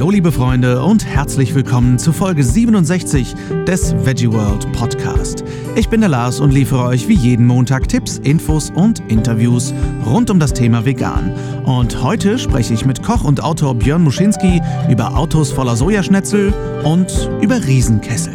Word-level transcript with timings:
Hallo 0.00 0.12
liebe 0.12 0.32
Freunde 0.32 0.82
und 0.82 1.04
herzlich 1.04 1.54
willkommen 1.54 1.98
zu 1.98 2.14
Folge 2.14 2.42
67 2.42 3.34
des 3.66 3.94
Veggie 4.02 4.32
World 4.32 4.72
Podcast. 4.72 5.44
Ich 5.76 5.90
bin 5.90 6.00
der 6.00 6.08
Lars 6.08 6.40
und 6.40 6.52
liefere 6.52 6.84
euch 6.84 7.06
wie 7.06 7.16
jeden 7.16 7.46
Montag 7.46 7.86
Tipps, 7.86 8.16
Infos 8.16 8.70
und 8.70 9.00
Interviews 9.10 9.74
rund 10.06 10.30
um 10.30 10.40
das 10.40 10.54
Thema 10.54 10.86
Vegan. 10.86 11.34
Und 11.66 12.02
heute 12.02 12.38
spreche 12.38 12.72
ich 12.72 12.86
mit 12.86 13.02
Koch 13.02 13.24
und 13.24 13.42
Autor 13.42 13.74
Björn 13.74 14.02
Muschinski 14.02 14.62
über 14.90 15.18
Autos 15.18 15.52
voller 15.52 15.76
Sojaschnetzel 15.76 16.54
und 16.82 17.28
über 17.42 17.62
Riesenkessel. 17.62 18.32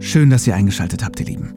Schön, 0.00 0.28
dass 0.28 0.46
ihr 0.46 0.54
eingeschaltet 0.54 1.02
habt, 1.02 1.20
ihr 1.20 1.26
Lieben. 1.26 1.54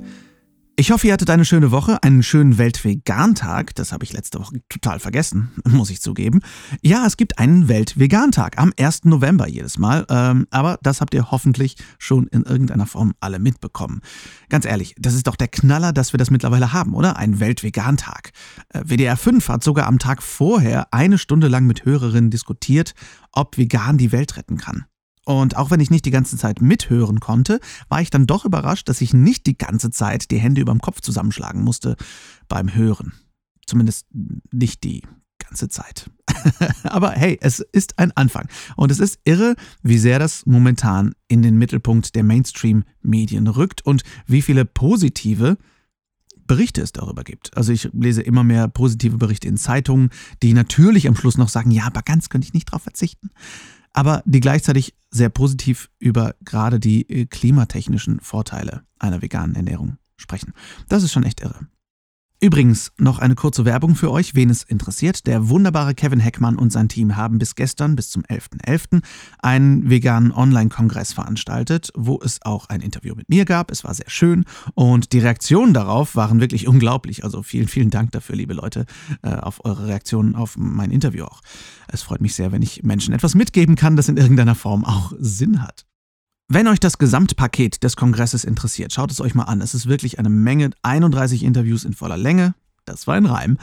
Ich 0.80 0.92
hoffe, 0.92 1.08
ihr 1.08 1.14
hattet 1.14 1.32
eine 1.32 1.44
schöne 1.44 1.72
Woche, 1.72 2.04
einen 2.04 2.22
schönen 2.22 2.60
Weltvegan-Tag. 2.60 3.74
Das 3.74 3.92
habe 3.92 4.04
ich 4.04 4.14
letzte 4.14 4.38
Woche 4.38 4.62
total 4.70 5.00
vergessen, 5.00 5.50
muss 5.68 5.90
ich 5.90 6.02
zugeben. 6.02 6.42
Ja, 6.84 7.04
es 7.08 7.18
gibt 7.18 7.40
einen 7.40 7.68
Weltvegan-Tag 7.68 8.60
am 8.60 8.72
1. 8.80 9.06
November 9.06 9.48
jedes 9.48 9.80
Mal. 9.80 10.06
Ähm, 10.08 10.46
aber 10.52 10.78
das 10.84 11.02
habt 11.02 11.16
ihr 11.16 11.32
hoffentlich 11.32 11.78
schon 11.98 12.28
in 12.28 12.44
irgendeiner 12.44 12.86
Form 12.86 13.16
alle 13.20 13.40
mitbekommen. 13.40 14.02
Ganz 14.50 14.66
ehrlich, 14.66 14.94
das 15.00 15.16
ist 15.16 15.26
doch 15.26 15.36
der 15.36 15.48
Knaller, 15.48 15.94
dass 15.94 16.14
wir 16.14 16.20
das 16.20 16.30
mittlerweile 16.30 16.74
haben, 16.74 16.94
oder? 16.94 17.18
Ein 17.18 17.40
Weltvegan-Tag. 17.40 18.30
Äh, 18.70 18.84
WDR 18.86 19.18
5 19.18 19.50
hat 19.50 19.64
sogar 19.64 19.88
am 19.88 19.98
Tag 19.98 20.22
vorher 20.22 20.94
eine 20.94 21.18
Stunde 21.18 21.48
lang 21.48 21.66
mit 21.66 21.86
Hörerinnen 21.86 22.30
diskutiert, 22.30 22.94
ob 23.32 23.58
vegan 23.58 23.98
die 23.98 24.12
Welt 24.12 24.38
retten 24.38 24.58
kann. 24.58 24.86
Und 25.28 25.58
auch 25.58 25.72
wenn 25.72 25.82
ich 25.82 25.92
nicht 25.92 26.06
die 26.06 26.12
ganze 26.12 26.38
Zeit 26.38 26.62
mithören 26.62 27.20
konnte, 27.20 27.60
war 27.90 28.02
ich 28.02 28.10
dann 28.10 28.28
doch 28.28 28.46
überrascht, 28.46 28.88
dass 28.88 29.02
ich 29.02 29.14
nicht 29.14 29.46
die 29.46 29.58
ganze 29.58 29.92
Zeit 29.92 30.32
die 30.32 30.38
Hände 30.38 30.62
über 30.62 30.72
dem 30.72 30.80
Kopf 30.80 31.02
zusammenschlagen 31.02 31.66
musste 31.66 31.98
beim 32.48 32.74
Hören. 32.74 33.12
Zumindest 33.66 34.08
nicht 34.54 34.86
die 34.86 35.04
ganze 35.38 35.68
Zeit. 35.68 36.10
Aber 36.84 37.12
hey, 37.12 37.38
es 37.42 37.60
ist 37.60 38.00
ein 38.00 38.14
Anfang. 38.14 38.48
Und 38.78 38.90
es 38.90 39.00
ist 39.00 39.20
irre, 39.26 39.58
wie 39.84 39.98
sehr 39.98 40.18
das 40.18 40.46
momentan 40.46 41.14
in 41.28 41.42
den 41.42 41.58
Mittelpunkt 41.58 42.16
der 42.16 42.24
Mainstream-Medien 42.24 43.48
rückt 43.48 43.86
und 43.86 44.04
wie 44.28 44.42
viele 44.42 44.64
positive 44.64 45.58
Berichte 46.46 46.82
es 46.82 46.94
darüber 46.94 47.26
gibt. 47.26 47.58
Also 47.58 47.74
ich 47.74 47.90
lese 47.92 48.22
immer 48.22 48.46
mehr 48.46 48.70
positive 48.70 49.18
Berichte 49.18 49.50
in 49.50 49.58
Zeitungen, 49.58 50.10
die 50.42 50.54
natürlich 50.54 51.06
am 51.06 51.18
Schluss 51.18 51.38
noch 51.38 51.50
sagen, 51.50 51.72
ja, 51.72 51.84
aber 51.84 52.02
ganz 52.02 52.30
könnte 52.30 52.48
ich 52.48 52.54
nicht 52.54 52.70
darauf 52.70 52.84
verzichten 52.84 53.30
aber 53.98 54.22
die 54.26 54.42
gleichzeitig 54.42 54.94
sehr 55.10 55.30
positiv 55.30 55.90
über 55.98 56.36
gerade 56.46 56.80
die 56.80 57.10
äh, 57.10 57.26
klimatechnischen 57.26 58.20
Vorteile 58.20 58.84
einer 59.00 59.24
veganen 59.24 59.56
Ernährung 59.56 59.98
sprechen. 60.18 60.54
Das 60.88 61.02
ist 61.02 61.12
schon 61.12 61.24
echt 61.24 61.42
irre. 61.42 61.68
Übrigens 62.40 62.92
noch 63.00 63.18
eine 63.18 63.34
kurze 63.34 63.66
Werbung 63.66 63.96
für 63.96 64.12
euch, 64.12 64.36
wen 64.36 64.52
es 64.52 64.62
interessiert. 64.62 65.26
Der 65.26 65.50
wunderbare 65.50 65.96
Kevin 65.96 66.20
Heckmann 66.20 66.56
und 66.56 66.72
sein 66.72 66.88
Team 66.88 67.16
haben 67.16 67.40
bis 67.40 67.56
gestern, 67.56 67.96
bis 67.96 68.12
zum 68.12 68.22
11.11., 68.22 69.00
.11., 69.00 69.04
einen 69.40 69.90
veganen 69.90 70.32
Online-Kongress 70.32 71.14
veranstaltet, 71.14 71.92
wo 71.96 72.20
es 72.24 72.40
auch 72.44 72.70
ein 72.70 72.82
Interview 72.82 73.16
mit 73.16 73.28
mir 73.28 73.44
gab. 73.46 73.72
Es 73.72 73.84
war 73.84 73.92
sehr 73.96 74.10
schön 74.10 74.46
und 74.76 75.14
die 75.14 75.20
Reaktionen 75.20 75.74
darauf 75.74 76.16
waren 76.16 76.40
wirklich 76.40 76.68
unglaublich. 76.68 77.24
Also 77.24 77.42
vielen, 77.42 77.68
vielen 77.68 77.90
Dank 77.90 78.12
dafür, 78.12 78.36
liebe 78.36 78.54
Leute, 78.54 78.86
äh, 79.24 79.34
auf 79.34 79.66
eure 79.66 79.88
Reaktionen 79.88 80.36
auf 80.36 80.58
mein 80.58 80.92
Interview 80.92 81.26
auch. 81.26 81.42
Es 81.88 82.04
freut 82.04 82.22
mich 82.22 82.36
sehr, 82.36 82.52
wenn 82.52 82.62
ich 82.62 82.84
Menschen 82.84 83.16
etwas 83.16 83.34
mitgeben 83.34 83.76
kann, 83.76 83.96
das 83.96 84.10
in 84.10 84.18
irgendeiner 84.18 84.54
Form 84.54 84.86
auch 84.86 85.12
Sinn 85.18 85.64
hat. 85.64 85.88
Wenn 86.50 86.70
euch 86.70 86.80
das 86.80 86.98
Gesamtpaket 86.98 87.84
des 87.84 87.98
Kongresses 87.98 88.46
interessiert, 88.46 88.94
schaut 88.94 89.12
es 89.12 89.20
euch 89.20 89.36
mal 89.36 89.44
an. 89.44 89.60
Es 89.60 89.74
ist 89.74 89.88
wirklich 89.88 90.18
eine 90.18 90.30
Menge, 90.30 90.70
31 90.82 91.44
Interviews 91.44 91.84
in 91.84 91.92
voller 91.92 92.16
Länge. 92.16 92.56
Das 92.86 93.06
war 93.06 93.16
ein 93.16 93.26
Reim. 93.26 93.58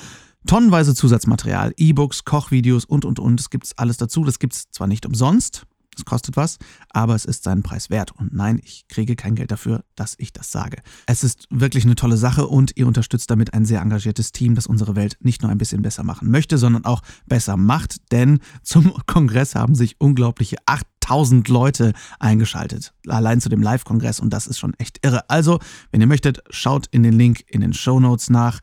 Tonnenweise 0.46 0.94
Zusatzmaterial, 0.94 1.72
E-Books, 1.78 2.24
Kochvideos 2.24 2.84
und, 2.84 3.06
und, 3.06 3.18
und. 3.18 3.40
Es 3.40 3.48
gibt 3.48 3.72
alles 3.78 3.96
dazu. 3.96 4.22
Das 4.24 4.38
gibt 4.38 4.52
es 4.52 4.70
zwar 4.70 4.86
nicht 4.86 5.06
umsonst, 5.06 5.66
es 5.96 6.04
kostet 6.04 6.36
was, 6.36 6.58
aber 6.90 7.14
es 7.14 7.24
ist 7.24 7.44
seinen 7.44 7.62
Preis 7.62 7.90
wert. 7.90 8.12
Und 8.12 8.34
nein, 8.34 8.60
ich 8.62 8.86
kriege 8.88 9.16
kein 9.16 9.34
Geld 9.34 9.50
dafür, 9.50 9.84
dass 9.94 10.14
ich 10.18 10.32
das 10.32 10.50
sage. 10.50 10.78
Es 11.06 11.24
ist 11.24 11.46
wirklich 11.50 11.84
eine 11.84 11.94
tolle 11.94 12.16
Sache 12.16 12.46
und 12.46 12.72
ihr 12.76 12.86
unterstützt 12.86 13.30
damit 13.30 13.54
ein 13.54 13.64
sehr 13.64 13.80
engagiertes 13.80 14.32
Team, 14.32 14.54
das 14.54 14.66
unsere 14.66 14.96
Welt 14.96 15.16
nicht 15.20 15.42
nur 15.42 15.50
ein 15.50 15.58
bisschen 15.58 15.82
besser 15.82 16.02
machen 16.02 16.30
möchte, 16.30 16.58
sondern 16.58 16.84
auch 16.84 17.02
besser 17.26 17.56
macht. 17.56 18.12
Denn 18.12 18.40
zum 18.62 18.92
Kongress 19.06 19.54
haben 19.54 19.74
sich 19.74 19.96
unglaubliche 19.98 20.56
8000 21.04 21.48
Leute 21.48 21.92
eingeschaltet. 22.18 22.92
Allein 23.06 23.40
zu 23.40 23.48
dem 23.48 23.62
Live-Kongress 23.62 24.20
und 24.20 24.30
das 24.30 24.46
ist 24.46 24.58
schon 24.58 24.74
echt 24.78 25.04
irre. 25.04 25.28
Also, 25.28 25.58
wenn 25.90 26.00
ihr 26.00 26.06
möchtet, 26.06 26.42
schaut 26.50 26.86
in 26.90 27.02
den 27.02 27.14
Link 27.14 27.44
in 27.46 27.60
den 27.60 27.74
Show 27.74 28.00
Notes 28.00 28.30
nach. 28.30 28.60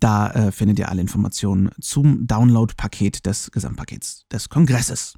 Da 0.00 0.30
äh, 0.30 0.52
findet 0.52 0.78
ihr 0.78 0.88
alle 0.88 1.00
Informationen 1.00 1.70
zum 1.80 2.26
Download-Paket 2.26 3.26
des 3.26 3.50
Gesamtpakets 3.52 4.24
des 4.32 4.48
Kongresses. 4.48 5.14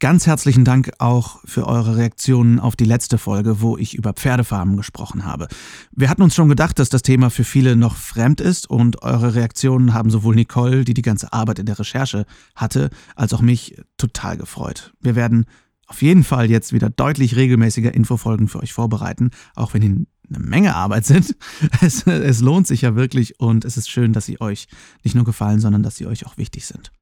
Ganz 0.00 0.28
herzlichen 0.28 0.64
Dank 0.64 0.92
auch 0.98 1.40
für 1.44 1.66
eure 1.66 1.96
Reaktionen 1.96 2.60
auf 2.60 2.76
die 2.76 2.84
letzte 2.84 3.18
Folge, 3.18 3.60
wo 3.60 3.76
ich 3.76 3.96
über 3.96 4.12
Pferdefarmen 4.12 4.76
gesprochen 4.76 5.24
habe. 5.24 5.48
Wir 5.90 6.08
hatten 6.08 6.22
uns 6.22 6.36
schon 6.36 6.48
gedacht, 6.48 6.78
dass 6.78 6.88
das 6.88 7.02
Thema 7.02 7.30
für 7.30 7.42
viele 7.42 7.74
noch 7.74 7.96
fremd 7.96 8.40
ist 8.40 8.70
und 8.70 9.02
eure 9.02 9.34
Reaktionen 9.34 9.94
haben 9.94 10.10
sowohl 10.10 10.36
Nicole, 10.36 10.84
die 10.84 10.94
die 10.94 11.02
ganze 11.02 11.32
Arbeit 11.32 11.58
in 11.58 11.66
der 11.66 11.80
Recherche 11.80 12.26
hatte, 12.54 12.90
als 13.16 13.32
auch 13.32 13.40
mich 13.40 13.80
total 13.96 14.36
gefreut. 14.36 14.92
Wir 15.00 15.16
werden 15.16 15.46
auf 15.88 16.02
jeden 16.02 16.22
Fall 16.22 16.50
jetzt 16.50 16.72
wieder 16.72 16.90
deutlich 16.90 17.34
regelmäßiger 17.36 17.94
Infofolgen 17.94 18.46
für 18.46 18.60
euch 18.60 18.72
vorbereiten, 18.72 19.30
auch 19.54 19.74
wenn 19.74 19.80
die 19.80 20.06
eine 20.28 20.44
Menge 20.44 20.76
Arbeit 20.76 21.06
sind. 21.06 21.34
Es, 21.80 22.06
es 22.06 22.40
lohnt 22.40 22.66
sich 22.66 22.82
ja 22.82 22.94
wirklich 22.94 23.40
und 23.40 23.64
es 23.64 23.76
ist 23.76 23.90
schön, 23.90 24.12
dass 24.12 24.26
sie 24.26 24.40
euch 24.40 24.68
nicht 25.02 25.14
nur 25.14 25.24
gefallen, 25.24 25.60
sondern 25.60 25.82
dass 25.82 25.96
sie 25.96 26.06
euch 26.06 26.26
auch 26.26 26.36
wichtig 26.36 26.66
sind. 26.66 26.92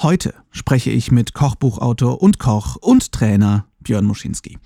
Heute 0.00 0.34
spreche 0.50 0.90
ich 0.90 1.12
mit 1.12 1.34
Kochbuchautor 1.34 2.22
und 2.22 2.38
Koch 2.38 2.76
und 2.76 3.12
Trainer 3.12 3.66
Björn 3.80 4.06
Muschinski. 4.06 4.58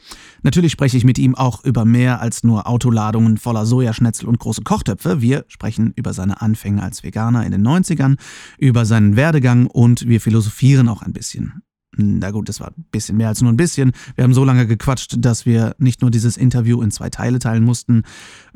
Natürlich 0.43 0.73
spreche 0.73 0.97
ich 0.97 1.05
mit 1.05 1.19
ihm 1.19 1.35
auch 1.35 1.65
über 1.65 1.85
mehr 1.85 2.21
als 2.21 2.45
nur 2.45 2.67
Autoladungen 2.69 3.37
voller 3.37 3.67
Sojaschnetzel 3.67 4.29
und 4.29 4.39
große 4.39 4.63
Kochtöpfe. 4.63 5.21
Wir 5.21 5.45
sprechen 5.49 5.93
über 5.97 6.13
seine 6.13 6.41
Anfänge 6.41 6.83
als 6.83 7.03
Veganer 7.03 7.45
in 7.45 7.53
den 7.53 7.67
90ern, 7.67 8.17
über 8.59 8.85
seinen 8.85 9.17
Werdegang 9.17 9.67
und 9.67 10.09
wir 10.09 10.21
philosophieren 10.21 10.89
auch 10.89 11.03
ein 11.03 11.13
bisschen 11.13 11.63
na 11.97 12.31
gut, 12.31 12.49
das 12.49 12.61
war 12.61 12.69
ein 12.69 12.85
bisschen 12.91 13.17
mehr 13.17 13.29
als 13.29 13.41
nur 13.41 13.53
ein 13.53 13.57
bisschen. 13.57 13.93
Wir 14.15 14.25
haben 14.25 14.35
so 14.35 14.45
lange 14.45 14.67
gequatscht, 14.67 15.17
dass 15.19 15.47
wir 15.47 15.75
nicht 15.79 16.03
nur 16.03 16.11
dieses 16.11 16.37
Interview 16.37 16.83
in 16.83 16.91
zwei 16.91 17.11
Teile 17.11 17.39
teilen 17.39 17.65
mussten 17.65 18.03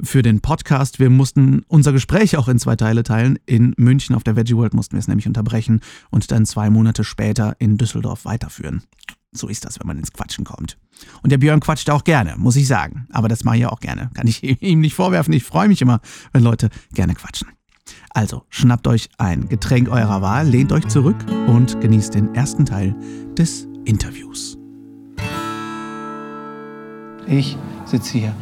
für 0.01 0.23
den 0.23 0.41
Podcast, 0.41 0.99
wir 0.99 1.11
mussten 1.11 1.63
unser 1.69 1.93
Gespräch 1.93 2.37
auch 2.37 2.49
in 2.49 2.59
zwei 2.59 2.77
Teile 2.77 3.03
teilen. 3.03 3.39
In 3.47 3.75
München 3.77 4.15
auf 4.15 4.25
der 4.25 4.37
Veggie 4.37 4.57
World 4.57 4.75
mussten 4.75 4.95
wir 4.95 5.01
es 5.01 5.09
nämlich 5.09 5.27
unterbrechen 5.27 5.81
und 6.11 6.31
dann 6.31 6.47
zwei 6.47 6.71
Monate 6.71 7.05
später 7.05 7.57
in 7.59 7.77
Düsseldorf 7.77 8.25
weiterführen. 8.25 8.83
So 9.33 9.49
ist 9.49 9.65
das, 9.65 9.79
wenn 9.79 9.87
man 9.87 9.99
ins 9.99 10.13
Quatschen 10.13 10.45
kommt. 10.45 10.79
Und 11.23 11.31
der 11.31 11.39
Björn 11.39 11.61
quatscht 11.61 11.91
auch 11.91 12.05
gerne, 12.05 12.35
muss 12.39 12.57
ich 12.57 12.67
sagen. 12.67 13.07
Aber 13.13 13.29
das 13.29 13.45
mache 13.45 13.59
ich 13.59 13.67
auch 13.67 13.81
gerne. 13.81 14.11
Kann 14.15 14.27
ich 14.27 14.43
ihm 14.63 14.81
nicht 14.81 14.95
vorwerfen. 14.95 15.33
Ich 15.33 15.45
freue 15.45 15.69
mich 15.69 15.83
immer, 15.83 16.01
wenn 16.33 16.43
Leute 16.43 16.71
gerne 16.95 17.15
quatschen. 17.15 17.49
Also 18.11 18.43
schnappt 18.49 18.87
euch 18.87 19.09
ein 19.19 19.49
Getränk 19.49 19.89
eurer 19.91 20.23
Wahl, 20.23 20.47
lehnt 20.47 20.73
euch 20.73 20.87
zurück 20.89 21.17
und 21.47 21.81
genießt 21.81 22.15
den 22.15 22.35
ersten 22.35 22.65
Teil 22.65 22.95
des 23.37 23.67
Interviews. 23.85 24.59
Ich 27.27 27.57
sitze 27.85 28.19
hier 28.19 28.35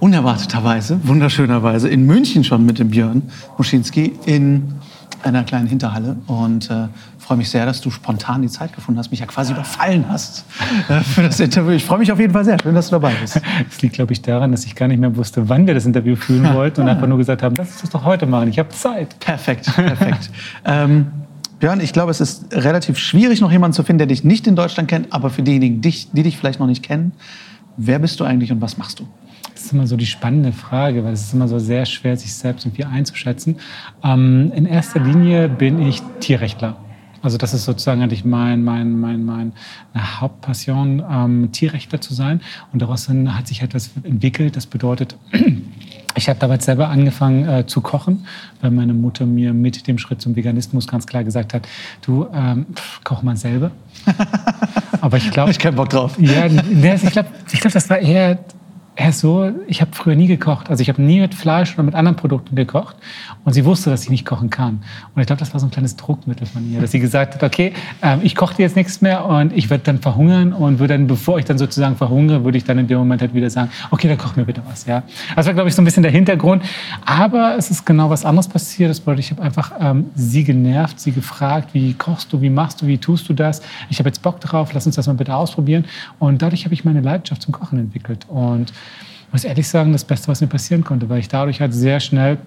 unerwarteterweise, 0.00 1.00
wunderschönerweise 1.04 1.88
in 1.88 2.06
München 2.06 2.42
schon 2.42 2.64
mit 2.64 2.78
dem 2.78 2.90
Björn 2.90 3.22
Muschinski 3.58 4.14
in 4.24 4.74
einer 5.22 5.44
kleinen 5.44 5.66
Hinterhalle 5.66 6.16
und 6.26 6.70
äh, 6.70 6.88
freue 7.30 7.38
mich 7.38 7.50
sehr, 7.50 7.64
dass 7.64 7.80
du 7.80 7.92
spontan 7.92 8.42
die 8.42 8.48
Zeit 8.48 8.74
gefunden 8.74 8.98
hast, 8.98 9.12
mich 9.12 9.20
ja 9.20 9.26
quasi 9.26 9.52
überfallen 9.52 10.06
hast 10.08 10.44
äh, 10.88 10.98
für 10.98 11.22
das 11.22 11.38
Interview. 11.38 11.70
Ich 11.70 11.84
freue 11.84 12.00
mich 12.00 12.10
auf 12.10 12.18
jeden 12.18 12.32
Fall 12.32 12.44
sehr. 12.44 12.56
Schön, 12.60 12.74
dass 12.74 12.86
du 12.86 12.96
dabei 12.96 13.12
bist. 13.20 13.40
Es 13.70 13.80
liegt, 13.82 13.94
glaube 13.94 14.12
ich, 14.12 14.20
daran, 14.20 14.50
dass 14.50 14.64
ich 14.64 14.74
gar 14.74 14.88
nicht 14.88 14.98
mehr 14.98 15.14
wusste, 15.14 15.48
wann 15.48 15.64
wir 15.64 15.74
das 15.74 15.86
Interview 15.86 16.16
führen 16.16 16.52
wollten 16.54 16.80
und 16.80 16.88
einfach 16.88 17.06
nur 17.06 17.18
gesagt 17.18 17.44
haben, 17.44 17.54
lass 17.54 17.68
uns 17.70 17.82
das 17.82 17.90
doch 17.90 18.04
heute 18.04 18.26
machen. 18.26 18.48
Ich 18.48 18.58
habe 18.58 18.70
Zeit. 18.70 19.16
Perfekt, 19.20 19.72
perfekt. 19.76 20.28
ähm, 20.64 21.12
Björn, 21.60 21.78
ich 21.78 21.92
glaube, 21.92 22.10
es 22.10 22.20
ist 22.20 22.52
relativ 22.52 22.98
schwierig, 22.98 23.40
noch 23.40 23.52
jemanden 23.52 23.74
zu 23.74 23.84
finden, 23.84 23.98
der 23.98 24.06
dich 24.08 24.24
nicht 24.24 24.48
in 24.48 24.56
Deutschland 24.56 24.88
kennt, 24.88 25.12
aber 25.12 25.30
für 25.30 25.44
diejenigen, 25.44 25.80
die 25.82 26.22
dich 26.24 26.36
vielleicht 26.36 26.58
noch 26.58 26.66
nicht 26.66 26.82
kennen, 26.82 27.12
wer 27.76 28.00
bist 28.00 28.18
du 28.18 28.24
eigentlich 28.24 28.50
und 28.50 28.60
was 28.60 28.76
machst 28.76 28.98
du? 28.98 29.06
Das 29.54 29.66
ist 29.66 29.72
immer 29.72 29.86
so 29.86 29.96
die 29.96 30.06
spannende 30.06 30.52
Frage, 30.52 31.04
weil 31.04 31.12
es 31.12 31.20
ist 31.20 31.32
immer 31.32 31.46
so 31.46 31.60
sehr 31.60 31.86
schwer, 31.86 32.16
sich 32.16 32.34
selbst 32.34 32.66
irgendwie 32.66 32.86
einzuschätzen. 32.86 33.60
Ähm, 34.02 34.50
in 34.52 34.66
erster 34.66 34.98
Linie 34.98 35.48
bin 35.48 35.80
ich 35.80 36.02
Tierrechtler. 36.18 36.76
Also 37.22 37.36
das 37.36 37.54
ist 37.54 37.64
sozusagen 37.64 38.02
eigentlich 38.02 38.24
mein, 38.24 38.64
mein, 38.64 38.98
mein, 38.98 39.24
mein 39.24 39.52
Hauptpassion, 39.96 41.02
ähm, 41.10 41.52
Tierrechtler 41.52 42.00
zu 42.00 42.14
sein. 42.14 42.40
Und 42.72 42.80
daraus 42.82 43.08
hat 43.08 43.46
sich 43.46 43.62
etwas 43.62 43.90
entwickelt. 44.02 44.56
Das 44.56 44.66
bedeutet, 44.66 45.16
ich 46.16 46.28
habe 46.28 46.38
damals 46.38 46.64
selber 46.64 46.88
angefangen 46.88 47.48
äh, 47.48 47.66
zu 47.66 47.80
kochen, 47.80 48.26
weil 48.60 48.70
meine 48.70 48.94
Mutter 48.94 49.26
mir 49.26 49.52
mit 49.52 49.86
dem 49.86 49.98
Schritt 49.98 50.20
zum 50.22 50.36
Veganismus 50.36 50.86
ganz 50.86 51.06
klar 51.06 51.24
gesagt 51.24 51.54
hat, 51.54 51.68
du 52.02 52.26
ähm, 52.32 52.66
pff, 52.74 53.04
koch 53.04 53.22
mal 53.22 53.36
selber. 53.36 53.70
Aber 55.00 55.16
ich 55.16 55.30
glaube... 55.30 55.50
ich 55.50 55.58
keinen 55.58 55.76
Bock 55.76 55.90
drauf. 55.90 56.16
Ja, 56.18 56.46
ich 56.46 57.10
glaube, 57.10 57.28
ich 57.52 57.60
glaub, 57.60 57.72
das 57.72 57.90
war 57.90 57.98
eher 57.98 58.38
er 59.00 59.08
ist 59.08 59.20
so, 59.20 59.50
ich 59.66 59.80
habe 59.80 59.92
früher 59.94 60.14
nie 60.14 60.26
gekocht. 60.26 60.68
Also 60.68 60.82
ich 60.82 60.90
habe 60.90 61.00
nie 61.00 61.20
mit 61.20 61.34
Fleisch 61.34 61.72
oder 61.72 61.84
mit 61.84 61.94
anderen 61.94 62.16
Produkten 62.16 62.54
gekocht. 62.54 62.96
Und 63.46 63.54
sie 63.54 63.64
wusste, 63.64 63.88
dass 63.88 64.02
ich 64.02 64.10
nicht 64.10 64.26
kochen 64.26 64.50
kann. 64.50 64.82
Und 65.14 65.22
ich 65.22 65.26
glaube, 65.26 65.40
das 65.40 65.54
war 65.54 65.58
so 65.58 65.66
ein 65.66 65.70
kleines 65.70 65.96
Druckmittel 65.96 66.46
von 66.46 66.70
ihr, 66.70 66.82
dass 66.82 66.90
sie 66.90 67.00
gesagt 67.00 67.34
hat, 67.34 67.42
okay, 67.42 67.72
ähm, 68.02 68.20
ich 68.22 68.36
koche 68.36 68.56
dir 68.56 68.64
jetzt 68.64 68.76
nichts 68.76 69.00
mehr 69.00 69.24
und 69.24 69.56
ich 69.56 69.70
werde 69.70 69.84
dann 69.84 70.00
verhungern 70.00 70.52
und 70.52 70.80
würde 70.80 70.92
dann, 70.92 71.06
bevor 71.06 71.38
ich 71.38 71.46
dann 71.46 71.56
sozusagen 71.56 71.96
verhungere, 71.96 72.44
würde 72.44 72.58
ich 72.58 72.64
dann 72.64 72.76
in 72.76 72.88
dem 72.88 72.98
Moment 72.98 73.22
halt 73.22 73.32
wieder 73.32 73.48
sagen, 73.48 73.70
okay, 73.90 74.06
dann 74.06 74.18
koch 74.18 74.36
mir 74.36 74.44
bitte 74.44 74.60
was. 74.68 74.84
Ja, 74.84 75.02
das 75.34 75.46
war, 75.46 75.54
glaube 75.54 75.70
ich, 75.70 75.74
so 75.74 75.80
ein 75.80 75.86
bisschen 75.86 76.02
der 76.02 76.12
Hintergrund. 76.12 76.62
Aber 77.06 77.54
es 77.56 77.70
ist 77.70 77.86
genau 77.86 78.10
was 78.10 78.26
anderes 78.26 78.48
passiert. 78.48 78.90
Das 78.90 79.00
bedeutet, 79.00 79.24
ich 79.24 79.30
habe 79.30 79.40
einfach 79.40 79.72
ähm, 79.80 80.10
sie 80.14 80.44
genervt, 80.44 81.00
sie 81.00 81.12
gefragt, 81.12 81.70
wie 81.72 81.94
kochst 81.94 82.34
du, 82.34 82.42
wie 82.42 82.50
machst 82.50 82.82
du, 82.82 82.86
wie 82.86 82.98
tust 82.98 83.30
du 83.30 83.32
das? 83.32 83.62
Ich 83.88 83.98
habe 83.98 84.10
jetzt 84.10 84.20
Bock 84.20 84.42
drauf, 84.42 84.74
lass 84.74 84.84
uns 84.84 84.96
das 84.96 85.06
mal 85.06 85.14
bitte 85.14 85.34
ausprobieren. 85.34 85.86
Und 86.18 86.42
dadurch 86.42 86.66
habe 86.66 86.74
ich 86.74 86.84
meine 86.84 87.00
Leidenschaft 87.00 87.40
zum 87.40 87.52
Kochen 87.52 87.78
entwickelt. 87.78 88.26
Und 88.28 88.74
muss 89.32 89.44
ehrlich 89.44 89.68
sagen, 89.68 89.92
das 89.92 90.04
Beste, 90.04 90.28
was 90.28 90.40
mir 90.40 90.46
passieren 90.46 90.84
konnte, 90.84 91.08
weil 91.08 91.20
ich 91.20 91.28
dadurch 91.28 91.60
halt 91.60 91.74
sehr 91.74 92.00
schnell 92.00 92.38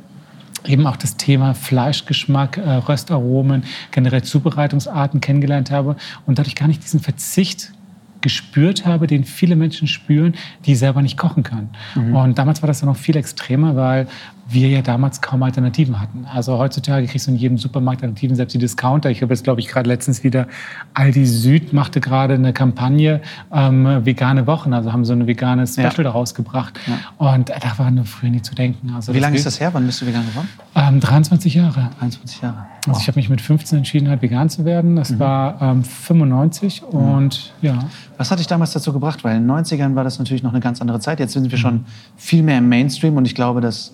eben 0.65 0.87
auch 0.87 0.95
das 0.95 1.17
Thema 1.17 1.53
Fleischgeschmack, 1.53 2.57
äh, 2.57 2.61
Röstaromen, 2.61 3.63
generell 3.91 4.23
Zubereitungsarten 4.23 5.21
kennengelernt 5.21 5.71
habe 5.71 5.95
und 6.25 6.39
dadurch 6.39 6.55
gar 6.55 6.67
nicht 6.67 6.83
diesen 6.83 6.99
Verzicht 6.99 7.73
gespürt 8.21 8.85
habe, 8.85 9.05
den 9.05 9.25
viele 9.25 9.55
Menschen 9.55 9.87
spüren, 9.87 10.33
die 10.65 10.75
selber 10.75 11.01
nicht 11.01 11.17
kochen 11.17 11.43
können. 11.43 11.69
Mhm. 11.93 12.15
Und 12.15 12.37
damals 12.37 12.61
war 12.61 12.67
das 12.67 12.79
dann 12.79 12.87
noch 12.87 12.95
viel 12.95 13.17
extremer, 13.17 13.75
weil 13.75 14.07
wir 14.49 14.69
ja 14.69 14.81
damals 14.81 15.21
kaum 15.21 15.41
Alternativen 15.43 15.99
hatten. 16.01 16.25
Also 16.31 16.57
heutzutage 16.57 17.07
kriegst 17.07 17.27
du 17.27 17.31
in 17.31 17.37
jedem 17.37 17.57
Supermarkt 17.57 18.01
Alternativen, 18.03 18.35
selbst 18.35 18.53
die 18.53 18.57
Discounter. 18.57 19.09
Ich 19.09 19.21
habe 19.21 19.33
jetzt, 19.33 19.43
glaube 19.43 19.61
ich, 19.61 19.67
gerade 19.67 19.87
letztens 19.87 20.23
wieder 20.23 20.47
Aldi 20.93 21.25
Süd 21.25 21.73
machte 21.73 22.01
gerade 22.01 22.33
eine 22.33 22.51
Kampagne 22.53 23.21
ähm, 23.53 24.05
vegane 24.05 24.45
Wochen, 24.45 24.73
also 24.73 24.91
haben 24.91 25.05
so 25.05 25.13
eine 25.13 25.27
vegane 25.27 25.65
Special 25.65 25.93
ja. 25.97 26.03
daraus 26.03 26.35
gebracht. 26.35 26.79
Ja. 26.87 26.99
Und 27.17 27.49
da 27.49 27.77
war 27.77 27.89
nur 27.91 28.05
früher 28.05 28.29
nie 28.29 28.41
zu 28.41 28.53
denken. 28.53 28.91
Also 28.93 29.13
Wie 29.13 29.19
lange 29.19 29.37
ist 29.37 29.45
das 29.45 29.59
her? 29.59 29.73
Wann 29.73 29.85
bist 29.85 30.01
du 30.01 30.05
vegan 30.05 30.25
geworden? 30.25 30.49
Ähm, 30.75 30.99
23 30.99 31.53
Jahre. 31.53 31.89
23 31.99 32.41
Jahre. 32.41 32.65
Wow. 32.85 32.87
Also 32.87 33.01
ich 33.01 33.07
habe 33.07 33.19
mich 33.19 33.29
mit 33.29 33.39
15 33.39 33.77
entschieden, 33.77 34.09
halt 34.09 34.21
vegan 34.21 34.49
zu 34.49 34.65
werden. 34.65 34.97
Das 34.97 35.11
mhm. 35.11 35.19
war 35.19 35.61
ähm, 35.61 35.83
95 35.83 36.81
mhm. 36.81 36.87
und 36.97 37.53
ja. 37.61 37.79
Was 38.17 38.29
hat 38.29 38.39
dich 38.39 38.47
damals 38.47 38.73
dazu 38.73 38.91
gebracht? 38.91 39.23
Weil 39.23 39.37
in 39.37 39.47
den 39.47 39.51
90ern 39.51 39.95
war 39.95 40.03
das 40.03 40.19
natürlich 40.19 40.43
noch 40.43 40.51
eine 40.51 40.59
ganz 40.59 40.81
andere 40.81 40.99
Zeit. 40.99 41.19
Jetzt 41.19 41.33
sind 41.33 41.49
wir 41.49 41.57
schon 41.57 41.85
viel 42.17 42.43
mehr 42.43 42.57
im 42.57 42.69
Mainstream 42.69 43.15
und 43.17 43.25
ich 43.25 43.35
glaube, 43.35 43.61
dass 43.61 43.93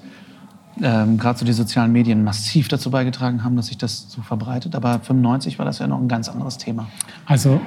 ähm, 0.81 1.17
gerade 1.17 1.39
so 1.39 1.45
die 1.45 1.53
sozialen 1.53 1.91
Medien 1.91 2.23
massiv 2.23 2.67
dazu 2.67 2.91
beigetragen 2.91 3.43
haben, 3.43 3.55
dass 3.55 3.67
sich 3.67 3.77
das 3.77 4.05
so 4.09 4.21
verbreitet. 4.21 4.75
Aber 4.75 4.99
95 4.99 5.59
war 5.59 5.65
das 5.65 5.79
ja 5.79 5.87
noch 5.87 5.99
ein 5.99 6.07
ganz 6.07 6.29
anderes 6.29 6.57
Thema. 6.57 6.87
Also 7.25 7.59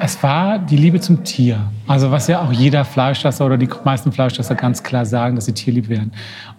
es 0.00 0.22
war 0.22 0.58
die 0.58 0.76
Liebe 0.76 1.00
zum 1.00 1.24
Tier. 1.24 1.60
Also 1.86 2.10
was 2.10 2.26
ja 2.26 2.42
auch 2.42 2.52
jeder 2.52 2.84
Fleischesser 2.84 3.46
oder 3.46 3.56
die 3.56 3.68
meisten 3.84 4.12
Fleischesser 4.12 4.54
ganz 4.54 4.82
klar 4.82 5.06
sagen, 5.06 5.36
dass 5.36 5.44
sie 5.46 5.52
tierlieb 5.52 5.88
werden. 5.88 6.12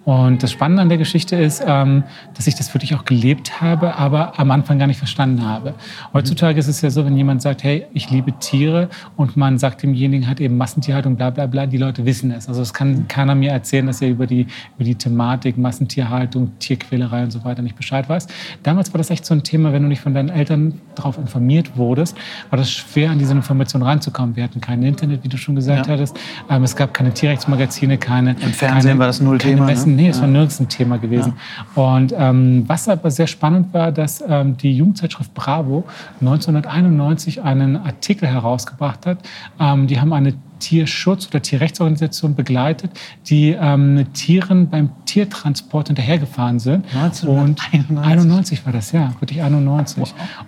Und 0.06 0.44
das 0.44 0.52
Spannende 0.52 0.82
an 0.82 0.88
der 0.88 0.98
Geschichte 0.98 1.34
ist, 1.34 1.64
ähm, 1.66 2.04
dass 2.34 2.46
ich 2.46 2.54
das 2.54 2.72
wirklich 2.72 2.94
auch 2.94 3.04
gelebt 3.04 3.60
habe, 3.60 3.96
aber 3.96 4.38
am 4.38 4.52
Anfang 4.52 4.78
gar 4.78 4.86
nicht 4.86 4.98
verstanden 4.98 5.44
habe. 5.44 5.74
Heutzutage 6.12 6.60
ist 6.60 6.68
es 6.68 6.80
ja 6.80 6.90
so, 6.90 7.04
wenn 7.04 7.16
jemand 7.16 7.42
sagt, 7.42 7.64
hey, 7.64 7.86
ich 7.92 8.08
liebe 8.08 8.30
Tiere 8.38 8.88
und 9.16 9.36
man 9.36 9.58
sagt 9.58 9.82
demjenigen 9.82 10.28
hat 10.28 10.38
eben 10.38 10.56
Massentierhaltung, 10.56 11.16
bla 11.16 11.30
bla 11.30 11.46
bla, 11.46 11.66
die 11.66 11.76
Leute 11.76 12.06
wissen 12.06 12.30
es. 12.30 12.46
Also 12.48 12.62
es 12.62 12.72
kann 12.72 13.08
keiner 13.08 13.34
mir 13.34 13.50
erzählen, 13.50 13.84
dass 13.84 14.00
er 14.00 14.08
über 14.08 14.28
die, 14.28 14.46
über 14.76 14.84
die 14.84 14.94
Thematik 14.94 15.58
Massentierhaltung, 15.58 16.52
Tierquälerei 16.60 17.24
und 17.24 17.32
so 17.32 17.44
weiter 17.44 17.62
nicht 17.62 17.74
Bescheid 17.74 18.08
weiß. 18.08 18.28
Damals 18.62 18.94
war 18.94 18.98
das 18.98 19.10
echt 19.10 19.26
so 19.26 19.34
ein 19.34 19.42
Thema, 19.42 19.72
wenn 19.72 19.82
du 19.82 19.88
nicht 19.88 20.02
von 20.02 20.14
deinen 20.14 20.28
Eltern 20.28 20.80
darauf 20.94 21.18
informiert 21.18 21.76
wurdest, 21.76 22.16
war 22.50 22.56
das 22.56 22.70
schwer, 22.70 23.10
an 23.10 23.18
diese 23.18 23.32
Informationen 23.32 23.82
ranzukommen. 23.82 24.36
Wir 24.36 24.44
hatten 24.44 24.60
kein 24.60 24.84
Internet, 24.84 25.24
wie 25.24 25.28
du 25.28 25.36
schon 25.36 25.56
gesagt 25.56 25.88
ja. 25.88 25.92
hattest. 25.92 26.16
Ähm, 26.48 26.62
es 26.62 26.76
gab 26.76 26.94
keine 26.94 27.12
Tierrechtsmagazine, 27.12 27.98
keine... 27.98 28.36
Im 28.40 28.52
Fernsehen 28.52 28.90
keine, 28.90 28.98
war 29.00 29.06
das 29.08 29.20
null 29.20 29.38
Thema, 29.38 29.66
ne? 29.66 29.95
Nee, 29.96 30.08
es 30.08 30.20
war 30.20 30.28
nirgends 30.28 30.60
ein 30.60 30.68
Thema 30.68 30.98
gewesen. 30.98 31.34
Und 31.74 32.14
ähm, 32.16 32.64
was 32.66 32.88
aber 32.88 33.10
sehr 33.10 33.26
spannend 33.26 33.72
war, 33.72 33.92
dass 33.92 34.22
ähm, 34.26 34.56
die 34.56 34.76
Jugendzeitschrift 34.76 35.34
Bravo 35.34 35.84
1991 36.20 37.42
einen 37.42 37.76
Artikel 37.76 38.28
herausgebracht 38.28 39.06
hat. 39.06 39.18
Ähm, 39.58 39.86
die 39.86 40.00
haben 40.00 40.12
eine 40.12 40.34
Tierschutz- 40.58 41.28
oder 41.28 41.42
Tierrechtsorganisation 41.42 42.34
begleitet, 42.34 42.90
die 43.26 43.50
ähm, 43.50 44.06
Tieren 44.12 44.68
beim 44.68 44.90
Tiertransport 45.04 45.88
hinterhergefahren 45.88 46.58
sind. 46.58 46.86
1991 46.94 48.64
war 48.64 48.72
das, 48.72 48.92
ja, 48.92 49.12
wirklich 49.20 49.42
91. 49.42 50.02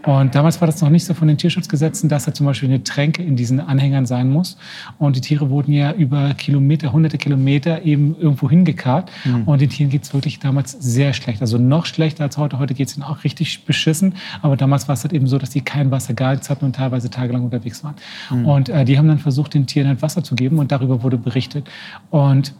Wow. 0.05 0.21
Und 0.21 0.35
damals 0.35 0.61
war 0.61 0.67
das 0.67 0.81
noch 0.81 0.91
nicht 0.91 1.05
so 1.05 1.15
von 1.15 1.29
den 1.29 1.39
Tierschutzgesetzen, 1.39 2.09
dass 2.09 2.25
da 2.25 2.35
zum 2.35 2.47
Beispiel 2.47 2.69
eine 2.69 2.83
Tränke 2.83 3.23
in 3.23 3.37
diesen 3.37 3.61
Anhängern 3.61 4.07
sein 4.07 4.31
muss. 4.31 4.57
Und 4.99 5.17
die 5.17 5.21
Tiere 5.21 5.51
wurden 5.51 5.73
ja 5.73 5.93
über 5.93 6.35
Kilometer, 6.35 6.93
hunderte 6.93 7.19
Kilometer 7.19 7.83
eben 7.83 8.17
irgendwo 8.19 8.51
hingekarrt. 8.51 9.11
Mhm. 9.25 9.43
Und 9.45 9.61
den 9.61 9.71
Tieren 9.71 9.91
geht 9.91 10.03
es 10.03 10.15
wirklich 10.15 10.39
damals 10.39 10.73
sehr 10.73 11.13
schlecht. 11.13 11.41
Also 11.41 11.59
noch 11.59 11.87
schlechter 11.87 12.25
als 12.25 12.37
heute. 12.37 12.59
Heute 12.59 12.75
geht 12.75 12.89
es 12.89 12.97
ihnen 12.97 13.05
auch 13.05 13.25
richtig 13.25 13.65
beschissen. 13.65 14.15
Aber 14.43 14.57
damals 14.57 14.89
war 14.89 14.95
es 14.95 15.03
halt 15.03 15.13
eben 15.13 15.27
so, 15.27 15.39
dass 15.39 15.51
die 15.51 15.61
kein 15.61 15.91
Wasser, 15.91 16.15
gar 16.15 16.33
nichts 16.33 16.51
hatten 16.51 16.65
und 16.65 16.77
teilweise 16.77 17.11
tagelang 17.11 17.45
unterwegs 17.45 17.85
waren. 17.85 17.95
Mhm. 18.31 18.47
Und 18.47 18.69
äh, 18.69 18.85
die 18.85 18.99
haben 18.99 19.09
dann 19.09 19.19
versucht, 19.19 19.55
den 19.55 19.67
Tieren 19.67 19.89
halt 19.99 20.03
Wasser 20.03 20.25
zu 20.25 20.35
geben 20.35 20.59
und 20.59 20.73
darüber 20.73 21.03
wurde 21.03 21.19
berichtet. 21.19 21.69
Und 22.11 22.55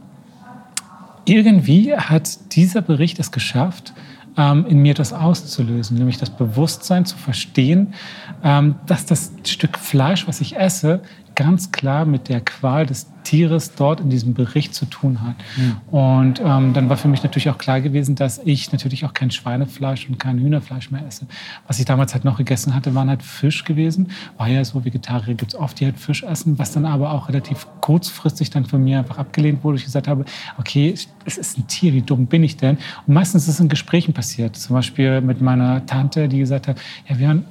irgendwie 1.25 1.95
hat 1.95 2.55
dieser 2.55 2.81
Bericht 2.81 3.19
es 3.19 3.31
geschafft, 3.31 3.93
ähm, 4.37 4.67
in 4.67 4.79
mir 4.79 4.95
das 4.95 5.13
auszulösen, 5.13 5.99
nämlich 5.99 6.17
das 6.17 6.31
Bewusstsein 6.31 7.05
zu 7.05 7.17
verstehen, 7.17 7.95
ähm, 8.43 8.77
dass 8.87 9.05
das 9.05 9.33
Stück 9.45 9.79
Fleisch, 9.79 10.27
was 10.27 10.41
ich 10.41 10.57
esse, 10.57 11.03
ganz 11.39 11.71
klar 11.71 12.05
mit 12.05 12.29
der 12.29 12.41
Qual 12.41 12.85
des 12.85 13.07
Tieres 13.23 13.77
dort 13.77 14.01
in 14.01 14.11
diesem 14.11 14.35
Bericht 14.35 14.75
zu 14.75 14.87
tun 14.87 15.21
hat. 15.21 15.37
Mhm. 15.57 15.97
Und 15.97 16.41
ähm, 16.45 16.73
dann 16.73 16.89
war 16.89 16.97
für 16.97 17.07
mich 17.07 17.23
natürlich 17.23 17.49
auch 17.49 17.59
klar 17.59 17.81
gewesen, 17.81 18.17
dass 18.17 18.41
ich 18.45 18.73
natürlich 18.73 19.05
auch 19.05 19.15
kein 19.15 19.31
Schweinefleisch 19.31 20.09
und 20.09 20.19
kein 20.19 20.41
Hühnerfleisch 20.41 20.91
mehr 20.91 21.07
esse. 21.07 21.29
Was 21.69 21.79
ich 21.79 21.85
damals 21.85 22.13
halt 22.13 22.25
noch 22.25 22.39
gegessen 22.39 22.75
hatte, 22.75 22.93
waren 22.97 23.09
halt 23.09 23.23
Fisch 23.23 23.65
gewesen. 23.65 24.11
War 24.37 24.49
ja 24.49 24.65
so, 24.65 24.85
Vegetarier 24.85 25.35
gibt 25.35 25.55
es 25.55 25.61
oft, 25.61 25.79
die 25.79 25.85
halt 25.85 25.97
Fisch 25.97 26.25
essen, 26.25 26.59
was 26.59 26.73
dann 26.73 26.85
aber 26.85 27.13
auch 27.13 27.29
relativ 27.29 27.69
kurzfristig 27.83 28.51
dann 28.51 28.65
von 28.65 28.83
mir 28.83 28.99
einfach 28.99 29.19
abgelehnt 29.19 29.63
wurde. 29.63 29.79
Ich 29.79 29.85
gesagt 29.85 30.09
habe, 30.09 30.25
okay, 30.59 30.93
es 31.25 31.39
ist 31.39 31.57
ein 31.57 31.69
Tier, 31.69 31.93
wie 31.93 32.03
dumm 32.03 32.27
bin 32.27 32.43
ich 32.43 32.57
denn? 32.57 32.79
Und 33.07 33.15
meistens 33.15 33.45
ist 33.45 33.55
es 33.55 33.61
in 33.61 33.69
Gesprächen 33.69 34.13
passiert. 34.13 34.57
Zum 34.57 34.75
Beispiel 34.75 35.21
mit 35.21 35.41
meiner 35.41 35.87
Tante, 35.87 36.27
die 36.27 36.41
gesagt 36.41 36.67
hat, 36.67 36.79
ja, 37.09 37.17
wir 37.17 37.29
haben 37.29 37.45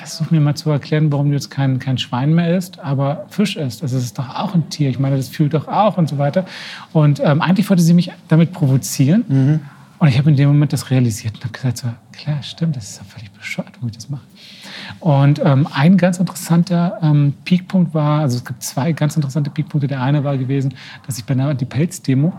versuch 0.00 0.30
mir 0.30 0.40
mal 0.40 0.54
zu 0.54 0.70
erklären, 0.70 1.12
warum 1.12 1.28
du 1.28 1.34
jetzt 1.34 1.50
kein, 1.50 1.78
kein 1.78 1.98
Schwein 1.98 2.34
mehr 2.34 2.56
isst, 2.56 2.78
aber 2.80 3.26
Fisch 3.28 3.56
isst. 3.56 3.82
Also 3.82 3.96
es 3.96 4.04
ist 4.04 4.18
doch 4.18 4.28
auch 4.28 4.54
ein 4.54 4.68
Tier. 4.70 4.90
Ich 4.90 4.98
meine, 4.98 5.16
das 5.16 5.28
fühlt 5.28 5.54
doch 5.54 5.68
auch 5.68 5.96
und 5.96 6.08
so 6.08 6.18
weiter. 6.18 6.44
Und 6.92 7.20
ähm, 7.24 7.40
eigentlich 7.40 7.68
wollte 7.70 7.82
sie 7.82 7.94
mich 7.94 8.10
damit 8.28 8.52
provozieren. 8.52 9.24
Mhm. 9.28 9.60
Und 9.98 10.08
ich 10.08 10.16
habe 10.16 10.30
in 10.30 10.36
dem 10.36 10.48
Moment 10.48 10.72
das 10.72 10.90
realisiert 10.90 11.34
und 11.34 11.44
habe 11.44 11.52
gesagt, 11.52 11.78
so, 11.78 11.88
klar, 12.12 12.42
stimmt, 12.42 12.76
das 12.76 12.90
ist 12.90 12.98
ja 12.98 13.04
völlig 13.04 13.30
bescheuert, 13.32 13.72
warum 13.74 13.90
ich 13.90 13.96
das 13.96 14.08
mache. 14.08 14.22
Und 14.98 15.40
ähm, 15.44 15.68
ein 15.72 15.98
ganz 15.98 16.18
interessanter 16.18 16.98
ähm, 17.02 17.34
Peakpunkt 17.44 17.92
war, 17.92 18.20
also 18.20 18.38
es 18.38 18.44
gibt 18.44 18.62
zwei 18.62 18.92
ganz 18.92 19.16
interessante 19.16 19.50
Peakpunkte. 19.50 19.86
Der 19.88 20.00
eine 20.00 20.24
war 20.24 20.38
gewesen, 20.38 20.74
dass 21.06 21.18
ich 21.18 21.24
bei 21.24 21.34
einer 21.34 21.48
Anti-Pelz-Demo 21.48 22.32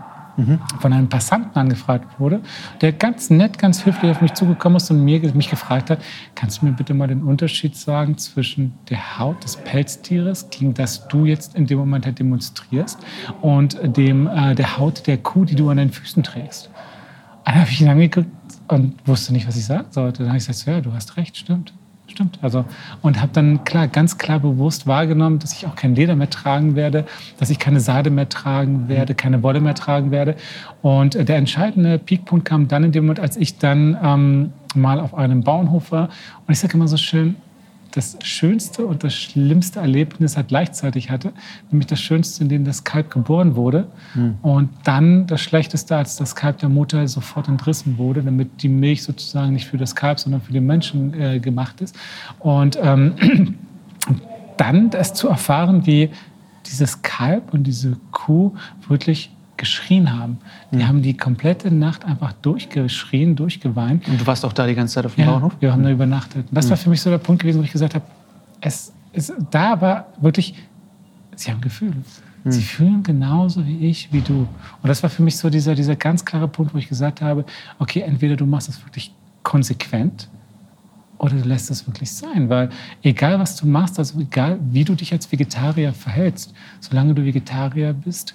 von 0.80 0.92
einem 0.92 1.08
Passanten 1.08 1.58
angefragt 1.58 2.18
wurde, 2.18 2.40
der 2.80 2.92
ganz 2.92 3.30
nett, 3.30 3.58
ganz 3.58 3.84
höflich 3.84 4.10
auf 4.10 4.20
mich 4.20 4.32
zugekommen 4.32 4.76
ist 4.76 4.90
und 4.90 5.04
mir, 5.04 5.20
mich 5.34 5.50
gefragt 5.50 5.90
hat, 5.90 6.02
kannst 6.34 6.62
du 6.62 6.66
mir 6.66 6.72
bitte 6.72 6.94
mal 6.94 7.06
den 7.06 7.22
Unterschied 7.22 7.76
sagen 7.76 8.16
zwischen 8.18 8.74
der 8.88 9.18
Haut 9.18 9.44
des 9.44 9.56
Pelztieres, 9.56 10.48
gegen 10.50 10.74
das 10.74 11.06
du 11.08 11.26
jetzt 11.26 11.54
in 11.54 11.66
dem 11.66 11.78
Moment 11.78 12.06
halt 12.06 12.18
demonstrierst, 12.18 12.98
und 13.40 13.78
dem, 13.96 14.26
äh, 14.26 14.54
der 14.54 14.78
Haut 14.78 15.06
der 15.06 15.18
Kuh, 15.18 15.44
die 15.44 15.54
du 15.54 15.68
an 15.68 15.76
deinen 15.76 15.92
Füßen 15.92 16.22
trägst? 16.22 16.70
Dann 17.44 17.56
habe 17.56 17.70
ich 17.70 17.80
ihn 17.80 17.88
angeguckt 17.88 18.28
und 18.68 18.94
wusste 19.06 19.32
nicht, 19.32 19.46
was 19.46 19.56
ich 19.56 19.64
sagen 19.64 19.88
sollte. 19.90 20.22
Dann 20.22 20.28
habe 20.28 20.38
ich 20.38 20.46
gesagt, 20.46 20.66
ja, 20.66 20.80
du 20.80 20.92
hast 20.92 21.16
recht, 21.16 21.36
stimmt. 21.36 21.72
Stimmt. 22.08 22.38
Also, 22.42 22.64
und 23.00 23.22
habe 23.22 23.32
dann 23.32 23.64
klar, 23.64 23.88
ganz 23.88 24.18
klar 24.18 24.38
bewusst 24.38 24.86
wahrgenommen, 24.86 25.38
dass 25.38 25.54
ich 25.54 25.66
auch 25.66 25.76
kein 25.76 25.94
Leder 25.94 26.14
mehr 26.14 26.28
tragen 26.28 26.74
werde, 26.76 27.06
dass 27.38 27.48
ich 27.48 27.58
keine 27.58 27.80
Seide 27.80 28.10
mehr 28.10 28.28
tragen 28.28 28.88
werde, 28.88 29.14
keine 29.14 29.42
Wolle 29.42 29.60
mehr 29.60 29.74
tragen 29.74 30.10
werde. 30.10 30.36
Und 30.82 31.14
der 31.14 31.36
entscheidende 31.36 31.98
Peakpunkt 31.98 32.44
kam 32.44 32.68
dann 32.68 32.84
in 32.84 32.92
dem 32.92 33.04
Moment, 33.04 33.20
als 33.20 33.36
ich 33.36 33.56
dann 33.56 33.96
ähm, 34.02 34.52
mal 34.74 35.00
auf 35.00 35.14
einem 35.14 35.42
Bauernhof 35.42 35.90
war. 35.90 36.10
Und 36.46 36.52
ich 36.52 36.58
sage 36.58 36.74
immer 36.74 36.88
so 36.88 36.98
schön, 36.98 37.36
das 37.92 38.16
schönste 38.22 38.86
und 38.86 39.04
das 39.04 39.14
schlimmste 39.14 39.80
Erlebnis 39.80 40.36
halt 40.36 40.48
gleichzeitig 40.48 41.10
hatte. 41.10 41.32
Nämlich 41.70 41.86
das 41.86 42.00
Schönste, 42.00 42.42
in 42.42 42.48
dem 42.48 42.64
das 42.64 42.84
Kalb 42.84 43.10
geboren 43.10 43.54
wurde. 43.54 43.86
Mhm. 44.14 44.38
Und 44.42 44.70
dann 44.84 45.26
das 45.26 45.40
Schlechteste, 45.40 45.96
als 45.96 46.16
das 46.16 46.34
Kalb 46.34 46.58
der 46.58 46.68
Mutter 46.68 47.06
sofort 47.06 47.48
entrissen 47.48 47.98
wurde, 47.98 48.22
damit 48.22 48.62
die 48.62 48.68
Milch 48.68 49.02
sozusagen 49.02 49.52
nicht 49.52 49.66
für 49.66 49.78
das 49.78 49.94
Kalb, 49.94 50.18
sondern 50.18 50.40
für 50.40 50.52
den 50.52 50.66
Menschen 50.66 51.14
äh, 51.14 51.38
gemacht 51.38 51.80
ist. 51.80 51.96
Und 52.38 52.78
ähm, 52.82 53.56
dann 54.56 54.90
das 54.90 55.14
zu 55.14 55.28
erfahren, 55.28 55.86
wie 55.86 56.10
dieses 56.66 57.02
Kalb 57.02 57.52
und 57.52 57.64
diese 57.64 57.96
Kuh 58.10 58.54
wirklich 58.88 59.30
geschrien 59.56 60.18
haben. 60.18 60.38
Die 60.72 60.76
mhm. 60.76 60.88
haben 60.88 61.02
die 61.02 61.16
komplette 61.16 61.70
Nacht 61.70 62.04
einfach 62.04 62.32
durchgeschrien, 62.32 63.36
durchgeweint. 63.36 64.08
Und 64.08 64.20
du 64.20 64.26
warst 64.26 64.44
auch 64.44 64.52
da 64.52 64.66
die 64.66 64.74
ganze 64.74 64.94
Zeit 64.94 65.06
auf 65.06 65.14
dem 65.14 65.24
ja, 65.24 65.30
Bauernhof? 65.30 65.52
Wir 65.60 65.72
haben 65.72 65.82
da 65.82 65.90
übernachtet. 65.90 66.48
Und 66.48 66.56
das 66.56 66.66
mhm. 66.66 66.70
war 66.70 66.76
für 66.78 66.90
mich 66.90 67.00
so 67.00 67.10
der 67.10 67.18
Punkt 67.18 67.42
gewesen, 67.42 67.60
wo 67.60 67.64
ich 67.64 67.72
gesagt 67.72 67.94
habe, 67.94 68.04
es 68.60 68.92
ist 69.12 69.32
da 69.50 69.80
war 69.80 70.06
wirklich, 70.20 70.54
sie 71.36 71.50
haben 71.50 71.60
Gefühl. 71.60 71.92
Sie 72.44 72.58
hm. 72.58 72.64
fühlen 72.64 73.02
genauso 73.04 73.64
wie 73.66 73.88
ich, 73.88 74.12
wie 74.12 74.20
du. 74.20 74.48
Und 74.82 74.88
das 74.88 75.02
war 75.02 75.10
für 75.10 75.22
mich 75.22 75.36
so 75.36 75.48
dieser, 75.48 75.76
dieser 75.76 75.94
ganz 75.94 76.24
klare 76.24 76.48
Punkt, 76.48 76.74
wo 76.74 76.78
ich 76.78 76.88
gesagt 76.88 77.20
habe, 77.20 77.44
okay, 77.78 78.00
entweder 78.00 78.34
du 78.34 78.46
machst 78.46 78.68
das 78.68 78.84
wirklich 78.84 79.14
konsequent 79.44 80.28
oder 81.18 81.36
du 81.36 81.48
lässt 81.48 81.70
es 81.70 81.86
wirklich 81.86 82.10
sein. 82.10 82.48
Weil 82.48 82.70
egal, 83.02 83.38
was 83.38 83.54
du 83.54 83.66
machst, 83.66 83.98
also 83.98 84.18
egal, 84.20 84.58
wie 84.70 84.84
du 84.84 84.96
dich 84.96 85.12
als 85.12 85.30
Vegetarier 85.30 85.92
verhältst, 85.92 86.52
solange 86.80 87.14
du 87.14 87.24
Vegetarier 87.24 87.92
bist, 87.92 88.34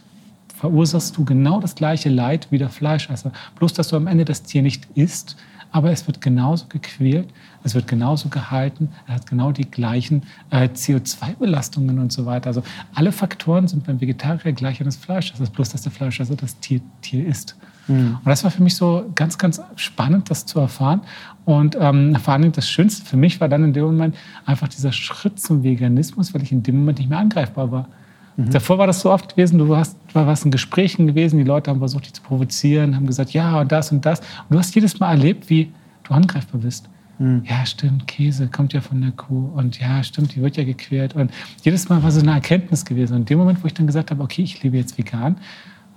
verursachst 0.58 1.16
du 1.18 1.24
genau 1.24 1.60
das 1.60 1.76
gleiche 1.76 2.10
Leid 2.10 2.48
wie 2.50 2.58
der 2.58 2.70
Fleischesser. 2.70 3.32
Bloß, 3.58 3.74
dass 3.74 3.90
du 3.90 3.96
am 3.96 4.08
Ende 4.08 4.26
das 4.26 4.44
Tier 4.44 4.64
nicht 4.64 4.88
isst, 4.96 5.38
aber 5.72 5.92
es 5.92 6.08
wird 6.08 6.22
genauso 6.22 6.66
gequält, 6.68 7.30
es 7.64 7.76
wird 7.76 7.88
genauso 7.88 8.30
gehalten, 8.30 8.90
es 9.06 9.14
hat 9.14 9.28
genau 9.28 9.52
die 9.52 9.70
gleichen 9.70 10.24
äh, 10.50 10.70
CO2-Belastungen 10.70 12.00
und 12.00 12.12
so 12.12 12.26
weiter. 12.26 12.48
Also 12.48 12.64
alle 12.96 13.12
Faktoren 13.12 13.68
sind 13.68 13.86
beim 13.86 14.02
Vegetarier 14.02 14.54
gleich 14.54 14.80
an 14.80 14.86
das 14.86 14.96
Fleisch. 14.96 15.32
Das 15.32 15.42
ist 15.42 15.54
bloß, 15.54 15.70
dass 15.70 15.82
der 15.82 15.92
Fleisch 15.92 16.20
also 16.20 16.36
das 16.36 16.60
Tier, 16.60 16.80
Tier 17.02 17.28
isst. 17.28 17.56
Mhm. 17.88 18.18
Und 18.18 18.26
das 18.26 18.44
war 18.44 18.52
für 18.52 18.64
mich 18.64 18.76
so 18.76 19.12
ganz, 19.14 19.38
ganz 19.38 19.62
spannend, 19.76 20.30
das 20.32 20.46
zu 20.46 20.60
erfahren. 20.60 21.02
Und 21.46 21.78
ähm, 21.80 22.16
vor 22.16 22.34
allem 22.34 22.52
das 22.52 22.70
Schönste 22.70 23.06
für 23.06 23.18
mich 23.18 23.40
war 23.40 23.50
dann 23.50 23.64
in 23.64 23.74
dem 23.74 23.84
Moment 23.84 24.16
einfach 24.46 24.70
dieser 24.70 24.92
Schritt 24.92 25.40
zum 25.40 25.64
Veganismus, 25.64 26.34
weil 26.34 26.42
ich 26.42 26.52
in 26.52 26.64
dem 26.64 26.80
Moment 26.80 27.00
nicht 27.00 27.10
mehr 27.10 27.20
angreifbar 27.20 27.72
war. 27.72 27.90
Mhm. 28.38 28.52
Davor 28.52 28.78
war 28.78 28.88
das 28.88 29.02
so 29.02 29.12
oft 29.12 29.36
gewesen, 29.36 29.58
du 29.58 29.76
hast, 29.76 29.98
warst 30.14 30.46
in 30.46 30.52
Gesprächen 30.52 31.08
gewesen, 31.08 31.38
die 31.38 31.44
Leute 31.44 31.72
haben 31.72 31.80
versucht, 31.80 32.06
dich 32.06 32.14
zu 32.14 32.22
provozieren, 32.22 32.96
haben 32.96 33.08
gesagt, 33.08 33.32
ja, 33.32 33.60
und 33.60 33.72
das 33.72 33.92
und 33.92 34.06
das. 34.06 34.20
Und 34.20 34.52
du 34.52 34.60
hast 34.60 34.74
jedes 34.76 35.00
Mal 35.00 35.12
erlebt, 35.12 35.50
wie 35.50 35.72
du 36.04 36.14
angreifbar 36.14 36.62
bist. 36.62 36.88
Mhm. 37.20 37.44
Ja, 37.50 37.66
stimmt, 37.66 38.08
Käse 38.08 38.48
kommt 38.48 38.74
ja 38.74 38.82
von 38.82 39.02
der 39.02 39.12
Kuh. 39.12 39.50
Und 39.56 39.80
ja, 39.80 40.04
stimmt, 40.04 40.36
die 40.36 40.42
wird 40.42 40.56
ja 40.56 40.64
gequält. 40.64 41.16
Und 41.16 41.32
jedes 41.64 41.90
Mal 41.90 42.02
war 42.04 42.12
so 42.12 42.22
eine 42.22 42.32
Erkenntnis 42.32 42.86
gewesen. 42.86 43.14
Und 43.14 43.20
in 43.22 43.26
dem 43.26 43.40
Moment, 43.40 43.64
wo 43.64 43.68
ich 43.68 43.74
dann 43.74 43.88
gesagt 43.88 44.12
habe, 44.12 44.22
okay, 44.22 44.44
ich 44.44 44.62
lebe 44.62 44.78
jetzt 44.78 44.98
vegan, 44.98 45.38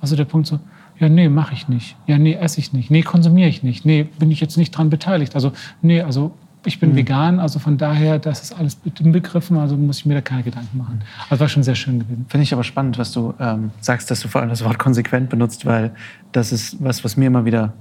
war 0.00 0.08
so 0.08 0.16
der 0.16 0.24
Punkt 0.24 0.46
so, 0.46 0.58
ja, 0.98 1.08
nee, 1.08 1.28
mache 1.28 1.54
ich 1.54 1.68
nicht. 1.68 1.96
Ja, 2.06 2.18
nee, 2.18 2.34
esse 2.34 2.60
ich 2.60 2.72
nicht. 2.72 2.90
Nee, 2.90 3.02
konsumiere 3.02 3.48
ich 3.48 3.62
nicht. 3.62 3.84
Nee, 3.84 4.06
bin 4.18 4.30
ich 4.30 4.40
jetzt 4.40 4.56
nicht 4.56 4.70
dran 4.70 4.90
beteiligt. 4.90 5.34
Also, 5.34 5.52
nee, 5.82 6.00
also 6.00 6.34
ich 6.64 6.78
bin 6.78 6.92
mhm. 6.92 6.96
vegan, 6.96 7.40
also 7.40 7.58
von 7.58 7.78
daher, 7.78 8.18
das 8.18 8.42
ist 8.42 8.52
alles 8.52 8.78
inbegriffen, 8.98 9.56
also 9.56 9.76
muss 9.76 9.98
ich 9.98 10.06
mir 10.06 10.14
da 10.14 10.20
keine 10.20 10.42
Gedanken 10.42 10.76
machen. 10.76 11.02
Also 11.30 11.40
war 11.40 11.48
schon 11.48 11.62
sehr 11.62 11.74
schön 11.74 12.00
gewesen. 12.00 12.26
Finde 12.28 12.42
ich 12.42 12.52
aber 12.52 12.64
spannend, 12.64 12.98
was 12.98 13.12
du 13.12 13.34
ähm, 13.40 13.70
sagst, 13.80 14.10
dass 14.10 14.20
du 14.20 14.28
vor 14.28 14.40
allem 14.40 14.50
das 14.50 14.64
Wort 14.64 14.78
konsequent 14.78 15.30
benutzt, 15.30 15.64
weil 15.64 15.92
das 16.32 16.52
ist 16.52 16.76
was, 16.80 17.02
was 17.02 17.16
mir 17.16 17.26
immer 17.26 17.44
wieder 17.44 17.72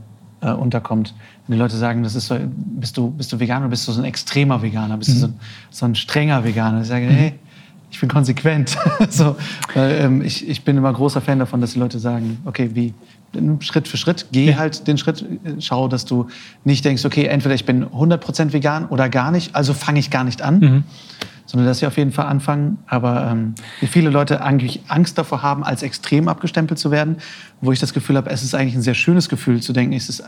äh, 0.42 0.52
unterkommt. 0.52 1.14
Wenn 1.48 1.56
die 1.56 1.62
Leute 1.62 1.76
sagen, 1.76 2.04
das 2.04 2.16
ist 2.16 2.28
so, 2.28 2.38
bist 2.40 2.96
du, 2.96 3.12
bist 3.12 3.32
du 3.34 3.40
Veganer, 3.40 3.68
bist 3.68 3.88
du 3.88 3.92
so 3.92 4.02
ein 4.02 4.06
extremer 4.06 4.62
Veganer, 4.62 4.98
bist 4.98 5.10
mhm. 5.10 5.14
du 5.14 5.20
so 5.20 5.28
ein, 5.28 5.40
so 5.72 5.86
ein, 5.86 5.96
strenger 5.96 6.44
Veganer. 6.46 6.82
Ich 6.82 6.88
sage, 6.88 7.06
mhm. 7.06 7.10
hey, 7.10 7.34
ich 7.92 8.00
bin 8.00 8.10
konsequent. 8.10 8.78
so, 9.10 9.36
äh, 9.76 10.06
ähm, 10.06 10.22
ich, 10.22 10.48
ich 10.48 10.64
bin 10.64 10.78
immer 10.78 10.94
großer 10.94 11.22
Fan 11.22 11.40
davon, 11.40 11.60
dass 11.60 11.74
die 11.74 11.80
Leute 11.80 12.00
sagen, 12.00 12.38
okay, 12.46 12.70
wie, 12.74 12.94
Schritt 13.60 13.88
für 13.88 13.98
Schritt, 13.98 14.28
geh 14.32 14.52
ja. 14.52 14.58
halt 14.58 14.88
den 14.88 14.98
Schritt, 14.98 15.26
schau, 15.60 15.88
dass 15.88 16.06
du 16.06 16.28
nicht 16.64 16.84
denkst, 16.86 17.06
okay, 17.06 17.26
entweder 17.26 17.56
ich 17.56 17.66
bin 17.66 17.86
100% 17.86 18.54
vegan 18.54 18.88
oder 18.88 19.10
gar 19.10 19.32
nicht, 19.32 19.56
also 19.56 19.74
fange 19.74 20.00
ich 20.00 20.10
gar 20.10 20.24
nicht 20.24 20.42
an. 20.42 20.60
Mhm. 20.60 20.84
Sondern 21.46 21.68
dass 21.68 21.80
sie 21.80 21.88
auf 21.88 21.98
jeden 21.98 22.12
Fall 22.12 22.28
anfangen. 22.28 22.78
Aber 22.86 23.32
ähm, 23.32 23.56
wie 23.80 23.88
viele 23.88 24.12
Leute 24.12 24.44
eigentlich 24.44 24.82
Angst 24.88 25.18
davor 25.18 25.42
haben, 25.42 25.64
als 25.64 25.82
extrem 25.82 26.28
abgestempelt 26.28 26.80
zu 26.80 26.92
werden, 26.92 27.18
wo 27.60 27.72
ich 27.72 27.80
das 27.80 27.94
Gefühl 27.94 28.18
habe, 28.18 28.30
es 28.30 28.44
ist 28.44 28.54
eigentlich 28.54 28.76
ein 28.76 28.84
sehr 28.84 28.94
schönes 28.94 29.30
Gefühl 29.30 29.60
zu 29.60 29.74
denken, 29.74 29.94
es 29.94 30.10
ist, 30.10 30.24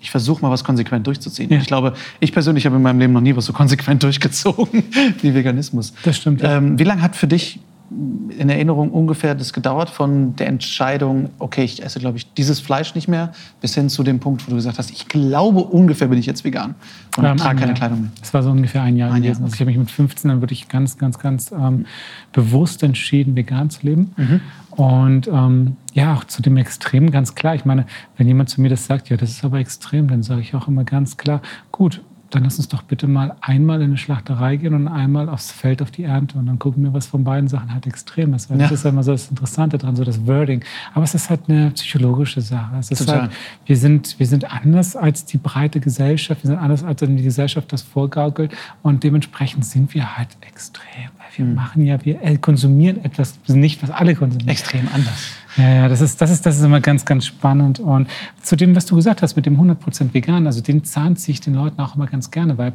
ich 0.00 0.10
versuche 0.10 0.42
mal 0.42 0.50
was 0.50 0.62
konsequent 0.62 1.06
durchzuziehen. 1.06 1.50
Ja. 1.50 1.58
Ich 1.58 1.66
glaube, 1.66 1.94
ich 2.20 2.32
persönlich 2.32 2.66
habe 2.66 2.76
in 2.76 2.82
meinem 2.82 2.98
Leben 2.98 3.14
noch 3.14 3.22
nie 3.22 3.34
was 3.34 3.46
so 3.46 3.54
konsequent 3.54 4.02
durchgezogen 4.02 4.84
wie 5.22 5.34
Veganismus. 5.34 5.94
Das 6.02 6.18
stimmt. 6.18 6.42
Ja. 6.42 6.58
Ähm, 6.58 6.78
wie 6.78 6.84
lange 6.84 7.00
hat 7.00 7.16
für 7.16 7.26
dich 7.26 7.60
in 7.90 8.48
Erinnerung 8.48 8.90
ungefähr 8.90 9.34
das 9.34 9.52
gedauert 9.52 9.90
von 9.90 10.36
der 10.36 10.46
Entscheidung, 10.46 11.30
okay, 11.38 11.64
ich 11.64 11.82
esse, 11.82 11.98
glaube 11.98 12.18
ich, 12.18 12.32
dieses 12.34 12.60
Fleisch 12.60 12.94
nicht 12.94 13.08
mehr, 13.08 13.32
bis 13.60 13.74
hin 13.74 13.88
zu 13.88 14.02
dem 14.02 14.20
Punkt, 14.20 14.46
wo 14.46 14.50
du 14.50 14.56
gesagt 14.56 14.78
hast, 14.78 14.90
ich 14.90 15.08
glaube 15.08 15.60
ungefähr 15.60 16.06
bin 16.06 16.18
ich 16.18 16.26
jetzt 16.26 16.44
vegan 16.44 16.76
und 17.16 17.24
ähm, 17.24 17.36
trage 17.36 17.60
keine 17.60 17.74
Kleidung 17.74 18.02
mehr. 18.02 18.10
Es 18.22 18.32
war 18.32 18.42
so 18.42 18.50
ungefähr 18.50 18.82
ein 18.82 18.96
Jahr 18.96 19.10
ein 19.12 19.22
gewesen. 19.22 19.40
Jahr. 19.40 19.44
Also 19.44 19.54
ich 19.54 19.60
habe 19.60 19.70
mich 19.70 19.78
mit 19.78 19.90
15 19.90 20.28
dann 20.28 20.40
wirklich 20.40 20.68
ganz, 20.68 20.98
ganz, 20.98 21.18
ganz 21.18 21.50
ähm, 21.50 21.86
bewusst 22.32 22.82
entschieden, 22.82 23.34
vegan 23.34 23.70
zu 23.70 23.84
leben. 23.86 24.12
Mhm. 24.16 24.40
Und 24.70 25.26
ähm, 25.28 25.76
ja, 25.92 26.14
auch 26.14 26.24
zu 26.24 26.42
dem 26.42 26.56
Extrem 26.56 27.10
ganz 27.10 27.34
klar. 27.34 27.54
Ich 27.54 27.64
meine, 27.64 27.86
wenn 28.16 28.26
jemand 28.26 28.48
zu 28.48 28.60
mir 28.60 28.70
das 28.70 28.86
sagt, 28.86 29.08
ja, 29.08 29.16
das 29.16 29.30
ist 29.30 29.44
aber 29.44 29.58
extrem, 29.58 30.08
dann 30.08 30.22
sage 30.22 30.42
ich 30.42 30.54
auch 30.54 30.68
immer 30.68 30.84
ganz 30.84 31.16
klar, 31.16 31.42
gut, 31.72 32.02
dann 32.30 32.44
lass 32.44 32.58
uns 32.58 32.68
doch 32.68 32.82
bitte 32.82 33.06
mal 33.08 33.34
einmal 33.40 33.78
in 33.78 33.88
eine 33.88 33.96
Schlachterei 33.96 34.56
gehen 34.56 34.74
und 34.74 34.88
einmal 34.88 35.28
aufs 35.28 35.50
Feld 35.50 35.82
auf 35.82 35.90
die 35.90 36.04
Ernte 36.04 36.38
und 36.38 36.46
dann 36.46 36.58
gucken 36.58 36.82
wir, 36.84 36.92
was 36.92 37.06
von 37.06 37.24
beiden 37.24 37.48
Sachen 37.48 37.72
halt 37.74 37.86
extrem 37.86 38.34
ist. 38.34 38.48
Weil 38.48 38.58
ja. 38.58 38.64
Das 38.64 38.72
ist 38.72 38.84
ja 38.84 38.90
immer 38.90 39.02
so 39.02 39.12
das 39.12 39.28
Interessante 39.28 39.78
dran, 39.78 39.96
so 39.96 40.04
das 40.04 40.26
Wording. 40.26 40.64
Aber 40.94 41.04
es 41.04 41.14
ist 41.14 41.28
halt 41.28 41.40
eine 41.48 41.70
psychologische 41.72 42.40
Sache. 42.40 42.76
Es 42.78 42.90
ist 42.90 43.10
halt, 43.10 43.30
wir, 43.66 43.76
sind, 43.76 44.18
wir 44.18 44.26
sind 44.26 44.50
anders 44.50 44.94
als 44.94 45.24
die 45.24 45.38
breite 45.38 45.80
Gesellschaft, 45.80 46.44
wir 46.44 46.48
sind 46.48 46.58
anders 46.58 46.84
als 46.84 47.00
die 47.00 47.22
Gesellschaft 47.22 47.72
das 47.72 47.82
vorgaukelt 47.82 48.52
und 48.82 49.02
dementsprechend 49.02 49.64
sind 49.64 49.94
wir 49.94 50.16
halt 50.16 50.28
extrem. 50.40 51.10
Wir 51.36 51.44
mhm. 51.44 51.54
machen 51.54 51.84
ja, 51.84 52.04
wir 52.04 52.38
konsumieren 52.38 53.04
etwas 53.04 53.38
nicht, 53.48 53.82
was 53.82 53.90
alle 53.90 54.14
konsumieren. 54.14 54.48
Extrem 54.48 54.88
anders. 54.92 55.32
Ja, 55.56 55.68
ja, 55.68 55.88
das 55.88 56.00
ist, 56.00 56.20
das 56.20 56.30
ist, 56.30 56.46
das 56.46 56.58
ist 56.58 56.64
immer 56.64 56.80
ganz, 56.80 57.04
ganz 57.04 57.26
spannend. 57.26 57.80
Und 57.80 58.08
zu 58.42 58.56
dem, 58.56 58.76
was 58.76 58.86
du 58.86 58.96
gesagt 58.96 59.22
hast 59.22 59.36
mit 59.36 59.46
dem 59.46 59.60
100% 59.60 60.14
vegan, 60.14 60.46
also 60.46 60.60
den 60.60 60.84
Zahn 60.84 61.16
ziehe 61.16 61.34
ich 61.34 61.40
den 61.40 61.54
Leuten 61.54 61.80
auch 61.80 61.96
immer 61.96 62.06
ganz 62.06 62.30
gerne, 62.30 62.56
weil 62.58 62.72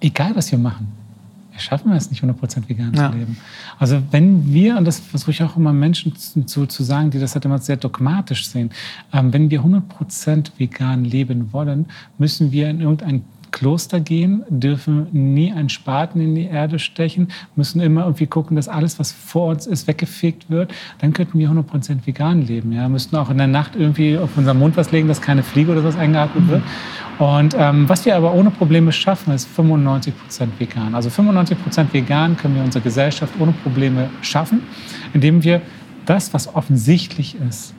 egal, 0.00 0.36
was 0.36 0.50
wir 0.50 0.58
machen, 0.58 0.88
wir 1.54 1.60
schaffen 1.60 1.92
es 1.92 2.10
nicht, 2.10 2.22
100% 2.22 2.68
vegan 2.68 2.92
ja. 2.94 3.10
zu 3.10 3.16
leben. 3.16 3.36
Also 3.78 4.02
wenn 4.10 4.52
wir, 4.52 4.76
und 4.76 4.84
das 4.84 4.98
versuche 4.98 5.30
ich 5.30 5.42
auch 5.42 5.56
immer 5.56 5.72
Menschen 5.72 6.14
zu, 6.16 6.66
zu 6.66 6.82
sagen, 6.82 7.10
die 7.10 7.20
das 7.20 7.34
halt 7.34 7.44
immer 7.44 7.58
sehr 7.58 7.76
dogmatisch 7.76 8.48
sehen, 8.48 8.70
ähm, 9.12 9.32
wenn 9.32 9.50
wir 9.50 9.62
100% 9.62 10.50
vegan 10.58 11.04
leben 11.04 11.52
wollen, 11.52 11.86
müssen 12.18 12.50
wir 12.50 12.68
in 12.68 12.80
irgendein 12.80 13.22
Kloster 13.54 14.00
gehen, 14.00 14.42
dürfen 14.48 15.06
nie 15.12 15.52
einen 15.52 15.68
Spaten 15.68 16.20
in 16.20 16.34
die 16.34 16.46
Erde 16.46 16.80
stechen, 16.80 17.28
müssen 17.54 17.80
immer 17.80 18.02
irgendwie 18.02 18.26
gucken, 18.26 18.56
dass 18.56 18.68
alles, 18.68 18.98
was 18.98 19.12
vor 19.12 19.46
uns 19.46 19.68
ist, 19.68 19.86
weggefegt 19.86 20.50
wird. 20.50 20.74
Dann 20.98 21.12
könnten 21.12 21.38
wir 21.38 21.48
100% 21.48 22.04
vegan 22.04 22.42
leben. 22.42 22.72
Ja? 22.72 22.88
Müssten 22.88 23.14
auch 23.14 23.30
in 23.30 23.38
der 23.38 23.46
Nacht 23.46 23.76
irgendwie 23.76 24.18
auf 24.18 24.36
unseren 24.36 24.58
Mund 24.58 24.76
was 24.76 24.90
legen, 24.90 25.06
dass 25.06 25.22
keine 25.22 25.44
Fliege 25.44 25.70
oder 25.70 25.82
sowas 25.82 25.96
eingeatmet 25.96 26.48
wird. 26.48 26.62
Und 27.20 27.54
ähm, 27.56 27.88
was 27.88 28.04
wir 28.04 28.16
aber 28.16 28.34
ohne 28.34 28.50
Probleme 28.50 28.90
schaffen, 28.90 29.32
ist 29.32 29.48
95% 29.56 30.12
vegan. 30.58 30.96
Also 30.96 31.08
95% 31.08 31.92
vegan 31.92 32.36
können 32.36 32.56
wir 32.56 32.64
unsere 32.64 32.82
Gesellschaft 32.82 33.34
ohne 33.38 33.52
Probleme 33.52 34.10
schaffen, 34.20 34.62
indem 35.12 35.44
wir 35.44 35.62
das, 36.06 36.34
was 36.34 36.52
offensichtlich 36.52 37.36
ist, 37.48 37.72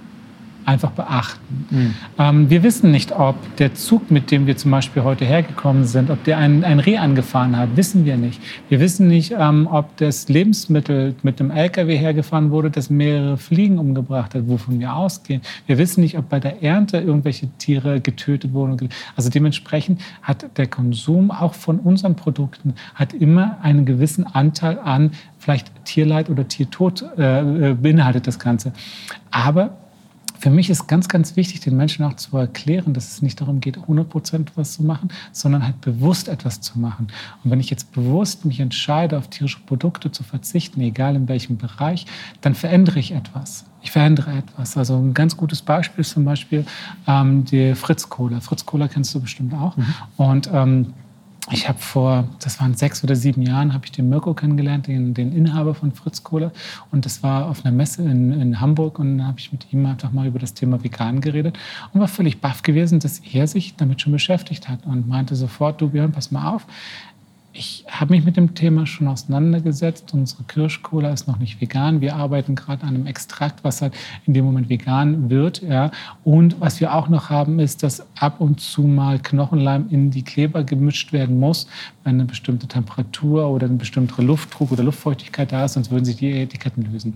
einfach 0.66 0.92
beachten. 0.92 1.68
Mhm. 1.70 1.94
Ähm, 2.18 2.50
wir 2.50 2.64
wissen 2.64 2.92
nicht, 2.92 3.12
ob 3.12 3.36
der 3.58 3.76
Zug, 3.76 4.12
mit 4.12 4.32
dem 4.32 4.48
wir 4.48 4.58
zum 4.58 4.72
Beispiel 4.72 5.04
heute 5.04 5.26
hergekommen 5.26 5.86
sind, 5.86 6.10
ob 6.10 6.24
der 6.24 6.38
ein, 6.38 6.64
ein 6.64 6.80
Reh 6.80 6.98
angefahren 6.98 7.58
hat, 7.58 7.76
wissen 7.76 8.06
wir 8.06 8.18
nicht. 8.18 8.42
Wir 8.70 8.80
wissen 8.80 9.08
nicht, 9.08 9.34
ähm, 9.38 9.68
ob 9.72 9.96
das 9.98 10.28
Lebensmittel 10.28 11.16
mit 11.24 11.40
dem 11.40 11.52
LKW 11.52 11.96
hergefahren 11.98 12.52
wurde, 12.52 12.72
das 12.72 12.90
mehrere 12.90 13.38
Fliegen 13.38 13.78
umgebracht 13.78 14.34
hat, 14.36 14.48
wovon 14.48 14.80
wir 14.80 14.96
ausgehen. 14.96 15.42
Wir 15.68 15.78
wissen 15.78 16.02
nicht, 16.02 16.18
ob 16.18 16.30
bei 16.30 16.40
der 16.40 16.64
Ernte 16.64 16.98
irgendwelche 16.98 17.48
Tiere 17.58 18.02
getötet 18.02 18.54
wurden. 18.54 18.90
Also 19.16 19.30
dementsprechend 19.30 20.02
hat 20.22 20.46
der 20.58 20.68
Konsum 20.68 21.32
auch 21.32 21.54
von 21.54 21.80
unseren 21.80 22.16
Produkten 22.16 22.74
hat 22.96 23.14
immer 23.14 23.58
einen 23.62 23.86
gewissen 23.86 24.26
Anteil 24.26 24.80
an 24.80 25.12
vielleicht 25.38 25.72
Tierleid 25.86 26.30
oder 26.30 26.48
Tiertod 26.48 27.06
äh, 27.18 27.70
äh 27.70 27.74
beinhaltet 27.76 28.26
das 28.26 28.40
Ganze. 28.40 28.74
Aber 29.30 29.78
für 30.40 30.50
mich 30.50 30.70
ist 30.70 30.88
ganz, 30.88 31.08
ganz 31.08 31.36
wichtig, 31.36 31.62
den 31.62 31.78
Menschen 31.78 32.06
auch 32.06 32.16
zu 32.16 32.38
erklären, 32.38 32.94
dass 32.94 33.12
es 33.12 33.22
nicht 33.22 33.42
darum 33.42 33.62
geht, 33.62 33.78
100 33.78 34.10
Prozent 34.10 34.52
was 34.56 34.74
zu 34.74 34.84
machen, 34.84 35.10
sondern 35.32 35.64
halt 35.64 35.82
bewusst 35.82 36.28
etwas 36.28 36.62
zu 36.62 36.80
machen. 36.80 37.08
Und 37.44 37.52
wenn 37.52 37.60
ich 37.60 37.70
jetzt 37.70 37.92
bewusst 37.92 38.46
mich 38.46 38.60
entscheide, 38.60 39.18
auf 39.18 39.30
tierische 39.30 39.60
Produkte 39.66 40.12
zu 40.12 40.24
verzichten, 40.24 40.82
egal 40.82 41.16
in 41.16 41.28
welchem 41.28 41.58
Bereich, 41.58 42.06
dann 42.42 42.56
verändere 42.56 43.00
ich 43.00 43.12
etwas. 43.12 43.66
Ich 43.82 43.92
verändere 43.92 44.32
etwas. 44.32 44.78
Also 44.78 44.98
ein 44.98 45.14
ganz 45.14 45.38
gutes 45.38 45.62
Beispiel 45.62 46.02
ist 46.02 46.12
zum 46.12 46.26
Beispiel 46.26 46.66
ähm, 47.08 47.46
die 47.46 47.76
Fritz 47.76 48.10
Cola. 48.10 48.40
Fritz 48.40 48.66
Cola 48.66 48.88
kennst 48.88 49.14
du 49.14 49.22
bestimmt 49.22 49.54
auch. 49.54 49.78
Mhm. 49.78 49.86
Und 50.18 50.50
ähm, 50.52 50.94
ich 51.52 51.70
habe 51.70 51.78
vor, 51.78 52.28
das 52.40 52.60
waren 52.60 52.74
sechs 52.74 53.04
oder 53.04 53.16
sieben 53.16 53.44
Jahren, 53.44 53.74
habe 53.74 53.86
ich 53.86 53.92
den 53.92 54.10
Mirko 54.10 54.34
kennengelernt, 54.34 54.88
den, 54.88 55.14
den, 55.14 55.32
Inhaber 55.32 55.76
von 55.76 55.92
Fritz 55.92 56.24
Kohle. 56.24 56.52
Und 56.92 57.06
das 57.06 57.22
war 57.22 57.48
auf 57.48 57.64
einer 57.64 57.76
Messe 57.76 58.02
in, 58.02 58.32
in 58.32 58.60
Hamburg 58.60 58.98
und 58.98 59.18
dann 59.18 59.28
habe 59.28 59.40
ich 59.40 59.52
mit 59.52 59.72
ihm 59.72 59.86
einfach 59.86 60.12
mal 60.12 60.26
über 60.26 60.40
das 60.40 60.56
Thema 60.56 60.84
Vegan 60.84 61.22
geredet 61.22 61.58
und 61.94 62.00
war 62.00 62.08
völlig 62.08 62.42
baff 62.42 62.64
gewesen, 62.64 63.00
dass 63.00 63.20
er 63.20 63.48
sich 63.48 63.76
damit 63.76 64.02
schon 64.02 64.14
beschäftigt 64.14 64.68
hat 64.68 64.86
und 64.86 65.08
meinte 65.08 65.36
sofort, 65.36 65.82
du 65.82 65.90
Björn, 65.90 66.12
pass 66.12 66.32
mal 66.32 66.52
auf, 66.52 66.66
ich 67.58 67.86
habe 67.88 68.14
mich 68.14 68.26
mit 68.26 68.36
dem 68.36 68.54
Thema 68.54 68.86
schon 68.86 69.08
auseinandergesetzt. 69.08 70.14
Unsere 70.14 70.44
Kirschcola 70.44 71.12
ist 71.12 71.28
noch 71.28 71.40
nicht 71.40 71.62
vegan. 71.62 72.02
Wir 72.02 72.16
arbeiten 72.16 72.56
gerade 72.56 72.84
an 72.84 72.96
einem 72.96 73.08
Extrakt, 73.08 73.64
was 73.64 73.82
halt 73.82 73.94
in 74.26 74.34
dem 74.34 74.44
Moment 74.44 74.68
vegan 74.68 75.30
wird. 75.30 75.62
Ja. 75.62 75.92
Und 76.24 76.60
was 76.60 76.82
wir 76.82 76.94
auch 76.94 77.08
noch 77.08 77.30
haben, 77.30 77.60
ist, 77.60 77.82
dass 77.82 78.06
ab 78.20 78.42
und 78.42 78.60
zu 78.60 78.82
mal 78.84 79.20
Knochenleim 79.20 79.88
in 79.90 80.12
die 80.12 80.24
Kleber 80.24 80.64
gemischt 80.64 81.14
werden 81.14 81.40
muss, 81.40 81.68
wenn 82.04 82.16
eine 82.16 82.26
bestimmte 82.26 82.68
Temperatur 82.68 83.50
oder 83.50 83.68
ein 83.68 83.78
bestimmter 83.78 84.22
Luftdruck 84.22 84.74
oder 84.74 84.84
Luftfeuchtigkeit 84.84 85.52
da 85.52 85.66
ist, 85.66 85.74
sonst 85.74 85.92
würden 85.92 86.06
sich 86.06 86.18
die 86.18 86.32
Etiketten 86.32 86.92
lösen. 86.92 87.16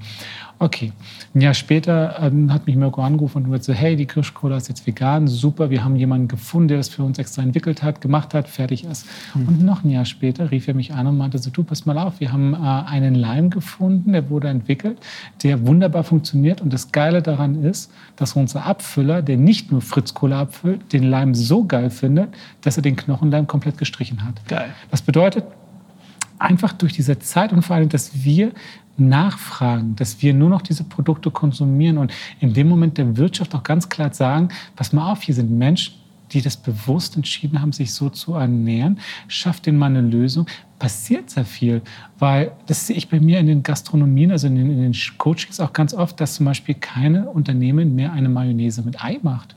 Okay, 0.62 0.92
ein 1.34 1.40
Jahr 1.40 1.54
später 1.54 2.20
ähm, 2.22 2.54
hat 2.54 2.68
mich 2.68 2.76
Mirko 2.76 3.02
angerufen 3.02 3.38
und 3.38 3.44
gesagt, 3.46 3.64
so, 3.64 3.72
hey, 3.72 3.96
die 3.96 4.06
Kirschcola 4.06 4.58
ist 4.58 4.68
jetzt 4.68 4.86
vegan, 4.86 5.26
super, 5.26 5.70
wir 5.70 5.86
haben 5.86 5.96
jemanden 5.96 6.28
gefunden, 6.28 6.68
der 6.68 6.78
das 6.78 6.90
für 6.90 7.02
uns 7.02 7.18
extra 7.18 7.42
entwickelt 7.42 7.82
hat, 7.82 8.02
gemacht 8.02 8.34
hat, 8.34 8.50
fertig 8.50 8.84
ist. 8.84 9.08
Mhm. 9.34 9.48
Und 9.48 9.64
noch 9.64 9.86
ein 9.86 9.90
Jahr 9.90 10.04
später 10.04 10.52
rief 10.52 10.68
er 10.68 10.74
mich 10.74 10.94
an 10.94 11.08
und 11.08 11.18
meinte 11.18 11.38
so, 11.38 11.50
du, 11.50 11.64
pass 11.64 11.86
mal 11.86 11.98
auf, 11.98 12.20
wir 12.20 12.34
haben 12.34 12.54
äh, 12.54 12.58
einen 12.58 13.16
Leim 13.16 13.50
gefunden, 13.50 14.12
der 14.12 14.30
wurde 14.30 14.50
entwickelt, 14.50 14.98
der 15.44 15.66
wunderbar 15.66 16.04
funktioniert. 16.04 16.60
Und 16.60 16.74
das 16.74 16.92
Geile 16.92 17.22
daran 17.22 17.64
ist, 17.64 17.90
dass 18.18 18.34
unser 18.34 18.66
Abfüller, 18.66 19.22
der 19.22 19.38
nicht 19.38 19.72
nur 19.72 19.82
Fritz-Kohle 19.82 20.36
abfüllt, 20.36 20.92
den 20.92 21.04
Leim 21.04 21.36
so 21.36 21.64
geil 21.64 21.90
findet, 21.90 22.36
dass 22.62 22.76
er 22.76 22.84
den 22.84 22.98
Knochenleim 22.98 23.48
komplett 23.48 23.78
gestrichen 23.78 24.26
hat. 24.26 24.46
Geil. 24.50 24.74
Das 24.92 25.02
bedeutet, 25.02 25.46
einfach 26.40 26.74
durch 26.74 26.94
diese 26.94 27.20
Zeit 27.20 27.54
und 27.54 27.62
vor 27.62 27.76
allem, 27.76 27.90
dass 27.90 28.24
wir 28.24 28.54
nachfragen, 28.98 29.96
dass 29.96 30.22
wir 30.22 30.34
nur 30.34 30.50
noch 30.50 30.62
diese 30.62 30.84
Produkte 30.84 31.32
konsumieren 31.32 31.98
und 31.98 32.12
in 32.40 32.54
dem 32.54 32.68
Moment 32.68 32.98
der 32.98 33.18
Wirtschaft 33.18 33.56
auch 33.56 33.64
ganz 33.64 33.88
klar 33.88 34.14
sagen, 34.14 34.50
pass 34.76 34.94
mal 34.94 35.12
auf, 35.12 35.22
hier 35.22 35.36
sind 35.36 35.52
Menschen, 35.52 35.94
die 36.32 36.42
das 36.42 36.58
bewusst 36.58 37.16
entschieden 37.16 37.62
haben, 37.62 37.72
sich 37.72 37.94
so 37.94 38.10
zu 38.10 38.34
ernähren, 38.34 39.00
schafft 39.28 39.66
denen 39.66 39.78
mal 39.78 39.88
eine 39.88 40.02
Lösung, 40.02 40.46
passiert 40.78 41.30
sehr 41.30 41.46
viel. 41.46 41.82
Weil 42.20 42.52
das 42.68 42.88
sehe 42.88 42.96
ich 42.96 43.10
bei 43.10 43.20
mir 43.20 43.40
in 43.40 43.48
den 43.48 43.64
Gastronomien, 43.64 44.32
also 44.32 44.48
in 44.48 44.56
den, 44.56 44.72
in 44.72 44.82
den 44.82 44.96
Coachings 45.18 45.60
auch 45.60 45.74
ganz 45.74 45.94
oft, 45.94 46.20
dass 46.20 46.36
zum 46.36 46.46
Beispiel 46.46 46.76
keine 46.76 47.30
Unternehmen 47.30 47.96
mehr 47.96 48.14
eine 48.14 48.30
Mayonnaise 48.30 48.82
mit 48.84 49.04
Ei 49.04 49.20
macht. 49.22 49.56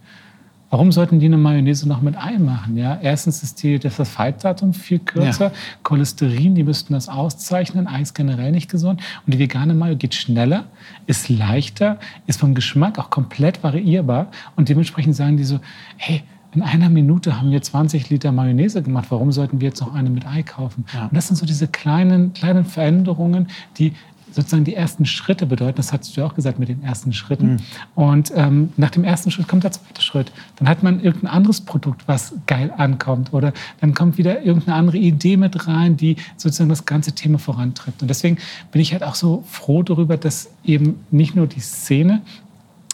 Warum 0.72 0.90
sollten 0.90 1.20
die 1.20 1.26
eine 1.26 1.36
Mayonnaise 1.36 1.86
noch 1.86 2.00
mit 2.00 2.16
Ei 2.16 2.38
machen? 2.38 2.78
Ja, 2.78 2.98
erstens 3.02 3.42
ist 3.42 3.62
die, 3.62 3.78
das 3.78 3.94
Verfalldatum 3.94 4.72
viel 4.72 5.00
kürzer. 5.00 5.48
Ja. 5.48 5.52
Cholesterin, 5.82 6.54
die 6.54 6.64
müssten 6.64 6.94
das 6.94 7.10
auszeichnen. 7.10 7.86
Ei 7.86 8.00
ist 8.00 8.14
generell 8.14 8.52
nicht 8.52 8.70
gesund. 8.70 9.02
Und 9.26 9.34
die 9.34 9.38
vegane 9.38 9.74
Mayo 9.74 9.96
geht 9.96 10.14
schneller, 10.14 10.64
ist 11.06 11.28
leichter, 11.28 11.98
ist 12.26 12.40
vom 12.40 12.54
Geschmack 12.54 12.98
auch 12.98 13.10
komplett 13.10 13.62
variierbar. 13.62 14.28
Und 14.56 14.70
dementsprechend 14.70 15.14
sagen 15.14 15.36
die 15.36 15.44
so, 15.44 15.60
hey, 15.98 16.22
in 16.54 16.62
einer 16.62 16.88
Minute 16.88 17.38
haben 17.38 17.50
wir 17.50 17.60
20 17.60 18.08
Liter 18.08 18.32
Mayonnaise 18.32 18.82
gemacht. 18.82 19.08
Warum 19.10 19.30
sollten 19.30 19.60
wir 19.60 19.68
jetzt 19.68 19.80
noch 19.82 19.92
eine 19.92 20.08
mit 20.08 20.26
Ei 20.26 20.42
kaufen? 20.42 20.86
Ja. 20.94 21.04
Und 21.04 21.14
das 21.14 21.26
sind 21.26 21.36
so 21.36 21.44
diese 21.44 21.68
kleinen, 21.68 22.32
kleinen 22.32 22.64
Veränderungen, 22.64 23.48
die 23.76 23.92
sozusagen 24.32 24.64
die 24.64 24.74
ersten 24.74 25.06
Schritte 25.06 25.46
bedeuten. 25.46 25.76
Das 25.76 25.92
hast 25.92 26.16
du 26.16 26.20
ja 26.20 26.26
auch 26.26 26.34
gesagt 26.34 26.58
mit 26.58 26.68
den 26.68 26.82
ersten 26.82 27.12
Schritten. 27.12 27.52
Mhm. 27.52 27.58
Und 27.94 28.32
ähm, 28.34 28.72
nach 28.76 28.90
dem 28.90 29.04
ersten 29.04 29.30
Schritt 29.30 29.48
kommt 29.48 29.64
der 29.64 29.72
zweite 29.72 30.02
Schritt. 30.02 30.32
Dann 30.56 30.68
hat 30.68 30.82
man 30.82 31.00
irgendein 31.00 31.30
anderes 31.30 31.60
Produkt, 31.60 32.06
was 32.06 32.34
geil 32.46 32.72
ankommt. 32.76 33.32
Oder 33.32 33.52
dann 33.80 33.94
kommt 33.94 34.18
wieder 34.18 34.42
irgendeine 34.42 34.76
andere 34.76 34.98
Idee 34.98 35.36
mit 35.36 35.66
rein, 35.66 35.96
die 35.96 36.16
sozusagen 36.36 36.70
das 36.70 36.86
ganze 36.86 37.12
Thema 37.12 37.38
vorantreibt. 37.38 38.02
Und 38.02 38.08
deswegen 38.08 38.38
bin 38.70 38.80
ich 38.80 38.92
halt 38.92 39.02
auch 39.02 39.14
so 39.14 39.44
froh 39.46 39.82
darüber, 39.82 40.16
dass 40.16 40.50
eben 40.64 41.00
nicht 41.10 41.34
nur 41.36 41.46
die 41.46 41.60
Szene, 41.60 42.22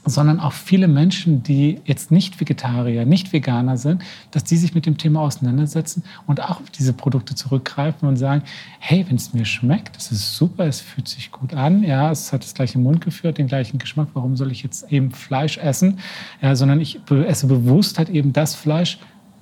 sondern 0.05 0.41
auch 0.41 0.53
viele 0.53 0.89
Menschen, 0.89 1.43
die 1.43 1.81
jetzt 1.85 2.11
nicht 2.11 2.41
Vegetarier, 2.41 3.05
nicht 3.05 3.33
Veganer 3.33 3.77
sind, 3.77 4.03
dass 4.31 4.45
die 4.45 4.57
sich 4.57 4.75
mit 4.75 4.87
dem 4.87 4.97
Thema 4.97 5.21
auseinandersetzen 5.21 6.05
und 6.27 6.41
auch 6.41 6.61
auf 6.61 6.71
diese 6.71 6.93
Produkte 6.93 7.35
zurückgreifen 7.35 8.09
und 8.09 8.17
sagen, 8.17 8.43
hey, 8.79 9.05
wenn 9.09 9.17
es 9.17 9.35
mir 9.35 9.45
schmeckt, 9.45 9.97
das 9.97 10.13
ist 10.13 10.37
super, 10.37 10.67
es 10.67 10.81
fühlt 10.81 11.09
sich 11.09 11.31
gut 11.33 11.55
an, 11.55 11.83
ja, 11.83 12.11
es 12.11 12.33
hat 12.33 12.45
das 12.45 12.55
gleiche 12.55 12.79
Mundgefühl, 12.79 13.33
den 13.33 13.49
gleichen 13.49 13.79
Geschmack, 13.79 14.09
warum 14.15 14.37
soll 14.37 14.53
ich 14.53 14.63
jetzt 14.63 14.91
eben 14.93 15.11
Fleisch 15.11 15.59
essen? 15.59 15.99
Ja, 16.41 16.55
sondern 16.57 16.81
ich 16.81 17.01
esse 17.27 17.47
bewusst 17.47 17.99
halt 17.99 18.09
eben 18.09 18.33
das 18.33 18.55
Fleisch, 18.55 18.99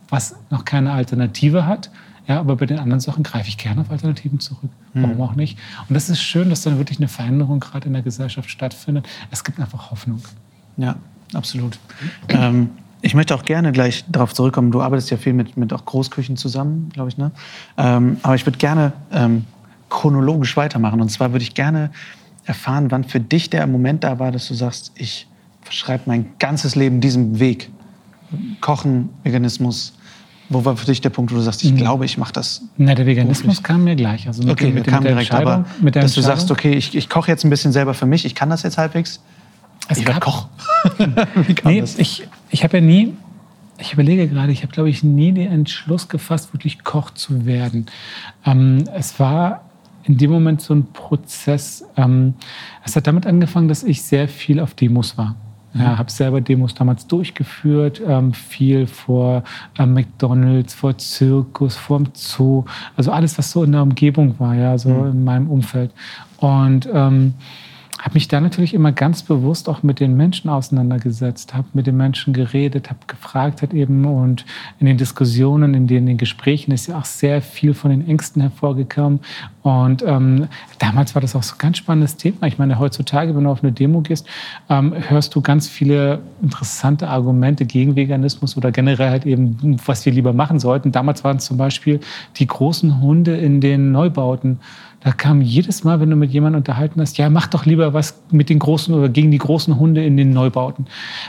was 0.08 0.36
noch 0.50 0.64
keine 0.64 0.92
Alternative 0.92 1.66
hat. 1.66 1.90
Ja, 2.28 2.40
aber 2.40 2.56
bei 2.56 2.66
den 2.66 2.80
anderen 2.80 2.98
Sachen 2.98 3.22
greife 3.22 3.48
ich 3.48 3.56
gerne 3.56 3.82
auf 3.82 3.90
Alternativen 3.90 4.40
zurück. 4.40 4.70
Warum 4.94 5.12
hm. 5.12 5.20
auch 5.20 5.34
nicht? 5.36 5.58
Und 5.88 5.94
das 5.94 6.08
ist 6.08 6.20
schön, 6.20 6.50
dass 6.50 6.62
dann 6.62 6.76
wirklich 6.76 6.98
eine 6.98 7.06
Veränderung 7.06 7.60
gerade 7.60 7.86
in 7.86 7.92
der 7.92 8.02
Gesellschaft 8.02 8.50
stattfindet. 8.50 9.06
Es 9.30 9.44
gibt 9.44 9.60
einfach 9.60 9.92
Hoffnung. 9.92 10.20
Ja, 10.76 10.96
absolut. 11.34 11.78
Ähm, 12.28 12.70
ich 13.02 13.14
möchte 13.14 13.34
auch 13.34 13.44
gerne 13.44 13.72
gleich 13.72 14.04
darauf 14.08 14.34
zurückkommen. 14.34 14.70
Du 14.70 14.82
arbeitest 14.82 15.10
ja 15.10 15.16
viel 15.16 15.32
mit, 15.32 15.56
mit 15.56 15.72
auch 15.72 15.84
Großküchen 15.84 16.36
zusammen, 16.36 16.88
glaube 16.92 17.08
ich. 17.10 17.18
Ne? 17.18 17.30
Ähm, 17.76 18.18
aber 18.22 18.34
ich 18.34 18.44
würde 18.46 18.58
gerne 18.58 18.92
ähm, 19.12 19.44
chronologisch 19.88 20.56
weitermachen. 20.56 21.00
Und 21.00 21.10
zwar 21.10 21.32
würde 21.32 21.42
ich 21.42 21.54
gerne 21.54 21.90
erfahren, 22.44 22.90
wann 22.90 23.04
für 23.04 23.20
dich 23.20 23.50
der 23.50 23.66
Moment 23.66 24.04
da 24.04 24.18
war, 24.18 24.32
dass 24.32 24.48
du 24.48 24.54
sagst, 24.54 24.92
ich 24.96 25.26
verschreibe 25.62 26.04
mein 26.06 26.26
ganzes 26.38 26.74
Leben 26.74 27.00
diesem 27.00 27.38
Weg. 27.38 27.70
Kochen, 28.60 29.10
Veganismus. 29.22 29.92
Wo 30.48 30.64
war 30.64 30.76
für 30.76 30.86
dich 30.86 31.00
der 31.00 31.10
Punkt, 31.10 31.32
wo 31.32 31.36
du 31.36 31.42
sagst, 31.42 31.64
ich 31.64 31.72
mhm. 31.72 31.76
glaube, 31.76 32.04
ich 32.04 32.18
mache 32.18 32.32
das? 32.32 32.62
Na, 32.76 32.94
der 32.94 33.04
Veganismus 33.04 33.62
kam 33.62 33.82
mir 33.82 33.96
gleich. 33.96 34.28
Also 34.28 34.42
mit 34.42 34.52
okay, 34.52 34.66
dem, 34.66 34.74
mit 34.74 34.86
der 34.86 34.92
kam 34.92 35.04
direkt, 35.04 35.32
aber 35.32 35.64
dass 35.92 36.14
du 36.14 36.20
sagst, 36.20 36.50
okay, 36.52 36.72
ich, 36.72 36.96
ich 36.96 37.08
koche 37.08 37.30
jetzt 37.30 37.44
ein 37.44 37.50
bisschen 37.50 37.72
selber 37.72 37.94
für 37.94 38.06
mich, 38.06 38.24
ich 38.24 38.36
kann 38.36 38.48
das 38.48 38.62
jetzt 38.62 38.78
halbwegs. 38.78 39.20
Es 39.88 39.98
ich 39.98 40.06
werde 40.06 40.20
Koch. 40.20 40.48
nee, 41.64 41.80
das? 41.80 41.98
ich 41.98 42.28
ich 42.50 42.64
habe 42.64 42.78
ja 42.78 42.82
nie, 42.82 43.14
ich 43.78 43.92
überlege 43.92 44.28
gerade, 44.28 44.52
ich 44.52 44.62
habe, 44.62 44.72
glaube 44.72 44.88
ich, 44.88 45.02
nie 45.02 45.32
den 45.32 45.50
Entschluss 45.50 46.08
gefasst, 46.08 46.52
wirklich 46.52 46.84
Koch 46.84 47.10
zu 47.10 47.46
werden. 47.46 47.86
Ähm, 48.44 48.84
es 48.94 49.18
war 49.20 49.62
in 50.04 50.16
dem 50.16 50.30
Moment 50.30 50.62
so 50.62 50.74
ein 50.74 50.86
Prozess. 50.92 51.84
Ähm, 51.96 52.34
es 52.84 52.96
hat 52.96 53.06
damit 53.06 53.26
angefangen, 53.26 53.68
dass 53.68 53.82
ich 53.82 54.02
sehr 54.02 54.28
viel 54.28 54.60
auf 54.60 54.74
Demos 54.74 55.18
war. 55.18 55.34
Ja, 55.74 55.90
mhm. 55.90 55.98
habe 55.98 56.10
selber 56.10 56.40
Demos 56.40 56.74
damals 56.74 57.06
durchgeführt, 57.06 58.00
ähm, 58.06 58.32
viel 58.32 58.86
vor 58.86 59.42
ähm, 59.78 59.92
McDonalds, 59.92 60.72
vor 60.72 60.96
Zirkus, 60.96 61.76
vor 61.76 61.98
dem 61.98 62.08
Zoo, 62.14 62.64
also 62.96 63.10
alles, 63.10 63.36
was 63.36 63.50
so 63.50 63.62
in 63.64 63.72
der 63.72 63.82
Umgebung 63.82 64.36
war, 64.38 64.54
ja, 64.54 64.78
so 64.78 64.88
mhm. 64.88 65.10
in 65.10 65.24
meinem 65.24 65.50
Umfeld. 65.50 65.90
Und 66.38 66.88
ähm, 66.90 67.34
habe 68.06 68.14
mich 68.14 68.28
da 68.28 68.40
natürlich 68.40 68.72
immer 68.72 68.92
ganz 68.92 69.24
bewusst 69.24 69.68
auch 69.68 69.82
mit 69.82 69.98
den 69.98 70.16
Menschen 70.16 70.48
auseinandergesetzt, 70.48 71.54
habe 71.54 71.66
mit 71.72 71.88
den 71.88 71.96
Menschen 71.96 72.32
geredet, 72.32 72.88
habe 72.88 73.00
gefragt 73.08 73.62
hat 73.62 73.74
eben 73.74 74.04
und 74.04 74.44
in 74.78 74.86
den 74.86 74.96
Diskussionen, 74.96 75.74
in 75.74 75.88
den, 75.88 75.96
in 75.98 76.06
den, 76.06 76.16
Gesprächen 76.16 76.70
ist 76.70 76.86
ja 76.86 77.00
auch 77.00 77.04
sehr 77.04 77.42
viel 77.42 77.74
von 77.74 77.90
den 77.90 78.06
Ängsten 78.06 78.40
hervorgekommen. 78.42 79.18
Und 79.66 80.04
ähm, 80.06 80.46
damals 80.78 81.16
war 81.16 81.22
das 81.22 81.34
auch 81.34 81.42
so 81.42 81.56
ein 81.56 81.58
ganz 81.58 81.78
spannendes 81.78 82.16
Thema. 82.16 82.46
Ich 82.46 82.56
meine, 82.56 82.78
heutzutage, 82.78 83.34
wenn 83.34 83.42
du 83.42 83.50
auf 83.50 83.64
eine 83.64 83.72
Demo 83.72 84.00
gehst, 84.00 84.24
ähm, 84.70 84.94
hörst 85.08 85.34
du 85.34 85.40
ganz 85.40 85.66
viele 85.66 86.20
interessante 86.40 87.08
Argumente 87.08 87.66
gegen 87.66 87.96
Veganismus 87.96 88.56
oder 88.56 88.70
generell 88.70 89.10
halt 89.10 89.26
eben, 89.26 89.76
was 89.84 90.06
wir 90.06 90.12
lieber 90.12 90.32
machen 90.32 90.60
sollten. 90.60 90.92
Damals 90.92 91.24
waren 91.24 91.38
es 91.38 91.46
zum 91.46 91.56
Beispiel 91.56 91.98
die 92.36 92.46
großen 92.46 93.00
Hunde 93.00 93.38
in 93.38 93.60
den 93.60 93.90
Neubauten. 93.90 94.60
Da 95.06 95.12
kam 95.12 95.40
jedes 95.40 95.84
Mal, 95.84 96.00
wenn 96.00 96.10
du 96.10 96.16
mit 96.16 96.32
jemandem 96.32 96.58
unterhalten 96.60 97.00
hast, 97.00 97.16
ja, 97.16 97.30
mach 97.30 97.46
doch 97.46 97.64
lieber 97.64 97.94
was 97.94 98.20
mit 98.32 98.48
den 98.48 98.58
großen 98.58 98.92
oder 98.92 99.08
gegen 99.08 99.30
die 99.30 99.38
großen 99.38 99.78
Hunde 99.78 100.04
in 100.04 100.16
den 100.16 100.32
Neubauten. 100.32 100.86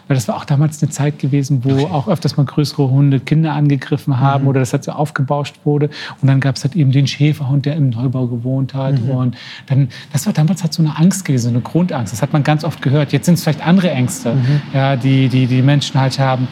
Weil 0.08 0.16
das 0.16 0.28
war 0.28 0.36
auch 0.38 0.46
damals 0.46 0.82
eine 0.82 0.90
Zeit 0.90 1.20
gewesen, 1.20 1.64
wo 1.64 1.86
auch 1.86 2.08
öfters 2.08 2.38
mal 2.38 2.46
größere 2.46 2.90
Hunde 2.90 3.20
Kinder 3.20 3.54
angegriffen 3.54 4.20
haben 4.20 4.46
mhm. 4.46 4.50
oder 4.50 4.62
das 4.62 4.74
halt 4.74 4.84
so 4.84 4.94
aufgebauscht 4.94 5.58
wurde. 5.64 5.92
Und 6.22 6.28
dann 6.28 6.40
gab 6.40 6.56
es 6.56 6.64
halt 6.64 6.76
eben 6.76 6.92
den 6.92 7.06
Schäferhund, 7.06 7.68
der 7.68 7.76
im 7.76 7.90
Neubau 7.90 8.27
gewohnt 8.28 8.74
hat. 8.74 9.02
Mhm. 9.02 9.10
Und 9.10 9.38
dann, 9.68 9.90
das 10.12 10.26
war 10.26 10.34
damals 10.34 10.64
halt 10.64 10.74
so 10.74 10.82
eine 10.82 10.98
Angst 10.98 11.26
gewesen, 11.26 11.50
eine 11.50 11.62
Grundangst. 11.62 12.14
Das 12.14 12.22
hat 12.22 12.34
man 12.34 12.44
ganz 12.44 12.64
oft 12.64 12.82
gehört. 12.82 13.12
Jetzt 13.12 13.26
sind 13.26 13.36
es 13.36 13.44
vielleicht 13.44 13.66
andere 13.66 13.92
Ängste, 13.92 14.36
mhm. 14.36 14.62
ja, 14.74 14.96
die, 14.96 15.30
die 15.30 15.48
die 15.48 15.62
Menschen 15.62 16.00
halt 16.00 16.20
haben. 16.20 16.48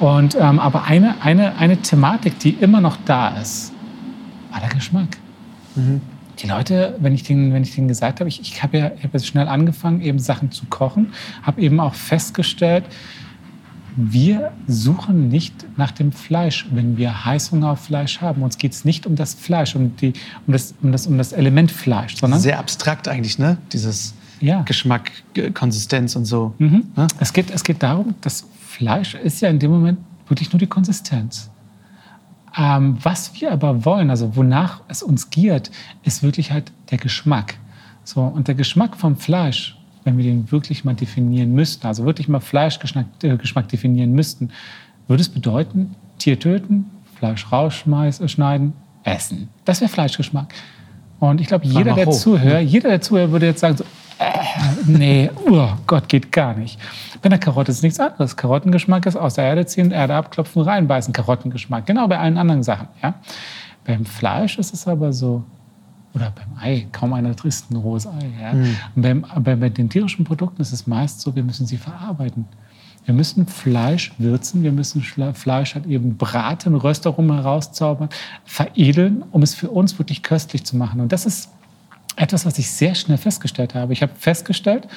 Und, 0.00 0.36
ähm, 0.40 0.58
aber 0.58 0.84
eine, 0.84 1.14
eine, 1.22 1.56
eine 1.56 1.76
Thematik, 1.78 2.38
die 2.38 2.50
immer 2.50 2.80
noch 2.80 2.96
da 3.04 3.28
ist, 3.40 3.72
war 4.50 4.60
der 4.60 4.70
Geschmack. 4.70 5.18
Mhm 5.74 6.00
die 6.42 6.46
Leute, 6.46 6.96
wenn 7.00 7.14
ich 7.14 7.24
denen, 7.24 7.52
wenn 7.52 7.62
ich 7.62 7.74
denen 7.74 7.88
gesagt 7.88 8.20
habe, 8.20 8.28
ich, 8.28 8.40
ich 8.40 8.62
habe 8.62 8.78
ja, 8.78 8.90
hab 9.02 9.12
ja 9.12 9.18
schnell 9.18 9.48
angefangen, 9.48 10.00
eben 10.00 10.18
Sachen 10.18 10.52
zu 10.52 10.66
kochen, 10.66 11.12
habe 11.42 11.60
eben 11.60 11.80
auch 11.80 11.94
festgestellt, 11.94 12.84
wir 14.00 14.52
suchen 14.68 15.28
nicht 15.28 15.66
nach 15.76 15.90
dem 15.90 16.12
Fleisch, 16.12 16.66
wenn 16.70 16.96
wir 16.96 17.24
Heißhunger 17.24 17.72
auf 17.72 17.80
Fleisch 17.80 18.20
haben. 18.20 18.42
Uns 18.42 18.56
geht 18.56 18.72
es 18.72 18.84
nicht 18.84 19.06
um 19.06 19.16
das 19.16 19.34
Fleisch, 19.34 19.74
um, 19.74 19.96
die, 19.96 20.12
um, 20.46 20.52
das, 20.52 20.72
um, 20.80 20.92
das, 20.92 21.08
um 21.08 21.18
das 21.18 21.32
Element 21.32 21.72
Fleisch, 21.72 22.16
sondern... 22.16 22.38
Sehr 22.38 22.60
abstrakt 22.60 23.08
eigentlich, 23.08 23.40
ne? 23.40 23.58
Dieses 23.72 24.14
ja. 24.40 24.62
Geschmack, 24.62 25.10
Konsistenz 25.52 26.14
und 26.14 26.26
so. 26.26 26.54
Mhm. 26.58 26.84
Ne? 26.94 27.08
Es, 27.18 27.32
geht, 27.32 27.50
es 27.50 27.64
geht 27.64 27.82
darum, 27.82 28.14
dass 28.20 28.46
Fleisch 28.60 29.14
ist 29.14 29.40
ja 29.40 29.48
in 29.48 29.58
dem 29.58 29.72
Moment 29.72 29.98
wirklich 30.28 30.52
nur 30.52 30.60
die 30.60 30.68
Konsistenz. 30.68 31.50
Ähm, 32.56 32.98
was 33.02 33.40
wir 33.40 33.50
aber 33.50 33.84
wollen, 33.84 34.10
also 34.10 34.36
wonach 34.36 34.82
es 34.86 35.02
uns 35.02 35.30
giert, 35.30 35.72
ist 36.04 36.22
wirklich 36.22 36.52
halt 36.52 36.70
der 36.92 36.98
Geschmack. 36.98 37.58
So, 38.04 38.20
und 38.20 38.46
der 38.46 38.54
Geschmack 38.54 38.96
vom 38.96 39.16
Fleisch, 39.16 39.77
wenn 40.08 40.16
wir 40.16 40.24
den 40.24 40.50
wirklich 40.50 40.84
mal 40.84 40.94
definieren 40.94 41.52
müssten, 41.52 41.86
also 41.86 42.06
wirklich 42.06 42.28
mal 42.28 42.40
Fleischgeschmack 42.40 43.06
äh, 43.22 43.36
Geschmack 43.36 43.68
definieren 43.68 44.12
müssten, 44.12 44.50
würde 45.06 45.20
es 45.20 45.28
bedeuten, 45.28 45.94
Tier 46.18 46.38
töten, 46.38 46.86
Fleisch 47.18 47.52
rausschneiden, 47.52 48.72
essen. 49.04 49.48
Das 49.66 49.82
wäre 49.82 49.90
Fleischgeschmack. 49.90 50.54
Und 51.20 51.40
ich 51.42 51.46
glaube, 51.48 51.66
jeder, 51.66 51.94
der 51.94 52.10
zuhört, 52.10 52.62
jeder, 52.62 52.88
der 52.88 53.00
zuhört, 53.02 53.32
würde 53.32 53.46
jetzt 53.46 53.60
sagen, 53.60 53.76
so, 53.76 53.84
äh, 54.18 54.32
nee, 54.86 55.30
oh 55.50 55.68
Gott, 55.86 56.08
geht 56.08 56.32
gar 56.32 56.54
nicht. 56.54 56.78
Bei 57.20 57.26
einer 57.26 57.38
Karotte 57.38 57.70
ist 57.70 57.82
nichts 57.82 58.00
anderes. 58.00 58.34
Karottengeschmack 58.34 59.04
ist 59.04 59.16
aus 59.16 59.34
der 59.34 59.44
Erde 59.44 59.66
ziehen, 59.66 59.90
Erde 59.90 60.14
abklopfen, 60.14 60.62
reinbeißen. 60.62 61.12
Karottengeschmack. 61.12 61.84
Genau 61.84 62.08
bei 62.08 62.18
allen 62.18 62.38
anderen 62.38 62.62
Sachen. 62.62 62.88
Ja? 63.02 63.14
Beim 63.84 64.06
Fleisch 64.06 64.58
ist 64.58 64.72
es 64.72 64.88
aber 64.88 65.12
so, 65.12 65.44
oder 66.18 66.32
beim 66.32 66.58
Ei, 66.60 66.86
kaum 66.92 67.12
einer 67.12 67.34
isst 67.44 67.70
ein 67.70 67.76
rohes 67.76 68.06
Ei. 68.06 68.30
Ja? 68.40 68.52
Mhm. 68.52 68.76
Beim, 68.96 69.26
bei, 69.40 69.56
bei 69.56 69.68
den 69.68 69.88
tierischen 69.88 70.24
Produkten 70.24 70.60
ist 70.60 70.72
es 70.72 70.86
meist 70.86 71.20
so, 71.20 71.34
wir 71.34 71.42
müssen 71.42 71.66
sie 71.66 71.76
verarbeiten. 71.76 72.46
Wir 73.04 73.14
müssen 73.14 73.46
Fleisch 73.46 74.12
würzen, 74.18 74.62
wir 74.62 74.72
müssen 74.72 75.02
Fleisch 75.02 75.74
halt 75.74 75.86
eben 75.86 76.18
braten, 76.18 76.74
Röstaromen 76.74 77.36
herauszaubern, 77.36 78.10
veredeln, 78.44 79.24
um 79.30 79.42
es 79.42 79.54
für 79.54 79.70
uns 79.70 79.98
wirklich 79.98 80.22
köstlich 80.22 80.64
zu 80.64 80.76
machen. 80.76 81.00
Und 81.00 81.10
das 81.10 81.24
ist 81.24 81.48
etwas, 82.16 82.44
was 82.44 82.58
ich 82.58 82.70
sehr 82.70 82.94
schnell 82.94 83.16
festgestellt 83.16 83.74
habe. 83.74 83.94
Ich 83.94 84.02
habe 84.02 84.12
festgestellt, 84.14 84.88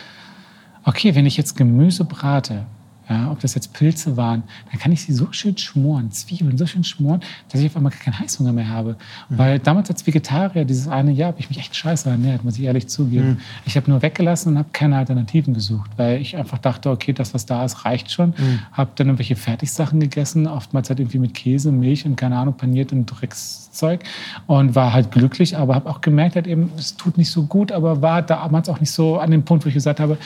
okay, 0.84 1.16
wenn 1.16 1.26
ich 1.26 1.38
jetzt 1.38 1.56
Gemüse 1.56 2.04
brate, 2.04 2.66
ja, 3.12 3.32
ob 3.32 3.39
das 3.39 3.56
jetzt 3.56 3.74
Pilze 3.74 4.17
waren, 4.17 4.43
dann 4.71 4.80
kann 4.80 4.91
ich 4.91 5.04
sie 5.04 5.13
so 5.13 5.28
schön 5.32 5.58
schmoren, 5.58 6.12
Zwiebeln 6.12 6.58
so 6.58 6.65
schön 6.65 6.84
schmoren, 6.84 7.21
dass 7.50 7.62
ich 7.62 7.67
auf 7.67 7.76
einmal 7.76 7.91
keinen 7.91 8.19
Heißhunger 8.19 8.54
mehr 8.54 8.69
habe. 8.69 8.95
Mhm. 9.30 9.38
Weil 9.38 9.60
damals 9.60 9.89
als 9.89 10.06
Vegetarier, 10.06 10.65
dieses 10.65 10.88
eine 10.88 11.12
Jahr, 11.12 11.30
habe 11.30 11.39
ich 11.39 11.50
mich 11.50 11.60
echt 11.60 11.76
scheiße 11.76 12.10
ernährt, 12.10 12.43
muss 12.43 12.58
ich 12.58 12.63
ehrlich 12.63 12.88
zugeben. 12.88 13.30
Mhm. 13.30 13.38
Ich 13.65 13.76
habe 13.76 13.89
nur 13.89 14.02
weggelassen 14.02 14.54
und 14.54 14.58
habe 14.58 14.69
keine 14.74 14.97
Alternativen 14.97 15.54
gesucht, 15.54 15.91
weil 15.97 16.21
ich 16.21 16.38
einfach 16.38 16.58
dachte, 16.58 16.89
okay, 16.89 17.13
das, 17.13 17.34
was 17.34 17.45
da 17.45 17.63
ist, 17.65 17.86
reicht 17.86 18.12
schon. 18.12 18.30
Mhm. 18.30 18.60
Habe 18.71 18.91
dann 18.95 19.08
irgendwelche 19.08 19.36
Fertigsachen 19.36 20.00
gegessen, 20.00 20.47
oftmals 20.47 20.89
halt 20.89 21.00
irgendwie 21.00 21.19
mit 21.19 21.34
Käse, 21.34 21.71
Milch 21.71 22.06
und 22.06 22.15
keine 22.15 22.38
Ahnung, 22.38 22.56
paniertem 22.56 23.06
Dreckszeug 23.06 24.04
und 24.47 24.76
war 24.76 24.93
halt 24.93 25.12
glücklich, 25.12 25.58
aber 25.58 25.76
habe 25.76 25.89
auch 25.89 26.02
gemerkt, 26.02 26.36
halt 26.36 26.47
eben, 26.47 26.71
es 26.78 26.95
tut 26.95 27.17
nicht 27.17 27.32
so 27.32 27.43
gut, 27.43 27.71
aber 27.71 28.02
war 28.02 28.21
damals 28.21 28.69
auch 28.69 28.80
nicht 28.80 28.91
so 28.91 29.17
an 29.17 29.32
dem 29.32 29.43
Punkt, 29.43 29.65
wo 29.65 29.69
ich 29.69 29.74
gesagt 29.74 30.00
habe, 30.00 30.17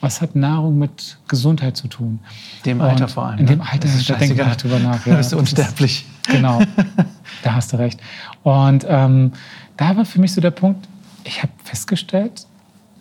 was 0.00 0.20
hat 0.20 0.36
Nahrung 0.36 0.78
mit 0.78 1.18
Gesundheit 1.28 1.76
zu 1.76 1.88
tun? 1.88 2.20
Dem 2.64 2.80
Alter 2.80 3.04
und 3.04 3.10
vor 3.10 3.26
allem. 3.26 3.38
In 3.38 3.46
dem 3.46 3.58
ne? 3.58 3.64
Alter, 3.70 3.88
da 4.06 4.14
denke 4.14 4.42
ich 4.42 4.56
drüber 4.56 4.78
nach. 4.78 5.06
Ja. 5.06 5.16
Bist 5.16 5.32
du 5.32 5.38
unsterblich. 5.38 6.06
Ist, 6.22 6.34
genau, 6.34 6.60
da 7.42 7.54
hast 7.54 7.72
du 7.72 7.78
recht. 7.78 8.00
Und 8.42 8.86
ähm, 8.88 9.32
da 9.76 9.96
war 9.96 10.04
für 10.04 10.20
mich 10.20 10.32
so 10.32 10.40
der 10.40 10.50
Punkt, 10.50 10.88
ich 11.24 11.42
habe 11.42 11.52
festgestellt, 11.64 12.46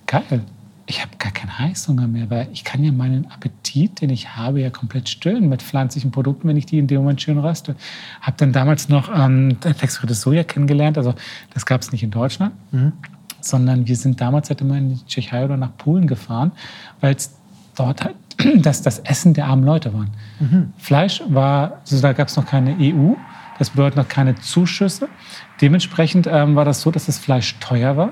geil, 0.08 0.42
ich 0.88 1.02
habe 1.02 1.12
gar 1.18 1.32
keinen 1.32 1.58
Heißhunger 1.58 2.08
mehr, 2.08 2.30
weil 2.30 2.48
ich 2.54 2.64
kann 2.64 2.84
ja 2.84 2.92
meinen 2.92 3.30
Appetit, 3.32 4.02
den 4.02 4.12
ich 4.12 4.36
habe, 4.36 4.62
ja 4.62 4.70
komplett 4.70 5.10
stillen 5.10 5.50
mit 5.50 5.64
pflanzlichen 5.64 6.12
Produkten, 6.12 6.48
wenn 6.48 6.58
ich 6.58 6.68
die 6.68 6.78
in 6.78 6.88
dem 6.88 7.02
Moment 7.02 7.22
schön 7.22 7.40
röste. 7.40 7.76
Habe 8.22 8.38
dann 8.38 8.52
damals 8.54 8.88
noch 8.88 9.10
ähm, 9.14 9.58
texturiertes 9.60 10.22
Soja 10.22 10.44
kennengelernt, 10.44 10.98
also 10.98 11.16
das 11.54 11.66
gab 11.66 11.82
es 11.82 11.92
nicht 11.92 12.04
in 12.04 12.12
Deutschland. 12.12 12.54
Mhm 12.72 12.94
sondern 13.48 13.88
wir 13.88 13.96
sind 13.96 14.22
damals 14.22 14.50
halt 14.50 14.62
immer 14.62 14.78
in 14.78 14.90
die 14.90 15.06
Tschechei 15.06 15.46
oder 15.46 15.58
nach 15.58 15.76
Polen 15.78 16.08
gefahren, 16.08 16.52
weil 17.02 17.16
es 17.16 17.36
dort 17.76 18.04
halt 18.04 18.16
das, 18.66 18.82
das 18.82 19.00
Essen 19.00 19.34
der 19.34 19.48
armen 19.48 19.64
Leute 19.64 19.94
waren. 19.94 20.12
Mhm. 20.40 20.74
Fleisch 20.78 21.22
war, 21.28 21.80
also 21.82 22.02
da 22.02 22.14
gab 22.14 22.28
es 22.28 22.36
noch 22.36 22.46
keine 22.46 22.76
EU, 22.80 23.14
das 23.60 23.70
bedeutet 23.70 23.98
noch 23.98 24.10
keine 24.10 24.36
Zuschüsse. 24.36 25.08
Dementsprechend 25.62 26.28
ähm, 26.30 26.56
war 26.56 26.66
das 26.66 26.82
so, 26.82 26.92
dass 26.92 27.06
das 27.06 27.18
Fleisch 27.18 27.56
teuer 27.60 27.96
war 27.96 28.12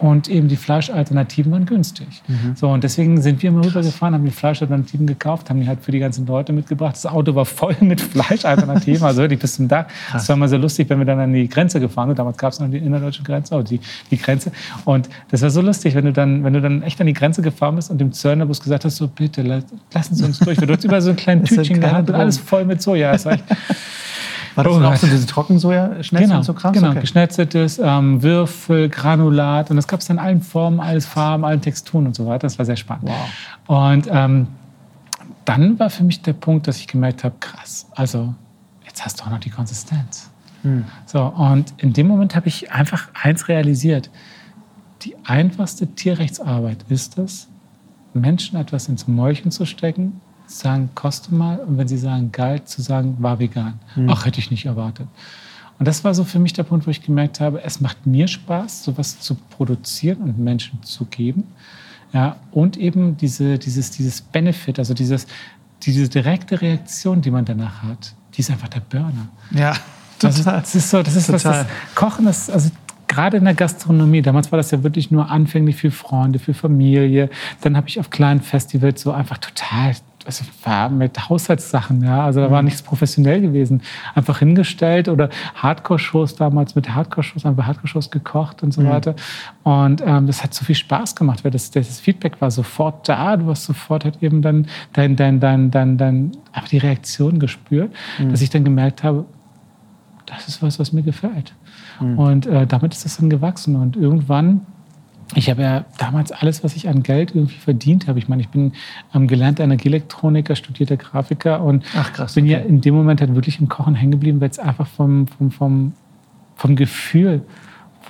und 0.00 0.28
eben 0.28 0.48
die 0.48 0.56
Fleischalternativen 0.56 1.52
waren 1.52 1.66
günstig. 1.66 2.08
Mhm. 2.26 2.56
So, 2.56 2.70
und 2.70 2.82
deswegen 2.82 3.20
sind 3.20 3.42
wir 3.42 3.50
immer 3.50 3.64
rübergefahren, 3.66 4.14
haben 4.14 4.24
die 4.24 4.30
Fleischalternativen 4.30 5.06
gekauft, 5.06 5.50
haben 5.50 5.60
die 5.60 5.68
halt 5.68 5.80
für 5.82 5.92
die 5.92 5.98
ganzen 5.98 6.26
Leute 6.26 6.54
mitgebracht. 6.54 6.94
Das 6.94 7.04
Auto 7.04 7.34
war 7.34 7.44
voll 7.44 7.76
mit 7.80 8.00
Fleischalternativen, 8.00 9.02
also 9.04 9.20
wirklich 9.20 9.40
bis 9.40 9.56
zum 9.56 9.68
Dach. 9.68 9.84
Das 10.10 10.26
war 10.30 10.36
immer 10.36 10.48
so 10.48 10.56
lustig, 10.56 10.88
wenn 10.88 10.98
wir 11.00 11.04
dann 11.04 11.20
an 11.20 11.34
die 11.34 11.46
Grenze 11.48 11.80
gefahren 11.80 12.08
sind. 12.08 12.18
Damals 12.18 12.38
gab 12.38 12.52
es 12.52 12.60
noch 12.60 12.70
die 12.70 12.78
innerdeutsche 12.78 13.22
Grenze, 13.22 13.54
oh, 13.54 13.62
die, 13.62 13.78
die 14.10 14.16
Grenze. 14.16 14.52
Und 14.86 15.10
das 15.30 15.42
war 15.42 15.50
so 15.50 15.60
lustig, 15.60 15.94
wenn 15.94 16.06
du 16.06 16.14
dann, 16.14 16.44
wenn 16.44 16.54
du 16.54 16.62
dann 16.62 16.82
echt 16.82 16.98
an 17.02 17.06
die 17.06 17.12
Grenze 17.12 17.42
gefahren 17.42 17.76
bist 17.76 17.90
und 17.90 17.98
dem 17.98 18.12
Zöllnerbus 18.12 18.60
gesagt 18.60 18.86
hast, 18.86 18.96
so 18.96 19.06
bitte, 19.06 19.42
lassen 19.92 20.14
Sie 20.14 20.24
uns 20.24 20.38
durch. 20.38 20.58
Wir 20.58 20.66
dort 20.66 20.82
über 20.82 21.02
so 21.02 21.10
ein 21.10 21.16
kleines 21.16 21.50
Tütchen 21.50 21.78
gehabt 21.78 22.08
und 22.08 22.16
alles 22.16 22.38
voll 22.38 22.64
mit 22.64 22.80
Soja. 22.80 23.12
Das 23.12 23.26
war 23.26 23.34
echt, 23.34 23.44
war 24.54 24.64
das 24.64 24.72
oh, 24.72 24.82
auch 24.82 24.96
so 24.96 25.06
diese 25.06 25.26
Trockensoja-Schnetzel 25.26 26.26
genau, 26.26 26.38
und 26.38 26.44
so 26.44 26.54
Kram? 26.54 26.72
Genau, 26.72 26.90
okay. 26.90 27.00
geschnetzeltes, 27.00 27.78
ähm, 27.78 28.22
Würfel, 28.22 28.88
Granulat 28.88 29.70
und 29.70 29.76
das 29.76 29.86
gab 29.86 30.00
es 30.00 30.08
in 30.08 30.18
allen 30.18 30.42
Formen, 30.42 30.80
allen 30.80 31.00
Farben, 31.00 31.44
allen 31.44 31.60
Texturen 31.60 32.06
und 32.06 32.14
so 32.14 32.26
weiter. 32.26 32.46
Das 32.46 32.58
war 32.58 32.66
sehr 32.66 32.76
spannend. 32.76 33.08
Wow. 33.66 33.92
Und 33.92 34.08
ähm, 34.10 34.48
dann 35.44 35.78
war 35.78 35.90
für 35.90 36.04
mich 36.04 36.22
der 36.22 36.32
Punkt, 36.32 36.66
dass 36.66 36.78
ich 36.78 36.86
gemerkt 36.86 37.24
habe, 37.24 37.34
krass, 37.40 37.86
also 37.94 38.34
jetzt 38.84 39.04
hast 39.04 39.20
du 39.20 39.24
auch 39.24 39.30
noch 39.30 39.40
die 39.40 39.50
Konsistenz. 39.50 40.30
Hm. 40.62 40.84
So, 41.06 41.22
und 41.22 41.72
in 41.78 41.92
dem 41.92 42.06
Moment 42.06 42.36
habe 42.36 42.48
ich 42.48 42.70
einfach 42.72 43.08
eins 43.14 43.48
realisiert. 43.48 44.10
Die 45.02 45.16
einfachste 45.24 45.86
Tierrechtsarbeit 45.86 46.84
ist 46.88 47.18
es, 47.18 47.48
Menschen 48.12 48.58
etwas 48.58 48.88
ins 48.88 49.08
Mäulchen 49.08 49.50
zu 49.50 49.64
stecken, 49.64 50.20
sagen, 50.58 50.90
koste 50.94 51.34
mal. 51.34 51.58
Und 51.58 51.78
wenn 51.78 51.88
sie 51.88 51.98
sagen, 51.98 52.32
geil, 52.32 52.64
zu 52.64 52.82
sagen, 52.82 53.16
war 53.20 53.38
vegan. 53.38 53.78
Mhm. 53.96 54.10
Ach, 54.10 54.26
hätte 54.26 54.38
ich 54.38 54.50
nicht 54.50 54.66
erwartet. 54.66 55.06
Und 55.78 55.88
das 55.88 56.04
war 56.04 56.14
so 56.14 56.24
für 56.24 56.38
mich 56.38 56.52
der 56.52 56.64
Punkt, 56.64 56.86
wo 56.86 56.90
ich 56.90 57.02
gemerkt 57.02 57.40
habe, 57.40 57.62
es 57.62 57.80
macht 57.80 58.06
mir 58.06 58.28
Spaß, 58.28 58.84
sowas 58.84 59.20
zu 59.20 59.34
produzieren 59.34 60.20
und 60.20 60.38
Menschen 60.38 60.82
zu 60.82 61.06
geben. 61.06 61.44
Ja, 62.12 62.36
und 62.50 62.76
eben 62.76 63.16
diese, 63.16 63.58
dieses, 63.58 63.90
dieses 63.90 64.20
Benefit, 64.20 64.78
also 64.78 64.94
dieses, 64.94 65.26
diese 65.82 66.08
direkte 66.08 66.60
Reaktion, 66.60 67.22
die 67.22 67.30
man 67.30 67.44
danach 67.44 67.82
hat, 67.82 68.14
die 68.34 68.40
ist 68.40 68.50
einfach 68.50 68.68
der 68.68 68.80
Burner. 68.80 69.28
Ja, 69.52 69.74
total. 70.18 70.60
Das 70.60 70.74
ist 70.74 70.90
so, 70.90 71.02
das 71.02 71.16
ist 71.16 71.26
total. 71.26 71.60
was 71.60 71.66
das 71.66 71.94
Kochen 71.94 72.26
ist, 72.26 72.50
also 72.50 72.70
gerade 73.06 73.38
in 73.38 73.44
der 73.44 73.54
Gastronomie, 73.54 74.22
damals 74.22 74.52
war 74.52 74.56
das 74.56 74.70
ja 74.70 74.82
wirklich 74.82 75.10
nur 75.10 75.30
anfänglich 75.30 75.76
für 75.76 75.90
Freunde, 75.90 76.38
für 76.38 76.54
Familie. 76.54 77.30
Dann 77.60 77.76
habe 77.76 77.88
ich 77.88 77.98
auf 77.98 78.10
kleinen 78.10 78.40
Festivals 78.40 79.00
so 79.00 79.12
einfach 79.12 79.38
total 79.38 79.94
also 80.38 80.44
war 80.64 80.88
mit 80.88 81.28
Haushaltssachen, 81.28 82.04
ja, 82.04 82.24
also 82.24 82.40
da 82.40 82.50
war 82.50 82.62
mhm. 82.62 82.66
nichts 82.66 82.82
professionell 82.82 83.40
gewesen. 83.40 83.82
Einfach 84.14 84.38
hingestellt 84.38 85.08
oder 85.08 85.28
Hardcore-Shows 85.56 86.36
damals 86.36 86.74
mit 86.74 86.94
Hardcore-Shows, 86.94 87.44
einfach 87.44 87.66
Hardcore-Shows 87.66 88.10
gekocht 88.10 88.62
und 88.62 88.72
so 88.72 88.82
mhm. 88.82 88.90
weiter. 88.90 89.14
Und 89.64 90.02
ähm, 90.06 90.26
das 90.26 90.44
hat 90.44 90.54
so 90.54 90.64
viel 90.64 90.76
Spaß 90.76 91.16
gemacht, 91.16 91.44
weil 91.44 91.50
das, 91.50 91.70
das 91.70 91.98
Feedback 92.00 92.40
war 92.40 92.50
sofort 92.50 93.08
da. 93.08 93.36
Du 93.36 93.46
hast 93.46 93.64
sofort 93.64 94.04
halt 94.04 94.22
eben 94.22 94.40
dann 94.42 94.66
dein, 94.92 95.16
dein, 95.16 95.40
dein, 95.40 95.70
dein, 95.70 95.98
dein, 95.98 96.32
einfach 96.52 96.68
die 96.68 96.78
Reaktion 96.78 97.38
gespürt, 97.38 97.92
mhm. 98.18 98.30
dass 98.30 98.40
ich 98.40 98.50
dann 98.50 98.64
gemerkt 98.64 99.02
habe, 99.02 99.24
das 100.26 100.46
ist 100.46 100.62
was, 100.62 100.78
was 100.78 100.92
mir 100.92 101.02
gefällt. 101.02 101.54
Mhm. 102.00 102.18
Und 102.18 102.46
äh, 102.46 102.66
damit 102.66 102.94
ist 102.94 103.04
das 103.04 103.16
dann 103.16 103.30
gewachsen. 103.30 103.74
Und 103.74 103.96
irgendwann 103.96 104.66
ich 105.34 105.50
habe 105.50 105.62
ja 105.62 105.84
damals 105.98 106.32
alles, 106.32 106.64
was 106.64 106.76
ich 106.76 106.88
an 106.88 107.02
Geld 107.02 107.34
irgendwie 107.34 107.58
verdient 107.58 108.08
habe. 108.08 108.18
Ich 108.18 108.28
meine, 108.28 108.42
ich 108.42 108.48
bin 108.48 108.72
ähm, 109.14 109.26
gelernter 109.26 109.64
Energieelektroniker, 109.64 110.56
studierter 110.56 110.96
Grafiker 110.96 111.62
und 111.62 111.84
Ach, 111.96 112.12
krass, 112.12 112.34
bin 112.34 112.44
okay. 112.44 112.52
ja 112.54 112.58
in 112.60 112.80
dem 112.80 112.94
Moment 112.94 113.20
halt 113.20 113.34
wirklich 113.34 113.60
im 113.60 113.68
Kochen 113.68 113.94
hängen 113.94 114.12
geblieben, 114.12 114.40
weil 114.40 114.50
es 114.50 114.58
einfach 114.58 114.86
vom, 114.86 115.26
vom, 115.28 115.50
vom, 115.50 115.92
vom 116.56 116.76
Gefühl, 116.76 117.42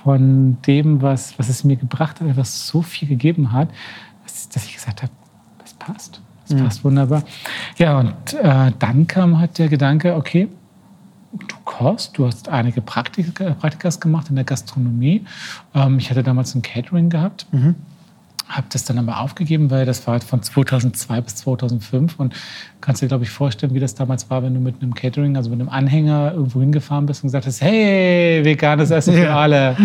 von 0.03 0.57
dem, 0.65 1.01
was, 1.01 1.37
was 1.37 1.49
es 1.49 1.63
mir 1.63 1.75
gebracht 1.75 2.19
hat, 2.19 2.27
einfach 2.27 2.45
so 2.45 2.81
viel 2.81 3.07
gegeben 3.07 3.51
hat, 3.51 3.69
dass, 4.23 4.49
dass 4.49 4.65
ich 4.65 4.75
gesagt 4.75 5.03
habe, 5.03 5.11
das 5.59 5.73
passt. 5.73 6.21
Das 6.47 6.57
mhm. 6.57 6.63
passt 6.63 6.83
wunderbar. 6.83 7.23
Ja, 7.77 7.99
und 7.99 8.33
äh, 8.33 8.71
dann 8.79 9.07
kam 9.07 9.39
halt 9.39 9.57
der 9.59 9.69
Gedanke, 9.69 10.15
okay, 10.15 10.47
du 11.71 11.77
kochst, 11.77 12.17
du 12.17 12.25
hast 12.25 12.49
einige 12.49 12.81
Praktika, 12.81 13.51
Praktikas 13.53 13.99
gemacht 13.99 14.29
in 14.29 14.35
der 14.35 14.45
Gastronomie. 14.45 15.25
Ähm, 15.73 15.97
ich 15.97 16.09
hatte 16.09 16.23
damals 16.23 16.55
ein 16.55 16.61
Catering 16.61 17.09
gehabt. 17.09 17.47
Mhm 17.51 17.75
habe 18.51 18.67
das 18.69 18.83
dann 18.83 18.97
aber 18.99 19.19
aufgegeben, 19.19 19.71
weil 19.71 19.85
das 19.85 20.05
war 20.05 20.13
halt 20.13 20.23
von 20.23 20.43
2002 20.43 21.21
bis 21.21 21.35
2005 21.37 22.19
und 22.19 22.33
kannst 22.81 23.01
dir, 23.01 23.07
glaube 23.07 23.23
ich, 23.23 23.29
vorstellen, 23.29 23.73
wie 23.73 23.79
das 23.79 23.95
damals 23.95 24.29
war, 24.29 24.43
wenn 24.43 24.53
du 24.53 24.59
mit 24.59 24.81
einem 24.81 24.93
Catering, 24.93 25.37
also 25.37 25.49
mit 25.49 25.59
einem 25.59 25.69
Anhänger 25.69 26.33
irgendwo 26.33 26.59
hingefahren 26.59 27.05
bist 27.05 27.23
und 27.23 27.27
gesagt 27.27 27.45
hast, 27.45 27.61
hey, 27.61 28.41
veganes 28.43 28.91
Essen 28.91 29.13
für 29.13 29.31
alle. 29.31 29.77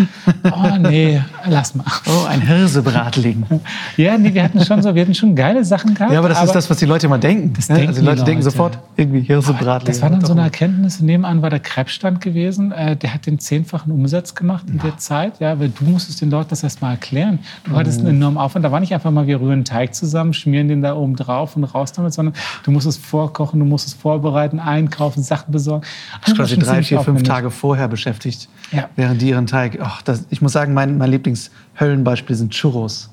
Oh, 0.43 0.77
nee, 0.79 1.21
lass 1.47 1.75
mal. 1.75 1.85
Oh, 2.07 2.25
ein 2.25 2.41
Hirsebratling. 2.41 3.45
ja, 3.97 4.17
nee, 4.17 4.33
wir 4.33 4.43
hatten 4.43 4.63
schon 4.65 4.81
so, 4.81 4.93
wir 4.93 5.01
hatten 5.03 5.13
schon 5.13 5.35
geile 5.35 5.63
Sachen 5.63 5.93
gehabt. 5.93 6.11
Ja, 6.11 6.19
aber 6.19 6.29
das 6.29 6.39
aber 6.39 6.47
ist 6.47 6.55
das, 6.55 6.69
was 6.69 6.77
die 6.77 6.85
Leute 6.85 7.05
immer 7.05 7.19
denken. 7.19 7.53
Das 7.53 7.67
denken 7.67 7.87
also 7.87 8.01
die 8.01 8.05
Leute, 8.05 8.19
Leute 8.19 8.25
denken 8.25 8.43
sofort 8.43 8.79
irgendwie 8.95 9.21
Hirsebratling. 9.21 9.87
Das 9.87 10.01
war 10.01 10.09
dann 10.09 10.25
so 10.25 10.33
eine 10.33 10.41
Erkenntnis. 10.41 10.99
Nebenan 10.99 11.41
war 11.41 11.49
der 11.49 11.59
Krebsstand 11.59 12.21
gewesen. 12.21 12.71
Äh, 12.71 12.95
der 12.95 13.13
hat 13.13 13.25
den 13.25 13.39
zehnfachen 13.39 13.91
Umsatz 13.91 14.35
gemacht 14.35 14.65
in 14.67 14.77
ja. 14.77 14.83
der 14.83 14.97
Zeit, 14.97 15.39
ja, 15.39 15.59
weil 15.59 15.69
du 15.69 15.85
musstest 15.85 16.21
den 16.21 16.31
Leuten 16.31 16.49
das 16.49 16.63
erstmal 16.63 16.91
erklären. 16.91 17.39
Du 17.65 17.75
hattest 17.75 17.99
einen 17.99 18.09
enormen 18.09 18.37
Aufwand. 18.37 18.56
Da 18.61 18.71
war 18.71 18.79
nicht 18.79 18.93
einfach 18.93 19.11
mal, 19.11 19.27
wir 19.27 19.39
rühren 19.39 19.65
Teig 19.65 19.95
zusammen, 19.95 20.33
schmieren 20.33 20.67
den 20.67 20.81
da 20.81 20.95
oben 20.95 21.15
drauf 21.15 21.55
und 21.55 21.63
raus 21.63 21.93
damit, 21.93 22.13
sondern 22.13 22.35
du 22.63 22.71
musst 22.71 22.87
es 22.87 22.97
vorkochen, 22.97 23.59
du 23.59 23.65
musst 23.65 23.87
es 23.87 23.93
vorbereiten, 23.93 24.59
einkaufen, 24.59 25.23
Sachen 25.23 25.51
besorgen. 25.51 25.85
Ich 26.21 26.25
bin 26.25 26.35
quasi 26.35 26.57
drei, 26.57 26.83
vier, 26.83 26.99
fünf 27.01 27.23
Tage 27.23 27.51
vorher 27.51 27.87
beschäftigt, 27.87 28.49
ja. 28.71 28.89
während 28.95 29.21
die 29.21 29.29
ihren 29.29 29.47
Teig. 29.47 29.79
Oh, 29.81 29.99
das, 30.05 30.25
ich 30.29 30.41
muss 30.41 30.51
sagen, 30.51 30.73
mein, 30.73 30.97
mein 30.97 31.11
Lieblingshöllenbeispiel 31.11 32.35
sind 32.35 32.53
Churros. 32.53 33.09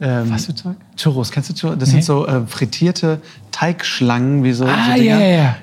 Ähm, 0.00 0.30
Was 0.30 0.46
für 0.46 0.54
Teig? 0.54 0.76
Churros, 0.96 1.30
kennst 1.30 1.50
du 1.50 1.54
Churros? 1.54 1.78
Das 1.78 1.88
nee. 1.88 1.94
sind 1.94 2.04
so 2.04 2.26
äh, 2.26 2.46
frittierte 2.46 3.20
Teigschlangen, 3.50 4.42
wie 4.44 4.52
so. 4.52 4.66
Ah, 4.66 4.96
so 4.96 5.02
ja, 5.02 5.18
ja, 5.18 5.26
ja. 5.26 5.56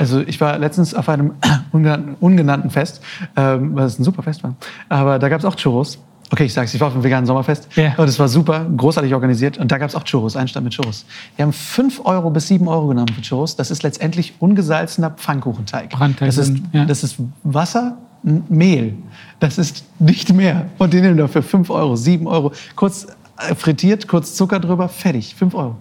Also 0.00 0.20
ich 0.20 0.40
war 0.40 0.56
letztens 0.58 0.94
auf 0.94 1.08
einem 1.08 1.32
ungenannten, 2.20 2.70
Fest, 2.70 3.02
ähm, 3.36 3.74
was 3.74 3.98
ein 3.98 4.04
super 4.04 4.22
Fest 4.22 4.42
war. 4.44 4.54
Aber 4.88 5.18
da 5.18 5.28
gab 5.28 5.40
es 5.40 5.44
auch 5.44 5.56
Churros. 5.56 5.98
Okay, 6.30 6.44
ich 6.44 6.52
sag's, 6.52 6.74
ich 6.74 6.80
war 6.80 6.88
auf 6.88 6.94
einem 6.94 7.04
veganen 7.04 7.26
Sommerfest. 7.26 7.68
Ja. 7.76 7.94
Und 7.96 8.06
es 8.08 8.18
war 8.18 8.28
super, 8.28 8.66
großartig 8.76 9.14
organisiert. 9.14 9.56
Und 9.58 9.72
da 9.72 9.78
gab 9.78 9.88
es 9.88 9.94
auch 9.94 10.04
Churros, 10.04 10.36
einen 10.36 10.48
Stand 10.48 10.64
mit 10.64 10.74
Churros. 10.74 11.06
Wir 11.36 11.44
haben 11.44 11.52
5 11.52 12.02
Euro 12.04 12.28
bis 12.30 12.48
7 12.48 12.68
Euro 12.68 12.88
genommen 12.88 13.08
für 13.14 13.22
Churros. 13.22 13.56
Das 13.56 13.70
ist 13.70 13.82
letztendlich 13.82 14.34
ungesalzener 14.38 15.10
Pfannkuchenteig. 15.10 15.90
Brandteig 15.90 16.28
Das 16.28 16.36
ist, 16.36 16.54
ja. 16.72 16.84
das 16.84 17.02
ist 17.02 17.16
Wasser, 17.44 17.96
Mehl. 18.22 18.94
Das 19.40 19.56
ist 19.58 19.84
nicht 20.00 20.32
mehr. 20.34 20.66
Und 20.76 20.92
die 20.92 21.00
nehmen 21.00 21.16
dafür 21.16 21.42
5 21.42 21.70
Euro, 21.70 21.96
7 21.96 22.26
Euro. 22.26 22.52
Kurz 22.76 23.06
äh, 23.38 23.54
frittiert, 23.54 24.06
kurz 24.08 24.34
Zucker 24.34 24.60
drüber, 24.60 24.88
fertig. 24.88 25.34
5 25.34 25.54
Euro. 25.54 25.76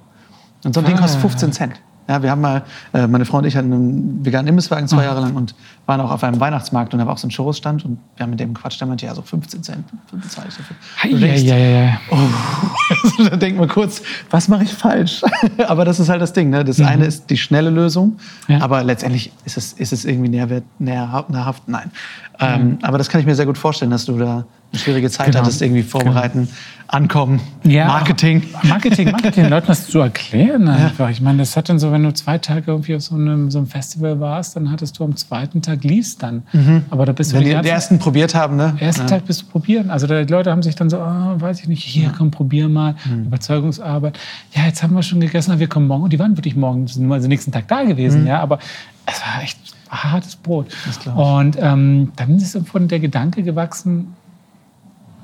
Und 0.63 0.73
so 0.73 0.79
ein 0.81 0.85
Ding 0.85 0.95
Ah. 0.95 1.01
kostet 1.01 1.19
15 1.21 1.51
Cent. 1.51 1.73
Ja, 2.07 2.23
wir 2.23 2.31
haben 2.31 2.41
mal, 2.41 2.63
äh, 2.93 3.05
meine 3.07 3.25
Frau 3.25 3.39
und 3.39 3.45
ich 3.45 3.55
hatten 3.57 3.73
einen 3.73 4.25
veganen 4.25 4.47
Imbisswagen 4.47 4.87
zwei 4.87 5.03
Jahre 5.03 5.19
lang 5.21 5.35
und 5.35 5.55
waren 5.85 5.99
auch 6.01 6.11
auf 6.11 6.23
einem 6.23 6.39
Weihnachtsmarkt 6.39 6.93
und 6.93 6.99
da 6.99 7.05
war 7.05 7.13
auch 7.13 7.17
so 7.17 7.27
ein 7.27 7.31
Churros-Stand 7.31 7.83
und 7.85 7.97
wir 8.15 8.23
haben 8.23 8.29
mit 8.29 8.39
dem 8.39 8.53
Quatsch, 8.53 8.79
der 8.79 8.87
meinte, 8.87 9.05
ja, 9.05 9.13
so 9.13 9.21
15 9.21 9.63
Cent 9.63 9.83
bezahle 10.11 10.47
ich 10.49 10.55
dafür. 10.55 10.75
Du 11.11 11.17
denkst, 11.17 11.41
ja, 11.43 11.57
ja, 11.57 11.81
ja. 11.81 11.99
Oh, 12.11 13.23
da 13.29 13.35
denkt 13.35 13.59
man 13.59 13.67
kurz, 13.67 14.01
was 14.29 14.47
mache 14.47 14.63
ich 14.63 14.73
falsch? 14.73 15.21
aber 15.67 15.83
das 15.85 15.99
ist 15.99 16.09
halt 16.09 16.21
das 16.21 16.33
Ding. 16.33 16.49
Ne? 16.49 16.63
Das 16.63 16.79
eine 16.79 17.05
ist 17.05 17.29
die 17.29 17.37
schnelle 17.37 17.69
Lösung, 17.69 18.17
Mhm. 18.47 18.55
Ja. 18.55 18.61
aber 18.61 18.83
letztendlich 18.83 19.31
ist 19.45 19.57
es, 19.57 19.73
ist 19.73 19.91
es 19.91 20.05
irgendwie 20.05 20.29
nährwert, 20.29 20.63
nährhaft. 20.79 21.67
Nein. 21.67 21.91
Ähm, 22.39 22.77
aber 22.83 22.97
das 22.97 23.09
kann 23.09 23.19
ich 23.19 23.27
mir 23.27 23.35
sehr 23.35 23.45
gut 23.45 23.57
vorstellen, 23.57 23.91
dass 23.91 24.05
du 24.05 24.17
da 24.17 24.45
eine 24.71 24.79
schwierige 24.79 25.09
Zeit 25.09 25.27
Genau. 25.27 25.39
hattest, 25.39 25.61
irgendwie 25.61 25.83
vorbereiten, 25.83 26.49
ankommen, 26.89 27.41
Ja, 27.65 27.85
Marketing. 27.87 28.43
Marketing, 28.63 29.11
Marketing, 29.11 29.47
Leuten 29.49 29.67
das 29.67 29.87
zu 29.87 29.99
erklären 29.99 30.67
einfach. 30.69 31.09
Ich 31.09 31.19
meine, 31.19 31.39
das 31.39 31.57
hat 31.57 31.67
dann 31.67 31.79
so, 31.79 31.91
wenn 31.91 32.03
du 32.03 32.13
zwei 32.13 32.37
Tage 32.37 32.71
irgendwie 32.71 32.95
auf 32.95 33.01
so 33.01 33.15
einem, 33.15 33.51
so 33.51 33.57
einem 33.57 33.67
Festival 33.67 34.19
warst, 34.21 34.55
dann 34.55 34.71
hattest 34.71 34.97
du 34.99 35.03
am 35.03 35.15
zweiten 35.17 35.61
Tag 35.61 35.83
liefst 35.83 36.23
dann. 36.23 36.43
Aber 36.89 37.05
da 37.05 37.11
bist 37.11 37.31
du 37.31 37.35
Wenn 37.37 37.43
die 37.43 37.53
die, 37.55 37.61
die 37.61 37.67
ersten 37.69 37.99
probiert 37.99 38.35
haben, 38.35 38.55
ne? 38.55 38.75
ersten 38.79 39.01
Ja. 39.01 39.07
Tag 39.07 39.25
bist 39.25 39.41
du 39.41 39.45
probieren. 39.47 39.89
Also 39.89 40.07
die 40.07 40.31
Leute 40.31 40.49
haben 40.51 40.63
sich 40.63 40.75
dann 40.75 40.89
so, 40.89 40.97
ah, 40.99 41.35
weiß 41.37 41.59
ich 41.61 41.67
nicht, 41.67 41.83
hier, 41.83 42.11
komm, 42.17 42.31
probier 42.31 42.69
mal. 42.69 42.95
Mhm. 43.05 43.25
Überzeugungsarbeit. 43.25 44.17
Ja, 44.53 44.65
jetzt 44.65 44.81
haben 44.83 44.95
wir 44.95 45.03
schon 45.03 45.19
gegessen, 45.19 45.51
aber 45.51 45.59
wir 45.59 45.67
kommen 45.67 45.87
morgen. 45.87 46.03
Und 46.03 46.13
die 46.13 46.19
waren 46.19 46.37
wirklich 46.37 46.55
morgen, 46.55 46.87
sind 46.87 47.11
also 47.11 47.27
nächsten 47.27 47.51
Tag 47.51 47.67
da 47.67 47.83
gewesen, 47.83 48.21
Mhm. 48.21 48.27
ja. 48.27 48.39
Aber 48.41 48.59
es 49.05 49.19
war 49.21 49.43
echt 49.43 49.57
hartes 49.89 50.35
Brot. 50.37 50.67
Und 51.15 51.57
ähm, 51.59 52.11
dann 52.15 52.37
ist 52.37 52.57
von 52.65 52.87
der 52.87 52.99
Gedanke 52.99 53.43
gewachsen, 53.43 54.13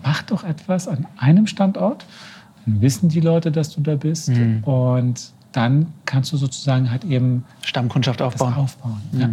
mach 0.04 0.24
doch 0.24 0.44
etwas 0.44 0.88
an 0.88 1.08
einem 1.18 1.48
Standort. 1.48 2.06
Dann 2.66 2.82
wissen 2.82 3.10
die 3.10 3.20
Leute, 3.20 3.52
dass 3.52 3.74
du 3.74 3.82
da 3.82 3.96
bist. 3.96 4.30
Mhm. 4.30 4.64
Und 4.64 5.34
dann 5.52 5.88
kannst 6.06 6.34
du 6.34 6.38
sozusagen 6.38 6.90
halt 6.90 7.04
eben 7.06 7.46
Stammkundschaft 7.62 8.22
aufbauen. 8.22 8.54
aufbauen. 8.56 9.02
Ja. 9.12 9.30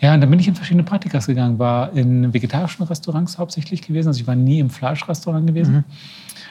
ja, 0.00 0.14
und 0.14 0.20
dann 0.20 0.30
bin 0.30 0.40
ich 0.40 0.48
in 0.48 0.54
verschiedene 0.54 0.82
Praktikas 0.82 1.26
gegangen, 1.26 1.58
war 1.58 1.92
in 1.92 2.32
vegetarischen 2.32 2.86
Restaurants 2.86 3.38
hauptsächlich 3.38 3.82
gewesen. 3.82 4.08
Also 4.08 4.20
ich 4.20 4.26
war 4.26 4.34
nie 4.34 4.60
im 4.60 4.70
Fleischrestaurant 4.70 5.46
gewesen. 5.46 5.84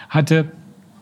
Hatte 0.10 0.52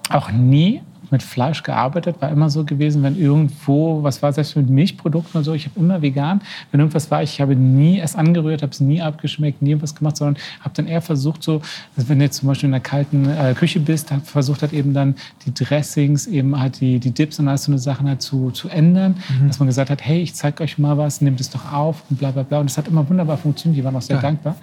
auch 0.10 0.32
nie 0.32 0.82
mit 1.12 1.24
Fleisch 1.24 1.63
gearbeitet, 1.63 2.22
war 2.22 2.30
immer 2.30 2.50
so 2.50 2.63
gewesen, 2.63 3.04
wenn 3.04 3.20
irgendwo 3.20 4.04
was 4.04 4.22
war, 4.22 4.34
selbst 4.34 4.56
mit 4.56 4.70
Milchprodukten 4.70 5.38
und 5.38 5.44
so, 5.44 5.54
ich 5.54 5.65
habe 5.65 5.80
immer 5.80 6.02
vegan. 6.02 6.41
Wenn 6.72 6.80
irgendwas 6.80 7.12
war, 7.12 7.24
ich 7.24 7.41
habe 7.41 7.56
nie 7.56 8.00
es 8.00 8.15
angerührt, 8.15 8.62
habe 8.62 8.72
es 8.72 8.80
nie 8.80 9.02
abgeschmeckt, 9.02 9.62
nie 9.62 9.82
was 9.82 9.96
gemacht, 9.96 10.18
sondern 10.18 10.41
habe 10.62 10.74
dann 10.76 10.88
eher 10.88 11.02
versucht, 11.02 11.44
so, 11.44 11.62
dass 11.96 12.10
wenn 12.10 12.20
du 12.20 12.26
jetzt 12.26 12.38
zum 12.38 12.48
Beispiel 12.48 12.70
in 12.70 12.74
einer 12.74 12.84
kalten 12.84 13.30
äh, 13.30 13.54
Küche 13.54 13.80
bist, 13.80 14.12
hab 14.12 14.26
versucht 14.26 14.62
halt 14.62 14.74
eben 14.74 14.94
dann 14.94 15.15
die 15.46 15.54
Dressings, 15.54 16.28
eben 16.28 16.60
halt 16.60 16.82
die, 16.82 17.00
die 17.00 17.12
Dips 17.12 17.39
und 17.39 17.48
all 17.48 17.58
so 17.58 17.72
eine 17.72 17.80
Sachen 17.80 18.08
halt 18.08 18.22
zu, 18.22 18.52
zu 18.52 18.70
ändern, 18.70 19.15
dass 19.48 19.60
man 19.60 19.68
gesagt 19.68 19.89
hat, 19.89 20.04
hey, 20.04 20.22
ich 20.22 20.34
zeige 20.34 20.63
euch 20.63 20.78
mal 20.78 20.98
was, 20.98 21.22
nehmt 21.22 21.39
es 21.39 21.50
doch 21.50 21.72
auf 21.72 22.04
und 22.10 22.20
bla 22.20 22.32
bla 22.32 22.44
bla. 22.44 22.60
Und 22.60 22.70
das 22.70 22.78
hat 22.78 22.88
immer 22.88 23.08
wunderbar 23.10 23.38
funktioniert, 23.38 23.80
die 23.80 23.84
waren 23.84 23.96
auch 23.96 24.02
sehr 24.02 24.18
Geil. 24.18 24.32
dankbar. 24.32 24.56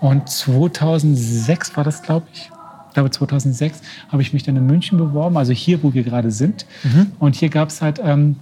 Und 0.00 0.28
2006 0.28 1.76
war 1.76 1.84
das, 1.84 2.02
glaube 2.02 2.26
ich 2.32 2.50
glaube 2.98 3.10
2006 3.10 3.80
habe 4.08 4.22
ich 4.22 4.32
mich 4.32 4.42
dann 4.42 4.56
in 4.56 4.66
München 4.66 4.98
beworben, 4.98 5.36
also 5.36 5.52
hier, 5.52 5.82
wo 5.82 5.94
wir 5.94 6.02
gerade 6.02 6.30
sind. 6.30 6.66
Und 7.18 7.36
hier 7.36 7.48
gab 7.48 7.68
es 7.68 7.80
halt 7.80 8.00
ähm, 8.02 8.36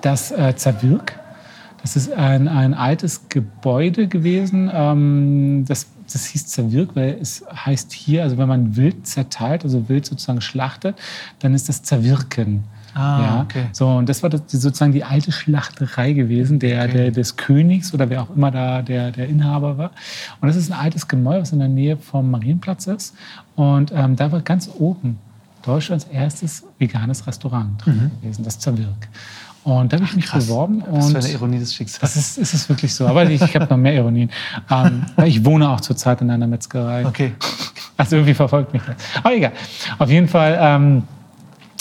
das 0.00 0.30
äh, 0.32 0.54
Zerwirk. 0.56 1.18
Das 1.82 1.96
ist 1.96 2.12
ein, 2.12 2.48
ein 2.48 2.72
altes 2.72 3.28
Gebäude 3.28 4.08
gewesen. 4.08 4.70
Ähm, 4.72 5.64
das, 5.68 5.86
das 6.10 6.26
hieß 6.26 6.46
Zerwirk, 6.46 6.96
weil 6.96 7.18
es 7.20 7.44
heißt 7.52 7.92
hier, 7.92 8.22
also 8.22 8.38
wenn 8.38 8.48
man 8.48 8.76
Wild 8.76 9.06
zerteilt, 9.06 9.64
also 9.64 9.88
Wild 9.88 10.06
sozusagen 10.06 10.40
schlachtet, 10.40 10.96
dann 11.40 11.54
ist 11.54 11.68
das 11.68 11.82
Zerwirken. 11.82 12.64
Ah, 12.94 13.20
ja, 13.22 13.40
okay. 13.42 13.66
So, 13.72 13.88
und 13.88 14.08
das 14.08 14.22
war 14.22 14.30
das, 14.30 14.42
sozusagen 14.46 14.92
die 14.92 15.04
alte 15.04 15.32
Schlachterei 15.32 16.12
gewesen, 16.12 16.58
der, 16.58 16.86
der, 16.88 17.10
des 17.10 17.36
Königs 17.36 17.92
oder 17.92 18.08
wer 18.08 18.22
auch 18.22 18.30
immer 18.36 18.50
da 18.50 18.82
der, 18.82 19.10
der 19.10 19.28
Inhaber 19.28 19.76
war. 19.78 19.90
Und 20.40 20.48
das 20.48 20.56
ist 20.56 20.70
ein 20.72 20.78
altes 20.78 21.08
Gemäuer, 21.08 21.40
was 21.40 21.52
in 21.52 21.58
der 21.58 21.68
Nähe 21.68 21.96
vom 21.96 22.30
Marienplatz 22.30 22.86
ist. 22.86 23.14
Und 23.56 23.92
ähm, 23.94 24.16
da 24.16 24.30
war 24.30 24.40
ganz 24.40 24.70
oben 24.78 25.18
Deutschlands 25.62 26.04
erstes 26.12 26.64
veganes 26.78 27.26
Restaurant 27.26 27.84
drin 27.84 28.10
gewesen, 28.20 28.44
das 28.44 28.58
Zerwirk. 28.58 29.08
Und 29.64 29.90
da 29.92 29.96
habe 29.96 30.04
ich 30.04 30.14
mich 30.14 30.26
Mhm. 30.26 30.28
Krass. 30.28 30.46
beworben. 30.46 30.80
Das 30.92 31.06
und 31.06 31.14
wäre 31.14 31.24
eine 31.24 31.32
Ironie 31.32 31.58
des 31.58 31.74
Schicksals. 31.74 32.00
das 32.00 32.16
ist, 32.16 32.36
ist 32.38 32.52
es 32.52 32.68
wirklich 32.68 32.94
so. 32.94 33.06
Aber 33.08 33.24
ich, 33.30 33.40
ich 33.40 33.54
habe 33.56 33.66
noch 33.70 33.78
mehr 33.78 33.94
Ironien. 33.94 34.30
Ähm, 34.70 35.06
ich 35.24 35.42
wohne 35.44 35.70
auch 35.70 35.80
zurzeit 35.80 36.20
in 36.20 36.30
einer 36.30 36.46
Metzgerei. 36.46 37.06
Okay. 37.06 37.32
Also 37.96 38.16
irgendwie 38.16 38.34
verfolgt 38.34 38.74
mich 38.74 38.82
das. 38.86 38.96
Aber 39.22 39.34
egal. 39.34 39.52
Auf 39.98 40.10
jeden 40.10 40.28
Fall 40.28 40.58
ähm, 40.60 41.04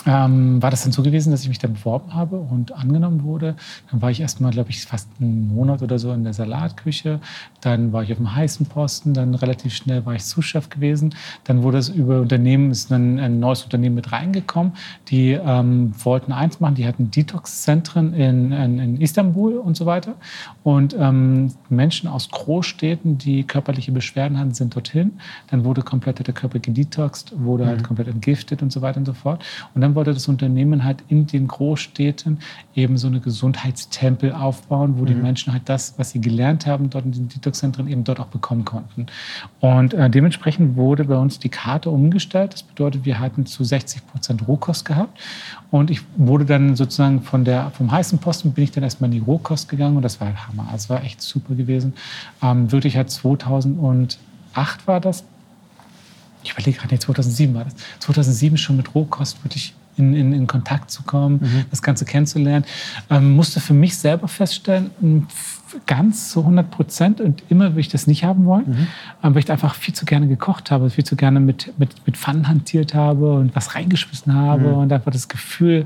ähm, 0.05 0.61
war 0.61 0.69
das 0.69 0.83
dann 0.83 0.91
so 0.91 1.01
gewesen, 1.01 1.31
dass 1.31 1.43
ich 1.43 1.49
mich 1.49 1.59
dann 1.59 1.73
beworben 1.73 2.13
habe 2.13 2.37
und 2.37 2.73
angenommen 2.73 3.23
wurde. 3.23 3.55
Dann 3.89 4.01
war 4.01 4.11
ich 4.11 4.19
erstmal, 4.19 4.51
glaube 4.51 4.69
ich, 4.69 4.85
fast 4.85 5.07
einen 5.19 5.53
Monat 5.53 5.81
oder 5.81 5.97
so 5.99 6.11
in 6.11 6.23
der 6.23 6.33
Salatküche. 6.33 7.19
Dann 7.61 7.93
war 7.93 8.03
ich 8.03 8.11
auf 8.11 8.17
dem 8.17 8.35
heißen 8.35 8.65
Posten. 8.65 9.13
Dann 9.13 9.33
relativ 9.35 9.73
schnell 9.73 10.05
war 10.05 10.15
ich 10.15 10.25
Sous-Chef 10.25 10.69
gewesen. 10.69 11.15
Dann 11.45 11.63
wurde 11.63 11.77
es 11.77 11.89
über 11.89 12.19
Unternehmen, 12.19 12.71
ist 12.71 12.91
dann 12.91 13.17
ein 13.19 13.39
neues 13.39 13.63
Unternehmen 13.63 13.95
mit 13.95 14.11
reingekommen. 14.11 14.73
Die 15.07 15.31
ähm, 15.31 15.93
wollten 16.03 16.33
eins 16.33 16.59
machen. 16.59 16.75
Die 16.75 16.85
hatten 16.85 17.09
Detox-Zentren 17.09 18.13
in, 18.13 18.51
in, 18.51 18.79
in 18.79 19.01
Istanbul 19.01 19.53
und 19.57 19.77
so 19.77 19.85
weiter. 19.85 20.15
Und 20.63 20.95
ähm, 20.99 21.51
Menschen 21.69 22.09
aus 22.09 22.29
Großstädten, 22.29 23.17
die 23.17 23.43
körperliche 23.43 23.91
Beschwerden 23.91 24.37
hatten, 24.37 24.53
sind 24.53 24.75
dorthin. 24.75 25.13
Dann 25.49 25.63
wurde 25.63 25.81
komplett 25.81 26.25
der 26.25 26.33
Körper 26.33 26.59
gedetoxt, 26.59 27.33
wurde 27.37 27.65
halt 27.65 27.83
komplett 27.83 28.07
entgiftet 28.07 28.61
und 28.61 28.71
so 28.71 28.81
weiter 28.81 28.97
und 28.97 29.05
so 29.05 29.13
fort. 29.13 29.43
Und 29.73 29.81
dann 29.81 29.92
wollte 29.95 30.13
das 30.13 30.27
Unternehmen 30.27 30.83
halt 30.83 31.03
in 31.07 31.27
den 31.27 31.47
Großstädten 31.47 32.39
eben 32.75 32.97
so 32.97 33.07
eine 33.07 33.19
Gesundheitstempel 33.19 34.31
aufbauen, 34.31 34.95
wo 34.97 35.05
die 35.05 35.13
Menschen 35.13 35.53
halt 35.53 35.63
das, 35.65 35.93
was 35.97 36.11
sie 36.11 36.21
gelernt 36.21 36.65
haben, 36.65 36.89
dort 36.89 37.05
in 37.05 37.11
den 37.11 37.29
Detox-Zentren 37.29 37.87
eben 37.87 38.03
dort 38.03 38.19
auch 38.19 38.27
bekommen 38.27 38.65
konnten. 38.65 39.07
Und 39.59 39.93
äh, 39.93 40.09
dementsprechend 40.09 40.75
wurde 40.75 41.05
bei 41.05 41.17
uns 41.17 41.39
die 41.39 41.49
Karte 41.49 41.89
umgestellt. 41.89 42.53
Das 42.53 42.63
bedeutet, 42.63 43.05
wir 43.05 43.19
hatten 43.19 43.45
zu 43.45 43.63
60 43.63 44.05
Prozent 44.07 44.47
Rohkost 44.47 44.85
gehabt. 44.85 45.19
Und 45.71 45.89
ich 45.89 46.01
wurde 46.17 46.45
dann 46.45 46.75
sozusagen 46.75 47.21
von 47.21 47.45
der, 47.45 47.71
vom 47.71 47.91
heißen 47.91 48.19
Posten 48.19 48.53
bin 48.53 48.63
ich 48.63 48.71
dann 48.71 48.83
erstmal 48.83 49.11
in 49.11 49.19
die 49.19 49.25
Rohkost 49.25 49.69
gegangen 49.69 49.97
und 49.97 50.03
das 50.03 50.19
war 50.19 50.27
halt 50.27 50.47
Hammer. 50.47 50.63
Also 50.65 50.75
Es 50.75 50.89
war 50.89 51.03
echt 51.03 51.21
super 51.21 51.55
gewesen. 51.55 51.93
Ähm, 52.41 52.71
wirklich 52.71 52.95
halt 52.95 53.09
2008 53.09 54.17
war 54.85 54.99
das. 54.99 55.23
Ich 56.43 56.51
überlege 56.51 56.77
gerade, 56.77 56.93
nee, 56.93 56.99
2007 56.99 57.55
war 57.55 57.63
das. 57.63 57.75
2007 57.99 58.57
schon 58.57 58.77
mit 58.77 58.93
Rohkost 58.93 59.43
wirklich 59.43 59.73
in, 59.97 60.13
in, 60.13 60.33
in 60.33 60.47
Kontakt 60.47 60.91
zu 60.91 61.03
kommen, 61.03 61.65
das 61.69 61.81
Ganze 61.81 62.05
kennenzulernen. 62.05 62.65
Ähm, 63.09 63.35
musste 63.35 63.59
für 63.59 63.73
mich 63.73 63.97
selber 63.97 64.27
feststellen, 64.27 64.91
ganz 65.85 66.29
zu 66.29 66.41
100 66.41 66.69
Prozent 66.71 67.21
und 67.21 67.43
immer 67.49 67.71
würde 67.71 67.81
ich 67.81 67.89
das 67.89 68.07
nicht 68.07 68.23
haben 68.23 68.45
wollen, 68.45 68.87
ähm, 69.23 69.35
weil 69.35 69.43
ich 69.43 69.51
einfach 69.51 69.75
viel 69.75 69.93
zu 69.93 70.05
gerne 70.05 70.27
gekocht 70.27 70.71
habe, 70.71 70.89
viel 70.89 71.03
zu 71.03 71.15
gerne 71.15 71.39
mit, 71.39 71.73
mit, 71.77 71.89
mit 72.05 72.17
Pfannen 72.17 72.47
hantiert 72.47 72.93
habe 72.93 73.33
und 73.33 73.55
was 73.55 73.75
reingeschmissen 73.75 74.33
habe 74.33 74.73
und 74.73 74.91
einfach 74.91 75.11
das 75.11 75.27
Gefühl. 75.27 75.85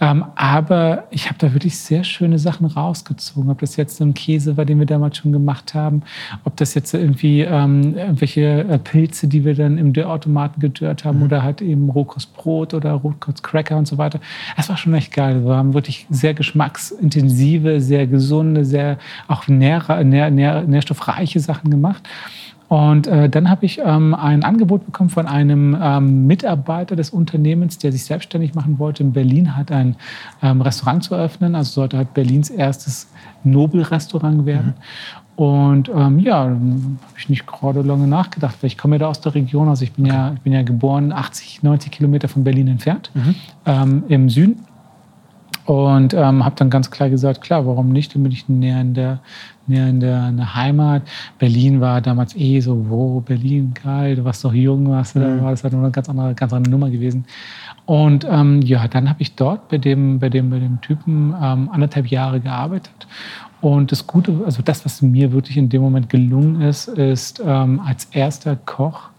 Ähm, 0.00 0.24
aber 0.36 1.04
ich 1.10 1.26
habe 1.26 1.38
da 1.38 1.52
wirklich 1.52 1.78
sehr 1.78 2.04
schöne 2.04 2.38
Sachen 2.38 2.66
rausgezogen, 2.66 3.50
ob 3.50 3.60
das 3.60 3.76
jetzt 3.76 4.00
ein 4.00 4.14
Käse 4.14 4.56
war, 4.56 4.64
den 4.64 4.78
wir 4.78 4.86
damals 4.86 5.16
schon 5.16 5.32
gemacht 5.32 5.74
haben, 5.74 6.02
ob 6.44 6.56
das 6.56 6.74
jetzt 6.74 6.94
irgendwie 6.94 7.42
ähm, 7.42 7.96
irgendwelche 7.96 8.64
äh, 8.64 8.78
Pilze, 8.78 9.28
die 9.28 9.44
wir 9.44 9.54
dann 9.54 9.78
im 9.78 9.92
Dörrautomaten 9.92 10.60
gedörrt 10.60 11.04
haben 11.04 11.22
oder 11.22 11.42
halt 11.42 11.62
eben 11.62 11.90
Rohkostbrot 11.90 12.74
oder 12.74 12.92
Rohkostcracker 12.92 13.76
und 13.76 13.86
so 13.86 13.98
weiter. 13.98 14.20
Das 14.56 14.68
war 14.68 14.76
schon 14.76 14.94
echt 14.94 15.12
geil. 15.12 15.44
Wir 15.44 15.56
haben 15.56 15.74
wirklich 15.74 16.06
sehr 16.10 16.34
geschmacksintensive, 16.34 17.80
sehr 17.80 18.06
gesunde, 18.06 18.64
sehr 18.64 18.98
auch 19.26 19.48
nähr, 19.48 20.04
nähr, 20.04 20.30
nähr, 20.30 20.62
nährstoffreiche 20.62 21.40
Sachen 21.40 21.70
gemacht. 21.70 22.08
Und 22.68 23.06
äh, 23.06 23.30
dann 23.30 23.48
habe 23.48 23.64
ich 23.64 23.80
ähm, 23.82 24.14
ein 24.14 24.44
Angebot 24.44 24.84
bekommen 24.84 25.08
von 25.08 25.26
einem 25.26 25.76
ähm, 25.80 26.26
Mitarbeiter 26.26 26.96
des 26.96 27.10
Unternehmens, 27.10 27.78
der 27.78 27.92
sich 27.92 28.04
selbstständig 28.04 28.54
machen 28.54 28.78
wollte. 28.78 29.02
In 29.02 29.12
Berlin 29.12 29.56
hat 29.56 29.72
ein 29.72 29.96
ähm, 30.42 30.60
Restaurant 30.60 31.02
zu 31.02 31.14
eröffnen. 31.14 31.54
Also 31.54 31.72
sollte 31.72 31.96
halt 31.96 32.12
Berlins 32.12 32.50
erstes 32.50 33.08
Nobel-Restaurant 33.42 34.44
werden. 34.44 34.74
Und 35.34 35.88
ähm, 35.88 36.18
ja, 36.18 36.40
habe 36.40 36.98
ich 37.16 37.30
nicht 37.30 37.46
gerade 37.46 37.80
lange 37.80 38.06
nachgedacht, 38.06 38.56
weil 38.60 38.66
ich 38.66 38.76
komme 38.76 38.96
ja 38.96 38.98
da 38.98 39.06
aus 39.06 39.22
der 39.22 39.34
Region. 39.34 39.68
Also 39.68 39.84
ich 39.84 39.92
bin, 39.92 40.04
ja, 40.04 40.32
ich 40.34 40.40
bin 40.40 40.52
ja 40.52 40.62
geboren 40.62 41.10
80, 41.10 41.62
90 41.62 41.90
Kilometer 41.90 42.28
von 42.28 42.44
Berlin 42.44 42.68
entfernt, 42.68 43.10
ähm, 43.64 44.02
im 44.08 44.28
Süden. 44.28 44.64
Und 45.68 46.14
ähm, 46.14 46.46
habe 46.46 46.56
dann 46.56 46.70
ganz 46.70 46.90
klar 46.90 47.10
gesagt, 47.10 47.42
klar, 47.42 47.66
warum 47.66 47.90
nicht? 47.90 48.14
Dann 48.14 48.22
bin 48.22 48.32
ich 48.32 48.48
näher 48.48 48.80
in 48.80 48.94
der, 48.94 49.20
näher 49.66 49.86
in 49.86 50.00
der, 50.00 50.30
in 50.30 50.38
der 50.38 50.54
Heimat. 50.54 51.02
Berlin 51.38 51.82
war 51.82 52.00
damals 52.00 52.34
eh 52.36 52.60
so, 52.60 52.88
wo 52.88 53.20
Berlin, 53.20 53.74
geil, 53.74 54.16
du 54.16 54.24
warst 54.24 54.42
doch 54.42 54.54
jung, 54.54 54.88
warst 54.88 55.14
du, 55.14 55.18
mhm. 55.18 55.42
war 55.42 55.50
das 55.50 55.62
halt 55.62 55.74
eine 55.74 55.90
ganz 55.90 56.08
andere, 56.08 56.34
ganz 56.34 56.54
andere 56.54 56.70
Nummer 56.70 56.88
gewesen. 56.88 57.26
Und 57.84 58.26
ähm, 58.30 58.62
ja, 58.62 58.88
dann 58.88 59.10
habe 59.10 59.20
ich 59.20 59.34
dort 59.34 59.68
bei 59.68 59.76
dem, 59.76 60.18
bei 60.18 60.30
dem, 60.30 60.48
bei 60.48 60.58
dem 60.58 60.80
Typen 60.80 61.34
ähm, 61.38 61.68
anderthalb 61.70 62.06
Jahre 62.06 62.40
gearbeitet. 62.40 63.06
Und 63.60 63.92
das 63.92 64.06
Gute, 64.06 64.40
also 64.46 64.62
das, 64.62 64.86
was 64.86 65.02
mir 65.02 65.32
wirklich 65.32 65.58
in 65.58 65.68
dem 65.68 65.82
Moment 65.82 66.08
gelungen 66.08 66.62
ist, 66.62 66.88
ist 66.88 67.42
ähm, 67.44 67.80
als 67.80 68.06
erster 68.06 68.56
Koch 68.56 69.10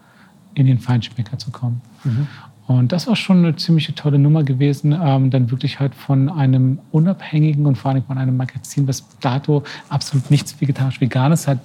in 0.56 0.66
den 0.66 0.80
Feinschmecker 0.80 1.38
zu 1.38 1.52
kommen. 1.52 1.82
Mhm. 2.04 2.28
Und 2.70 2.92
das 2.92 3.08
war 3.08 3.16
schon 3.16 3.40
eine 3.40 3.56
ziemlich 3.56 3.92
tolle 3.96 4.20
Nummer 4.20 4.44
gewesen, 4.44 4.92
ähm, 4.92 5.32
dann 5.32 5.50
wirklich 5.50 5.80
halt 5.80 5.96
von 5.96 6.30
einem 6.30 6.78
unabhängigen 6.92 7.66
und 7.66 7.80
vor 7.80 7.90
allem 7.90 8.04
von 8.04 8.20
einem 8.20 8.38
Magazin, 8.38 8.88
was 8.88 9.04
dato 9.22 9.64
absolut 9.90 10.30
nichts 10.30 10.62
vegetarisch-veganes 10.62 11.48
hat, 11.48 11.58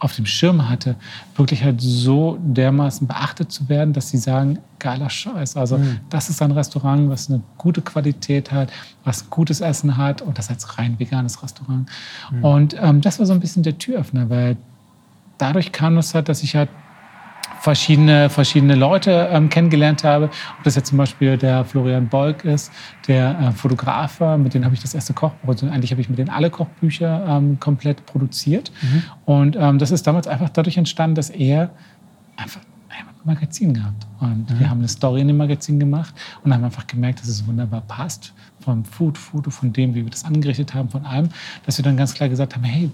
auf 0.00 0.14
dem 0.14 0.26
Schirm 0.26 0.68
hatte, 0.68 0.96
wirklich 1.34 1.64
halt 1.64 1.80
so 1.80 2.38
dermaßen 2.42 3.06
beachtet 3.06 3.50
zu 3.50 3.70
werden, 3.70 3.94
dass 3.94 4.10
sie 4.10 4.18
sagen, 4.18 4.58
geiler 4.78 5.08
Scheiß. 5.08 5.56
Also 5.56 5.78
mhm. 5.78 6.00
das 6.10 6.28
ist 6.28 6.42
ein 6.42 6.52
Restaurant, 6.52 7.08
was 7.08 7.30
eine 7.30 7.40
gute 7.56 7.80
Qualität 7.80 8.52
hat, 8.52 8.70
was 9.04 9.30
gutes 9.30 9.62
Essen 9.62 9.96
hat 9.96 10.20
und 10.20 10.36
das 10.36 10.50
als 10.50 10.76
rein 10.76 10.98
veganes 10.98 11.42
Restaurant. 11.42 11.88
Mhm. 12.30 12.44
Und 12.44 12.76
ähm, 12.78 13.00
das 13.00 13.18
war 13.18 13.24
so 13.24 13.32
ein 13.32 13.40
bisschen 13.40 13.62
der 13.62 13.78
Türöffner, 13.78 14.28
weil 14.28 14.58
dadurch 15.38 15.72
kam 15.72 15.96
es 15.96 16.14
halt, 16.14 16.28
dass 16.28 16.42
ich 16.42 16.54
halt 16.54 16.68
verschiedene, 17.60 18.30
verschiedene 18.30 18.74
Leute 18.74 19.28
ähm, 19.30 19.48
kennengelernt 19.48 20.04
habe. 20.04 20.26
Ob 20.58 20.64
das 20.64 20.76
jetzt 20.76 20.88
zum 20.88 20.98
Beispiel 20.98 21.36
der 21.36 21.64
Florian 21.64 22.08
Bolk 22.08 22.44
ist, 22.44 22.72
der 23.06 23.38
äh, 23.38 23.52
Fotograf 23.52 24.20
mit 24.38 24.54
dem 24.54 24.64
habe 24.64 24.74
ich 24.74 24.80
das 24.80 24.94
erste 24.94 25.12
Kochbuch, 25.12 25.48
also 25.48 25.66
eigentlich 25.68 25.90
habe 25.90 26.00
ich 26.00 26.08
mit 26.08 26.18
denen 26.18 26.30
alle 26.30 26.50
Kochbücher 26.50 27.24
ähm, 27.28 27.58
komplett 27.60 28.04
produziert. 28.06 28.72
Mhm. 28.82 29.02
Und 29.24 29.56
ähm, 29.56 29.78
das 29.78 29.90
ist 29.90 30.06
damals 30.06 30.26
einfach 30.26 30.48
dadurch 30.50 30.76
entstanden, 30.76 31.14
dass 31.14 31.30
er 31.30 31.70
einfach 32.36 32.60
ein 32.88 33.06
Magazin 33.24 33.74
gehabt. 33.74 34.06
Und 34.20 34.50
mhm. 34.50 34.60
wir 34.60 34.70
haben 34.70 34.78
eine 34.78 34.88
Story 34.88 35.20
in 35.20 35.28
dem 35.28 35.36
Magazin 35.36 35.78
gemacht 35.78 36.14
und 36.42 36.52
haben 36.52 36.64
einfach 36.64 36.86
gemerkt, 36.86 37.20
dass 37.20 37.28
es 37.28 37.46
wunderbar 37.46 37.82
passt. 37.82 38.32
Vom 38.60 38.84
Food, 38.84 39.16
Foto, 39.16 39.50
von 39.50 39.72
dem, 39.72 39.94
wie 39.94 40.04
wir 40.04 40.10
das 40.10 40.24
angerichtet 40.24 40.74
haben, 40.74 40.88
von 40.88 41.04
allem, 41.04 41.28
dass 41.64 41.78
wir 41.78 41.84
dann 41.84 41.96
ganz 41.96 42.14
klar 42.14 42.28
gesagt 42.28 42.54
haben, 42.54 42.64
hey, 42.64 42.90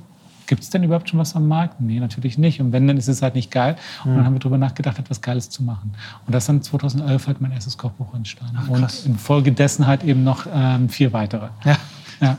Gibt 0.47 0.63
es 0.63 0.71
denn 0.71 0.83
überhaupt 0.83 1.09
schon 1.09 1.19
was 1.19 1.35
am 1.35 1.49
Markt? 1.49 1.81
Nee, 1.81 2.01
natürlich 2.01 2.39
nicht. 2.39 2.61
Und 2.61 2.73
wenn, 2.73 2.87
dann 2.87 2.97
ist 2.97 3.09
es 3.09 3.23
halt 3.23 3.35
nicht 3.35 3.51
geil. 3.51 3.77
Und 4.05 4.11
dann 4.11 4.19
hm. 4.19 4.27
haben 4.27 4.33
wir 4.35 4.41
darüber 4.41 4.59
nachgedacht, 4.59 4.99
etwas 4.99 5.21
Geiles 5.21 5.51
zu 5.51 5.63
machen. 5.63 5.95
Und 6.27 6.35
das 6.35 6.47
dann 6.47 6.63
2011 6.63 7.27
halt 7.27 7.41
mein 7.41 7.53
erstes 7.53 7.79
Kochbuch 7.79 8.15
entstanden. 8.15 8.59
Ach, 8.61 8.69
und 8.69 9.07
infolgedessen 9.07 9.87
halt 9.87 10.05
eben 10.05 10.25
noch 10.25 10.47
ähm, 10.53 10.89
vier 10.89 11.13
weitere. 11.13 11.49
Ja. 11.65 11.77
Ja. 12.21 12.37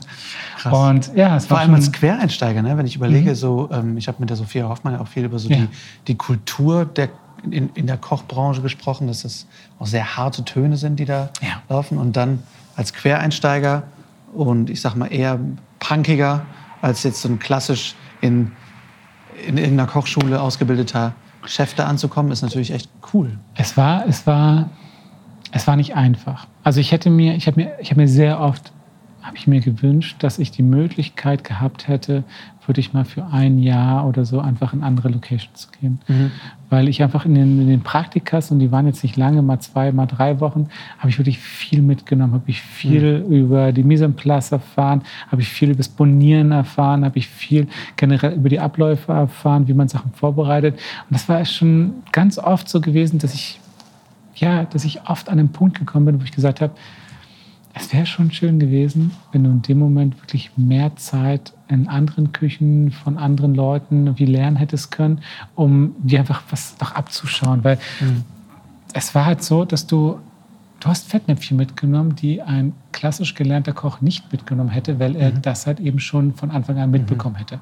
Krass. 0.58 0.72
Und 0.72 1.14
ja, 1.14 1.36
es 1.36 1.46
Vor 1.46 1.58
allem 1.58 1.74
als 1.74 1.92
Quereinsteiger, 1.92 2.62
ne? 2.62 2.76
wenn 2.76 2.86
ich 2.86 2.96
überlege, 2.96 3.30
mhm. 3.30 3.34
so, 3.34 3.68
ähm, 3.72 3.96
ich 3.96 4.08
habe 4.08 4.18
mit 4.20 4.30
der 4.30 4.36
Sophia 4.36 4.68
Hoffmann 4.68 4.96
auch 4.96 5.08
viel 5.08 5.24
über 5.24 5.38
so 5.38 5.48
ja. 5.48 5.56
die, 5.56 5.68
die 6.08 6.14
Kultur 6.16 6.84
der, 6.86 7.10
in, 7.50 7.70
in 7.74 7.86
der 7.86 7.96
Kochbranche 7.96 8.62
gesprochen, 8.62 9.06
dass 9.06 9.24
es 9.24 9.46
auch 9.78 9.86
sehr 9.86 10.16
harte 10.16 10.44
Töne 10.44 10.76
sind, 10.76 10.98
die 10.98 11.04
da 11.04 11.30
ja. 11.42 11.62
laufen. 11.68 11.98
Und 11.98 12.16
dann 12.16 12.42
als 12.74 12.92
Quereinsteiger 12.92 13.84
und 14.34 14.70
ich 14.70 14.80
sag 14.80 14.94
mal 14.94 15.06
eher 15.06 15.38
punkiger, 15.78 16.42
als 16.86 17.02
jetzt 17.02 17.20
so 17.20 17.28
ein 17.28 17.40
klassisch 17.40 17.96
in, 18.20 18.52
in 19.46 19.58
irgendeiner 19.58 19.90
Kochschule 19.90 20.40
ausgebildeter 20.40 21.14
Chef 21.44 21.74
da 21.74 21.86
anzukommen, 21.86 22.30
ist 22.30 22.42
natürlich 22.42 22.70
echt 22.70 22.88
cool. 23.12 23.38
Es 23.54 23.76
war, 23.76 24.06
es 24.06 24.26
war, 24.26 24.70
es 25.50 25.66
war 25.66 25.76
nicht 25.76 25.96
einfach. 25.96 26.46
Also 26.62 26.80
ich 26.80 26.92
hätte 26.92 27.10
mir, 27.10 27.34
ich 27.34 27.48
habe 27.48 27.60
mir, 27.60 27.72
ich 27.80 27.90
habe 27.90 28.00
mir 28.00 28.08
sehr 28.08 28.40
oft 28.40 28.72
habe 29.26 29.36
ich 29.36 29.48
mir 29.48 29.60
gewünscht, 29.60 30.16
dass 30.20 30.38
ich 30.38 30.52
die 30.52 30.62
Möglichkeit 30.62 31.42
gehabt 31.42 31.88
hätte, 31.88 32.22
würde 32.66 32.80
ich 32.80 32.92
mal 32.92 33.04
für 33.04 33.26
ein 33.26 33.58
Jahr 33.58 34.06
oder 34.06 34.24
so 34.24 34.40
einfach 34.40 34.72
in 34.72 34.82
andere 34.82 35.08
Locations 35.08 35.70
gehen. 35.80 36.00
Mhm. 36.06 36.30
Weil 36.70 36.88
ich 36.88 37.02
einfach 37.02 37.24
in 37.24 37.34
den, 37.34 37.60
in 37.60 37.68
den 37.68 37.82
Praktikas, 37.82 38.50
und 38.50 38.60
die 38.60 38.70
waren 38.70 38.86
jetzt 38.86 39.02
nicht 39.02 39.16
lange, 39.16 39.42
mal 39.42 39.58
zwei, 39.58 39.90
mal 39.92 40.06
drei 40.06 40.40
Wochen, 40.40 40.68
habe 40.98 41.08
ich 41.08 41.18
wirklich 41.18 41.38
viel 41.38 41.82
mitgenommen, 41.82 42.34
habe 42.34 42.44
ich 42.46 42.60
viel 42.60 43.20
mhm. 43.20 43.32
über 43.32 43.72
die 43.72 43.82
Mise 43.82 44.04
en 44.04 44.14
place 44.14 44.52
erfahren, 44.52 45.02
habe 45.30 45.42
ich 45.42 45.48
viel 45.48 45.70
über 45.70 45.78
das 45.78 45.88
Bonieren 45.88 46.52
erfahren, 46.52 47.04
habe 47.04 47.18
ich 47.18 47.28
viel 47.28 47.66
generell 47.96 48.34
über 48.34 48.48
die 48.48 48.60
Abläufe 48.60 49.12
erfahren, 49.12 49.66
wie 49.66 49.74
man 49.74 49.88
Sachen 49.88 50.12
vorbereitet. 50.12 50.74
Und 51.08 51.14
das 51.14 51.28
war 51.28 51.44
schon 51.44 51.94
ganz 52.12 52.38
oft 52.38 52.68
so 52.68 52.80
gewesen, 52.80 53.18
dass 53.18 53.34
ich, 53.34 53.60
ja, 54.36 54.64
dass 54.64 54.84
ich 54.84 55.08
oft 55.08 55.28
an 55.28 55.38
den 55.38 55.48
Punkt 55.48 55.78
gekommen 55.78 56.06
bin, 56.06 56.20
wo 56.20 56.24
ich 56.24 56.32
gesagt 56.32 56.60
habe, 56.60 56.72
es 57.78 57.92
wäre 57.92 58.06
schon 58.06 58.32
schön 58.32 58.58
gewesen, 58.58 59.10
wenn 59.32 59.44
du 59.44 59.50
in 59.50 59.60
dem 59.60 59.78
Moment 59.78 60.18
wirklich 60.22 60.50
mehr 60.56 60.96
Zeit 60.96 61.52
in 61.68 61.88
anderen 61.88 62.32
Küchen 62.32 62.90
von 62.90 63.18
anderen 63.18 63.54
Leuten 63.54 64.18
wie 64.18 64.24
lernen 64.24 64.56
hättest 64.56 64.90
können, 64.90 65.20
um 65.54 65.94
dir 65.98 66.20
einfach 66.20 66.42
was 66.48 66.76
noch 66.80 66.92
abzuschauen. 66.92 67.64
Weil 67.64 67.78
mhm. 68.00 68.24
es 68.94 69.14
war 69.14 69.26
halt 69.26 69.42
so, 69.42 69.66
dass 69.66 69.86
du 69.86 70.18
Du 70.80 70.88
hast 70.88 71.08
Fettnäpfchen 71.08 71.56
mitgenommen, 71.56 72.16
die 72.16 72.42
ein 72.42 72.74
klassisch 72.92 73.34
gelernter 73.34 73.72
Koch 73.72 74.02
nicht 74.02 74.30
mitgenommen 74.30 74.68
hätte, 74.68 74.98
weil 75.00 75.16
er 75.16 75.32
mhm. 75.32 75.42
das 75.42 75.66
halt 75.66 75.80
eben 75.80 75.98
schon 75.98 76.34
von 76.34 76.50
Anfang 76.50 76.78
an 76.78 76.90
mitbekommen 76.90 77.34
mhm. 77.34 77.38
hätte. 77.38 77.60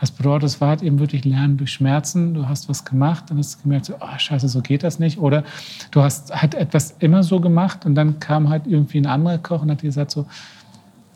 Das 0.00 0.10
bedeutet, 0.10 0.48
es 0.48 0.60
war 0.60 0.68
halt 0.68 0.82
eben 0.82 0.98
wirklich 0.98 1.24
Lernen 1.24 1.58
durch 1.58 1.72
Schmerzen. 1.72 2.32
Du 2.32 2.48
hast 2.48 2.68
was 2.68 2.84
gemacht, 2.84 3.24
dann 3.28 3.38
hast 3.38 3.58
du 3.58 3.62
gemerkt, 3.62 3.86
so, 3.86 3.94
oh, 4.00 4.18
scheiße, 4.18 4.48
so 4.48 4.62
geht 4.62 4.82
das 4.82 4.98
nicht. 4.98 5.18
Oder 5.18 5.44
du 5.90 6.02
hast 6.02 6.34
halt 6.34 6.54
etwas 6.54 6.96
immer 7.00 7.22
so 7.22 7.38
gemacht 7.38 7.84
und 7.84 7.94
dann 7.94 8.18
kam 8.18 8.48
halt 8.48 8.66
irgendwie 8.66 8.98
ein 8.98 9.06
anderer 9.06 9.38
Koch 9.38 9.62
und 9.62 9.70
hat 9.70 9.82
dir 9.82 9.88
gesagt, 9.88 10.10
so, 10.10 10.26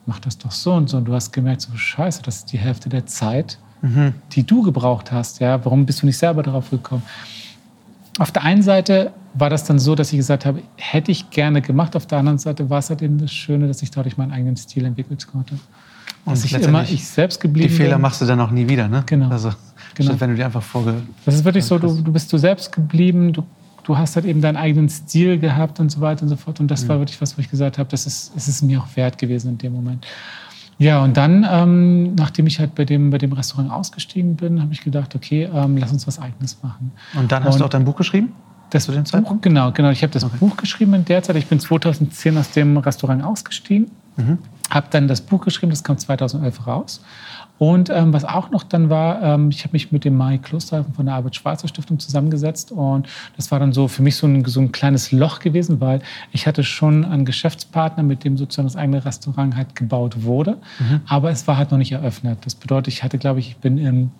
mach 0.04 0.18
das 0.18 0.36
doch 0.36 0.50
so 0.50 0.74
und 0.74 0.90
so. 0.90 0.98
Und 0.98 1.06
du 1.06 1.14
hast 1.14 1.32
gemerkt, 1.32 1.62
so, 1.62 1.74
scheiße, 1.74 2.22
das 2.22 2.38
ist 2.38 2.52
die 2.52 2.58
Hälfte 2.58 2.90
der 2.90 3.06
Zeit, 3.06 3.58
mhm. 3.80 4.14
die 4.32 4.44
du 4.44 4.62
gebraucht 4.62 5.12
hast. 5.12 5.40
Ja, 5.40 5.64
warum 5.64 5.86
bist 5.86 6.02
du 6.02 6.06
nicht 6.06 6.18
selber 6.18 6.42
darauf 6.42 6.70
gekommen? 6.70 7.02
Auf 8.18 8.32
der 8.32 8.42
einen 8.42 8.62
Seite 8.62 9.12
war 9.38 9.50
das 9.50 9.64
dann 9.64 9.78
so, 9.78 9.94
dass 9.94 10.12
ich 10.12 10.18
gesagt 10.18 10.46
habe, 10.46 10.62
hätte 10.76 11.10
ich 11.10 11.30
gerne 11.30 11.62
gemacht. 11.62 11.96
Auf 11.96 12.06
der 12.06 12.18
anderen 12.18 12.38
Seite 12.38 12.70
war 12.70 12.78
es 12.78 12.90
halt 12.90 13.02
eben 13.02 13.18
das 13.18 13.32
Schöne, 13.32 13.68
dass 13.68 13.82
ich 13.82 13.90
dadurch 13.90 14.16
meinen 14.16 14.32
eigenen 14.32 14.56
Stil 14.56 14.84
entwickeln 14.84 15.18
konnte. 15.30 15.54
Dass 16.24 16.44
ich 16.44 16.52
immer 16.52 16.82
ich 16.82 17.06
selbst 17.06 17.40
geblieben 17.40 17.68
Die 17.68 17.74
Fehler 17.74 17.94
bin. 17.94 18.02
machst 18.02 18.20
du 18.20 18.26
dann 18.26 18.40
auch 18.40 18.50
nie 18.50 18.68
wieder, 18.68 18.88
ne? 18.88 19.02
Genau. 19.06 19.28
Also, 19.28 19.50
genau. 19.94 20.14
wenn 20.18 20.30
du 20.30 20.36
dir 20.36 20.46
einfach 20.46 20.62
vorge... 20.62 21.02
Das 21.24 21.34
ist 21.34 21.44
wirklich 21.44 21.64
so, 21.64 21.78
du, 21.78 22.02
du 22.02 22.12
bist 22.12 22.32
du 22.32 22.38
selbst 22.38 22.70
geblieben, 22.72 23.32
du, 23.32 23.44
du 23.84 23.96
hast 23.96 24.16
halt 24.16 24.26
eben 24.26 24.40
deinen 24.40 24.56
eigenen 24.56 24.88
Stil 24.88 25.38
gehabt 25.38 25.80
und 25.80 25.90
so 25.90 26.00
weiter 26.00 26.22
und 26.22 26.28
so 26.28 26.36
fort. 26.36 26.60
Und 26.60 26.70
das 26.70 26.84
mhm. 26.84 26.88
war 26.88 26.98
wirklich 26.98 27.20
was, 27.20 27.36
wo 27.36 27.40
ich 27.40 27.50
gesagt 27.50 27.78
habe, 27.78 27.88
das 27.88 28.06
ist, 28.06 28.32
das 28.34 28.48
ist 28.48 28.62
mir 28.62 28.80
auch 28.80 28.96
wert 28.96 29.16
gewesen 29.16 29.50
in 29.50 29.58
dem 29.58 29.72
Moment. 29.72 30.06
Ja, 30.78 31.02
und 31.02 31.16
dann, 31.16 31.46
ähm, 31.50 32.14
nachdem 32.14 32.46
ich 32.46 32.60
halt 32.60 32.74
bei 32.74 32.84
dem, 32.84 33.10
bei 33.10 33.18
dem 33.18 33.32
Restaurant 33.32 33.70
ausgestiegen 33.70 34.36
bin, 34.36 34.62
habe 34.62 34.72
ich 34.72 34.82
gedacht, 34.82 35.14
okay, 35.16 35.48
ähm, 35.52 35.76
lass 35.76 35.90
uns 35.90 36.06
was 36.06 36.20
Eigenes 36.20 36.62
machen. 36.62 36.92
Und 37.14 37.32
dann 37.32 37.42
hast 37.42 37.54
und 37.54 37.60
du 37.60 37.64
auch 37.64 37.70
dein 37.70 37.84
Buch 37.84 37.96
geschrieben? 37.96 38.32
Das 38.70 38.84
zu 38.84 38.92
dem 38.92 39.04
Zeitpunkt? 39.06 39.42
Genau, 39.42 39.72
genau. 39.72 39.90
Ich 39.90 40.02
habe 40.02 40.12
das 40.12 40.24
okay. 40.24 40.36
Buch 40.38 40.56
geschrieben 40.56 40.94
in 40.94 41.04
der 41.04 41.22
Zeit. 41.22 41.36
Ich 41.36 41.46
bin 41.46 41.58
2010 41.58 42.36
aus 42.36 42.50
dem 42.50 42.76
Restaurant 42.76 43.24
ausgestiegen, 43.24 43.90
mhm. 44.16 44.38
habe 44.70 44.88
dann 44.90 45.08
das 45.08 45.20
Buch 45.20 45.40
geschrieben, 45.42 45.70
das 45.70 45.82
kam 45.82 45.96
2011 45.96 46.66
raus. 46.66 47.00
Und 47.58 47.90
ähm, 47.90 48.12
was 48.12 48.24
auch 48.24 48.50
noch 48.50 48.62
dann 48.62 48.88
war, 48.88 49.20
ähm, 49.20 49.50
ich 49.50 49.64
habe 49.64 49.72
mich 49.72 49.90
mit 49.90 50.04
dem 50.04 50.16
Mai 50.16 50.38
Klosterhalfen 50.38 50.94
von 50.94 51.06
der 51.06 51.16
Albert-Schweitzer 51.16 51.66
Stiftung 51.66 51.98
zusammengesetzt 51.98 52.70
und 52.70 53.08
das 53.36 53.50
war 53.50 53.58
dann 53.58 53.72
so 53.72 53.88
für 53.88 54.02
mich 54.02 54.16
so 54.16 54.28
ein, 54.28 54.44
so 54.44 54.60
ein 54.60 54.70
kleines 54.70 55.10
Loch 55.10 55.40
gewesen, 55.40 55.80
weil 55.80 56.00
ich 56.30 56.46
hatte 56.46 56.62
schon 56.62 57.04
einen 57.04 57.24
Geschäftspartner, 57.24 58.04
mit 58.04 58.22
dem 58.22 58.36
sozusagen 58.36 58.68
das 58.68 58.76
eigene 58.76 59.04
Restaurant 59.04 59.56
halt 59.56 59.74
gebaut 59.74 60.22
wurde, 60.22 60.58
mhm. 60.78 61.00
aber 61.06 61.30
es 61.30 61.48
war 61.48 61.56
halt 61.56 61.72
noch 61.72 61.78
nicht 61.78 61.92
eröffnet. 61.92 62.38
Das 62.44 62.54
bedeutet, 62.54 62.94
ich 62.94 63.02
hatte, 63.02 63.18
glaube 63.18 63.40
ich, 63.40 63.48
ich 63.48 63.56
bin 63.56 63.76
im 63.78 64.10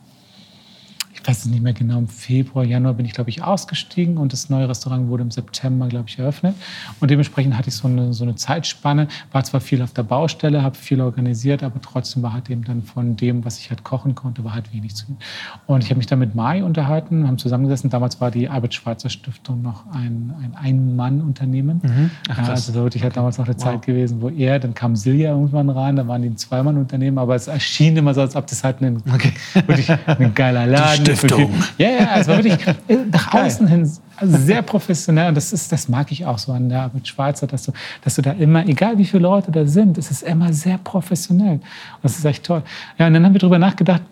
weiß 1.28 1.40
es 1.40 1.46
nicht 1.46 1.62
mehr 1.62 1.74
genau, 1.74 1.98
im 1.98 2.08
Februar, 2.08 2.64
Januar 2.64 2.94
bin 2.94 3.04
ich, 3.04 3.12
glaube 3.12 3.28
ich, 3.28 3.42
ausgestiegen 3.42 4.16
und 4.16 4.32
das 4.32 4.48
neue 4.48 4.66
Restaurant 4.66 5.08
wurde 5.08 5.24
im 5.24 5.30
September, 5.30 5.86
glaube 5.86 6.08
ich, 6.08 6.18
eröffnet. 6.18 6.54
Und 7.00 7.10
dementsprechend 7.10 7.56
hatte 7.58 7.68
ich 7.68 7.74
so 7.74 7.86
eine, 7.86 8.14
so 8.14 8.24
eine 8.24 8.34
Zeitspanne, 8.34 9.08
war 9.30 9.44
zwar 9.44 9.60
viel 9.60 9.82
auf 9.82 9.92
der 9.92 10.04
Baustelle, 10.04 10.62
habe 10.62 10.74
viel 10.74 11.02
organisiert, 11.02 11.62
aber 11.62 11.82
trotzdem 11.82 12.22
war 12.22 12.32
halt 12.32 12.48
eben 12.48 12.64
dann 12.64 12.82
von 12.82 13.16
dem, 13.16 13.44
was 13.44 13.58
ich 13.58 13.68
halt 13.68 13.84
kochen 13.84 14.14
konnte, 14.14 14.42
war 14.42 14.54
halt 14.54 14.72
wenig 14.72 14.94
zu 14.94 15.04
tun. 15.04 15.18
Und 15.66 15.84
ich 15.84 15.90
habe 15.90 15.98
mich 15.98 16.06
dann 16.06 16.18
mit 16.18 16.34
Mai 16.34 16.64
unterhalten, 16.64 17.26
haben 17.26 17.36
zusammengesessen. 17.36 17.90
Damals 17.90 18.20
war 18.22 18.30
die 18.30 18.48
Albert-Schweitzer 18.48 19.10
Stiftung 19.10 19.60
noch 19.60 19.84
ein, 19.92 20.32
ein 20.42 20.54
Ein-Mann-Unternehmen. 20.58 21.82
Mhm. 21.82 22.10
Ach, 22.30 22.48
also 22.48 22.72
wirklich 22.72 23.02
halt 23.02 23.18
damals 23.18 23.36
noch 23.36 23.44
eine 23.44 23.54
wow. 23.54 23.62
Zeit 23.62 23.82
gewesen, 23.82 24.22
wo 24.22 24.30
er, 24.30 24.58
dann 24.60 24.72
kam 24.72 24.96
Silja 24.96 25.32
irgendwann 25.32 25.68
rein, 25.68 25.96
da 25.96 26.08
waren 26.08 26.22
die 26.22 26.30
ein 26.30 26.38
Zwei-Mann-Unternehmen, 26.38 27.18
aber 27.18 27.34
es 27.34 27.48
erschien 27.48 27.94
immer 27.98 28.14
so, 28.14 28.22
als 28.22 28.34
ob 28.34 28.46
das 28.46 28.64
halt 28.64 28.80
ein, 28.80 29.02
okay. 29.12 29.32
wirklich 29.66 29.90
ein 29.90 30.32
geiler 30.34 30.66
Laden 30.66 31.17
Stiftung. 31.18 31.52
Ja, 31.78 31.88
ja, 31.88 32.16
es 32.16 32.28
war 32.28 32.42
wirklich 32.42 32.66
äh, 32.88 32.96
nach 33.10 33.32
außen 33.34 33.66
hin 33.66 33.90
sehr 34.20 34.62
professionell. 34.62 35.28
Und 35.28 35.36
das, 35.36 35.52
ist, 35.52 35.70
das 35.70 35.88
mag 35.88 36.10
ich 36.10 36.24
auch 36.26 36.38
so 36.38 36.52
an 36.52 36.68
der 36.68 36.82
Arbeit 36.82 37.06
Schweizer, 37.08 37.46
dass 37.46 37.64
du, 37.64 37.72
dass 38.02 38.14
du 38.16 38.22
da 38.22 38.32
immer, 38.32 38.66
egal 38.66 38.98
wie 38.98 39.04
viele 39.04 39.22
Leute 39.22 39.50
da 39.50 39.66
sind, 39.66 39.98
es 39.98 40.10
ist 40.10 40.22
immer 40.22 40.52
sehr 40.52 40.78
professionell. 40.78 41.54
Und 41.54 41.62
das 42.02 42.18
ist 42.18 42.24
echt 42.24 42.44
toll. 42.44 42.62
Ja, 42.98 43.06
und 43.06 43.14
dann 43.14 43.24
haben 43.24 43.32
wir 43.32 43.40
darüber 43.40 43.58
nachgedacht, 43.58 44.02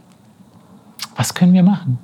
was 1.16 1.34
können 1.34 1.54
wir 1.54 1.62
machen? 1.62 1.98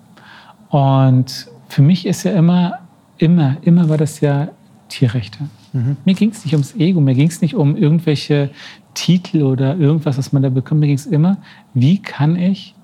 Und 0.71 1.49
für 1.69 1.83
mich 1.83 2.07
ist 2.07 2.25
ja 2.25 2.33
immer, 2.33 2.79
immer, 3.19 3.57
immer 3.63 3.89
war 3.89 3.99
das 3.99 4.21
ja 4.21 4.49
Tierrechte. 4.89 5.39
Mhm. 5.73 5.97
Mir 6.05 6.15
ging 6.15 6.31
es 6.31 6.45
nicht 6.45 6.55
ums 6.55 6.75
Ego, 6.77 7.01
mir 7.01 7.15
ging 7.15 7.29
es 7.29 7.41
nicht 7.41 7.55
um 7.55 7.77
irgendwelche 7.77 8.51
Titel 8.95 9.43
oder 9.43 9.77
irgendwas, 9.77 10.19
was 10.19 10.33
man 10.33 10.43
da 10.43 10.51
bekommt. 10.51 10.81
Mir 10.81 10.87
ging 10.87 10.97
es 10.97 11.07
immer, 11.07 11.39
wie 11.73 12.01
kann 12.01 12.37
ich 12.37 12.75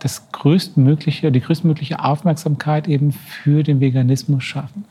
das 0.00 0.32
größtmögliche, 0.32 1.30
die 1.30 1.40
größtmögliche 1.40 2.02
Aufmerksamkeit 2.02 2.88
eben 2.88 3.12
für 3.12 3.62
den 3.62 3.80
Veganismus 3.80 4.42
schaffen. 4.42 4.84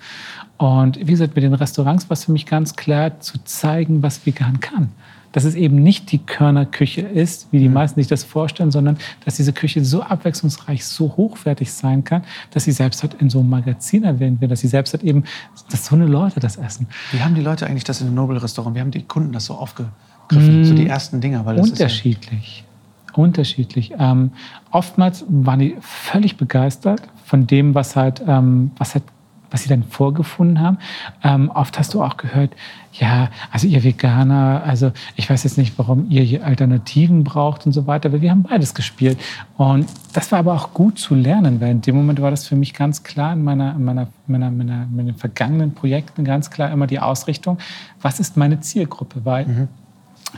Und 0.57 0.99
wie 0.99 1.12
gesagt, 1.12 1.36
mit 1.36 1.43
den 1.43 1.53
Restaurants 1.53 2.10
war 2.10 2.14
es 2.14 2.26
für 2.26 2.32
mich 2.32 2.45
ganz 2.45 2.76
klar 2.76 3.20
zu 3.20 3.43
zeigen, 3.43 4.03
was 4.03 4.26
vegan 4.26 4.60
kann. 4.60 4.89
Dass 5.32 5.43
es 5.43 5.53
eben 5.53 5.76
nicht 5.76 6.12
die 6.12 6.18
Körnerküche 6.18 7.01
ist, 7.01 7.47
wie 7.51 7.60
die 7.60 7.68
mhm. 7.68 7.76
meisten 7.76 7.99
sich 7.99 8.07
das 8.07 8.24
vorstellen, 8.24 8.72
sondern 8.72 8.97
dass 9.26 9.36
diese 9.36 9.53
Küche 9.53 9.86
so 9.86 10.01
abwechslungsreich, 10.01 10.84
so 10.86 11.16
hochwertig 11.18 11.72
sein 11.72 12.03
kann, 12.03 12.24
dass 12.51 12.64
sie 12.64 12.72
selbst 12.72 13.03
halt 13.03 13.16
in 13.16 13.30
so 13.30 13.39
einem 13.39 13.49
Magazin 13.49 14.03
erwähnt 14.03 14.41
wird, 14.41 14.51
dass 14.51 14.62
sie 14.62 14.68
selbst 14.68 14.93
halt 14.93 15.03
eben, 15.03 15.24
dass 15.70 15.86
so 15.86 15.95
eine 15.95 16.07
Leute 16.07 16.39
das 16.39 16.57
essen. 16.57 16.88
Wie 17.12 17.22
haben 17.22 17.36
die 17.36 17.41
Leute 17.41 17.68
eigentlich 17.68 17.84
das 17.84 18.01
in 18.01 18.07
einem 18.07 18.16
Nobel-Restaurant, 18.16 18.76
wie 18.76 18.82
haben 18.82 18.91
die 18.91 19.03
Kunden 19.03 19.32
das 19.32 19.45
so 19.45 19.53
aufgegriffen, 19.53 20.62
mm, 20.62 20.66
so 20.66 20.74
die 20.74 20.88
ersten 20.88 21.22
Dinger? 21.22 21.45
Weil 21.45 21.57
das 21.57 21.70
unterschiedlich. 21.70 22.64
Ja 22.64 22.68
unterschiedlich. 23.18 23.93
Ähm, 23.97 24.32
oftmals 24.72 25.26
waren 25.28 25.60
die 25.60 25.78
völlig 25.82 26.38
begeistert 26.38 27.01
von 27.26 27.47
dem, 27.47 27.76
was 27.76 27.95
halt, 27.95 28.22
ähm, 28.28 28.72
was 28.78 28.95
halt 28.95 29.03
was 29.51 29.64
sie 29.64 29.70
dann 29.70 29.84
vorgefunden 29.84 30.60
haben. 30.60 30.78
Ähm, 31.24 31.49
oft 31.53 31.78
hast 31.80 31.93
du 31.93 32.03
auch 32.03 32.18
gehört, 32.18 32.51
ja, 32.93 33.30
also 33.51 33.68
ihr 33.68 33.84
Veganer, 33.84 34.64
also 34.66 34.91
ich 35.16 35.30
weiß 35.30 35.43
jetzt 35.43 35.57
nicht, 35.57 35.78
warum 35.78 36.10
ihr 36.10 36.24
hier 36.24 36.45
Alternativen 36.45 37.24
braucht 37.24 37.66
und 37.66 37.72
so 37.72 37.88
weiter, 37.88 38.10
aber 38.10 38.22
wir 38.22 38.32
haben 38.32 38.43
beides 38.43 38.74
gespielt. 38.74 39.20
Und 39.57 39.88
das 40.14 40.32
war 40.32 40.39
aber 40.39 40.53
auch 40.53 40.74
gut 40.74 40.99
zu 40.99 41.16
lernen, 41.16 41.62
weil 41.62 41.72
in 41.72 41.82
dem 41.82 41.95
Moment 41.95 42.22
war 42.22 42.32
das 42.32 42.47
für 42.47 42.55
mich 42.55 42.74
ganz 42.74 43.03
klar 43.03 43.34
in 43.34 43.43
meiner, 43.43 43.76
in 43.76 43.84
meiner, 43.84 44.07
meiner, 44.28 44.51
meiner, 44.51 44.88
meinen 44.88 45.16
vergangenen 45.16 45.74
Projekten 45.74 46.24
ganz 46.24 46.49
klar 46.49 46.72
immer 46.72 46.88
die 46.88 46.99
Ausrichtung, 46.99 47.57
was 48.01 48.20
ist 48.20 48.38
meine 48.38 48.60
Zielgruppe? 48.60 49.22
Weil 49.24 49.45
mhm. 49.45 49.68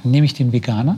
nehme 0.03 0.25
ich 0.25 0.33
den 0.33 0.51
Veganer, 0.51 0.97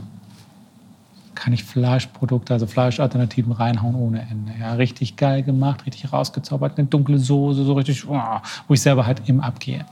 kann 1.34 1.52
ich 1.52 1.64
Fleischprodukte, 1.64 2.52
also 2.52 2.66
Fleischalternativen 2.66 3.52
reinhauen 3.52 3.94
ohne 3.94 4.22
Ende. 4.22 4.52
Ja, 4.60 4.74
richtig 4.74 5.16
geil 5.16 5.42
gemacht, 5.42 5.86
richtig 5.86 6.12
rausgezaubert, 6.12 6.78
eine 6.78 6.86
dunkle 6.86 7.18
Soße, 7.18 7.64
so 7.64 7.74
richtig, 7.74 8.08
oh, 8.08 8.20
wo 8.68 8.74
ich 8.74 8.80
selber 8.80 9.06
halt 9.06 9.28
eben 9.28 9.40
abgehe. 9.40 9.84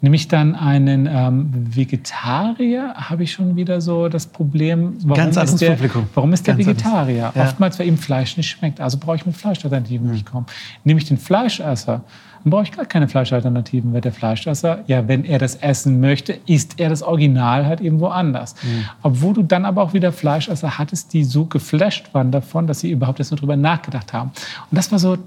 Nehme 0.00 0.14
ich 0.14 0.28
dann 0.28 0.54
einen 0.54 1.06
ähm, 1.06 1.74
Vegetarier, 1.74 2.94
habe 2.94 3.24
ich 3.24 3.32
schon 3.32 3.56
wieder 3.56 3.80
so 3.80 4.08
das 4.08 4.26
Problem, 4.26 4.96
warum 5.02 5.16
Ganz 5.16 5.36
ist 5.36 5.60
der, 5.60 5.72
Publikum. 5.72 6.08
Warum 6.14 6.32
ist 6.32 6.46
der 6.46 6.54
Ganz 6.54 6.68
Vegetarier? 6.68 7.32
Ja. 7.34 7.42
Oftmals, 7.42 7.80
weil 7.80 7.88
ihm 7.88 7.98
Fleisch 7.98 8.36
nicht 8.36 8.48
schmeckt. 8.48 8.80
Also 8.80 8.98
brauche 8.98 9.16
ich 9.16 9.26
mit 9.26 9.36
Fleischalternativen 9.36 10.06
mhm. 10.06 10.12
nicht 10.12 10.24
kommen. 10.24 10.46
Nehme 10.84 11.00
ich 11.00 11.08
den 11.08 11.18
Fleischesser, 11.18 12.04
dann 12.44 12.50
brauche 12.50 12.62
ich 12.64 12.72
gar 12.72 12.86
keine 12.86 13.08
Fleischalternativen, 13.08 13.92
weil 13.92 14.00
der 14.00 14.12
Fleischesser, 14.12 14.84
ja, 14.86 15.08
wenn 15.08 15.24
er 15.24 15.38
das 15.38 15.56
essen 15.56 16.00
möchte, 16.00 16.38
isst 16.46 16.78
er 16.78 16.88
das 16.88 17.02
Original 17.02 17.66
halt 17.66 17.80
eben 17.80 18.00
woanders. 18.00 18.54
Mhm. 18.62 18.84
Obwohl 19.02 19.34
du 19.34 19.42
dann 19.42 19.64
aber 19.64 19.82
auch 19.82 19.92
wieder 19.92 20.12
Fleischesser 20.12 20.78
hattest, 20.78 21.12
die 21.12 21.24
so 21.24 21.44
geflasht 21.44 22.14
waren 22.14 22.30
davon, 22.30 22.66
dass 22.66 22.80
sie 22.80 22.90
überhaupt 22.90 23.18
erst 23.18 23.30
nur 23.30 23.38
drüber 23.38 23.56
nachgedacht 23.56 24.12
haben. 24.12 24.30
Und 24.70 24.76
das 24.76 24.90
war 24.92 24.98
so 24.98 25.18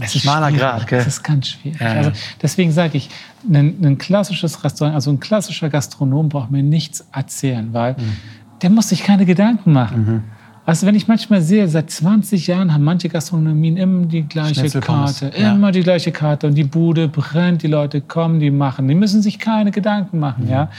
es 0.00 0.14
ist 0.14 0.22
schmaler 0.22 0.52
Grad, 0.52 0.86
gell? 0.86 0.98
Das 0.98 1.08
ist 1.08 1.22
ganz 1.22 1.48
schwierig. 1.48 1.80
Ja, 1.80 1.88
ja. 1.88 1.94
Also 1.94 2.12
deswegen 2.42 2.72
sage 2.72 2.96
ich, 2.96 3.10
ein, 3.48 3.78
ein, 3.82 3.98
klassisches 3.98 4.62
Restaurant, 4.62 4.94
also 4.94 5.10
ein 5.10 5.18
klassischer 5.18 5.68
Gastronom 5.68 6.28
braucht 6.28 6.50
mir 6.50 6.62
nichts 6.62 7.06
erzählen, 7.12 7.72
weil 7.72 7.94
mhm. 7.94 8.16
der 8.62 8.70
muss 8.70 8.90
sich 8.90 9.02
keine 9.02 9.26
Gedanken 9.26 9.72
machen. 9.72 10.06
Mhm. 10.06 10.22
Also 10.68 10.86
wenn 10.86 10.94
ich 10.94 11.08
manchmal 11.08 11.40
sehe, 11.40 11.66
seit 11.66 11.90
20 11.90 12.46
Jahren 12.46 12.74
haben 12.74 12.84
manche 12.84 13.08
Gastronomien 13.08 13.78
immer 13.78 14.04
die 14.04 14.24
gleiche 14.24 14.68
Karte, 14.80 15.32
ja. 15.34 15.54
immer 15.54 15.72
die 15.72 15.80
gleiche 15.80 16.12
Karte 16.12 16.46
und 16.46 16.56
die 16.56 16.64
Bude 16.64 17.08
brennt, 17.08 17.62
die 17.62 17.68
Leute 17.68 18.02
kommen, 18.02 18.38
die 18.38 18.50
machen, 18.50 18.86
die 18.86 18.94
müssen 18.94 19.22
sich 19.22 19.38
keine 19.38 19.70
Gedanken 19.70 20.18
machen, 20.18 20.44
mhm. 20.44 20.50
ja. 20.50 20.70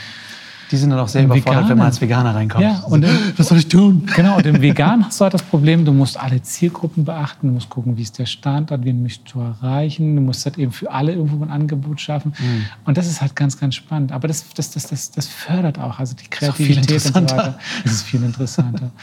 Die 0.70 0.78
sind 0.78 0.92
dann 0.92 1.00
auch 1.00 1.08
sehr 1.08 1.24
überfordert, 1.24 1.70
wenn 1.70 1.80
man 1.80 1.88
als 1.88 2.00
Veganer 2.00 2.36
reinkommt. 2.36 2.64
Ja, 2.64 2.84
und 2.86 3.04
im, 3.04 3.10
was 3.38 3.48
soll 3.48 3.58
ich 3.58 3.68
tun? 3.68 4.08
Genau, 4.16 4.38
und 4.38 4.46
im 4.46 4.62
Vegan 4.62 5.04
hast 5.04 5.20
du 5.20 5.24
halt 5.24 5.34
das 5.34 5.42
Problem, 5.42 5.84
du 5.84 5.92
musst 5.92 6.20
alle 6.20 6.40
Zielgruppen 6.40 7.04
beachten, 7.04 7.48
du 7.48 7.54
musst 7.56 7.72
gucken, 7.72 7.98
wie 7.98 8.04
ist 8.04 8.20
der 8.20 8.28
Standort, 8.28 8.86
wen 8.86 9.02
möchtest 9.02 9.34
du 9.34 9.40
erreichen, 9.40 10.16
du 10.16 10.22
musst 10.22 10.46
halt 10.46 10.60
eben 10.60 10.72
für 10.72 10.92
alle 10.92 11.14
irgendwo 11.14 11.44
ein 11.44 11.50
Angebot 11.50 12.00
schaffen. 12.00 12.32
Mhm. 12.38 12.66
Und 12.86 12.96
das 13.00 13.08
ist 13.08 13.22
halt 13.22 13.36
ganz, 13.36 13.60
ganz 13.60 13.74
spannend. 13.74 14.12
Aber 14.12 14.28
das, 14.28 14.46
das, 14.54 14.70
das, 14.70 14.86
das, 14.86 15.10
das 15.10 15.26
fördert 15.26 15.80
auch, 15.80 15.98
also 15.98 16.16
die 16.16 16.28
Kreativität 16.28 16.92
und 17.16 17.28
so 17.28 17.36
weiter. 17.36 17.58
Das 17.84 17.92
ist 17.92 18.04
viel 18.04 18.22
interessanter. 18.22 18.92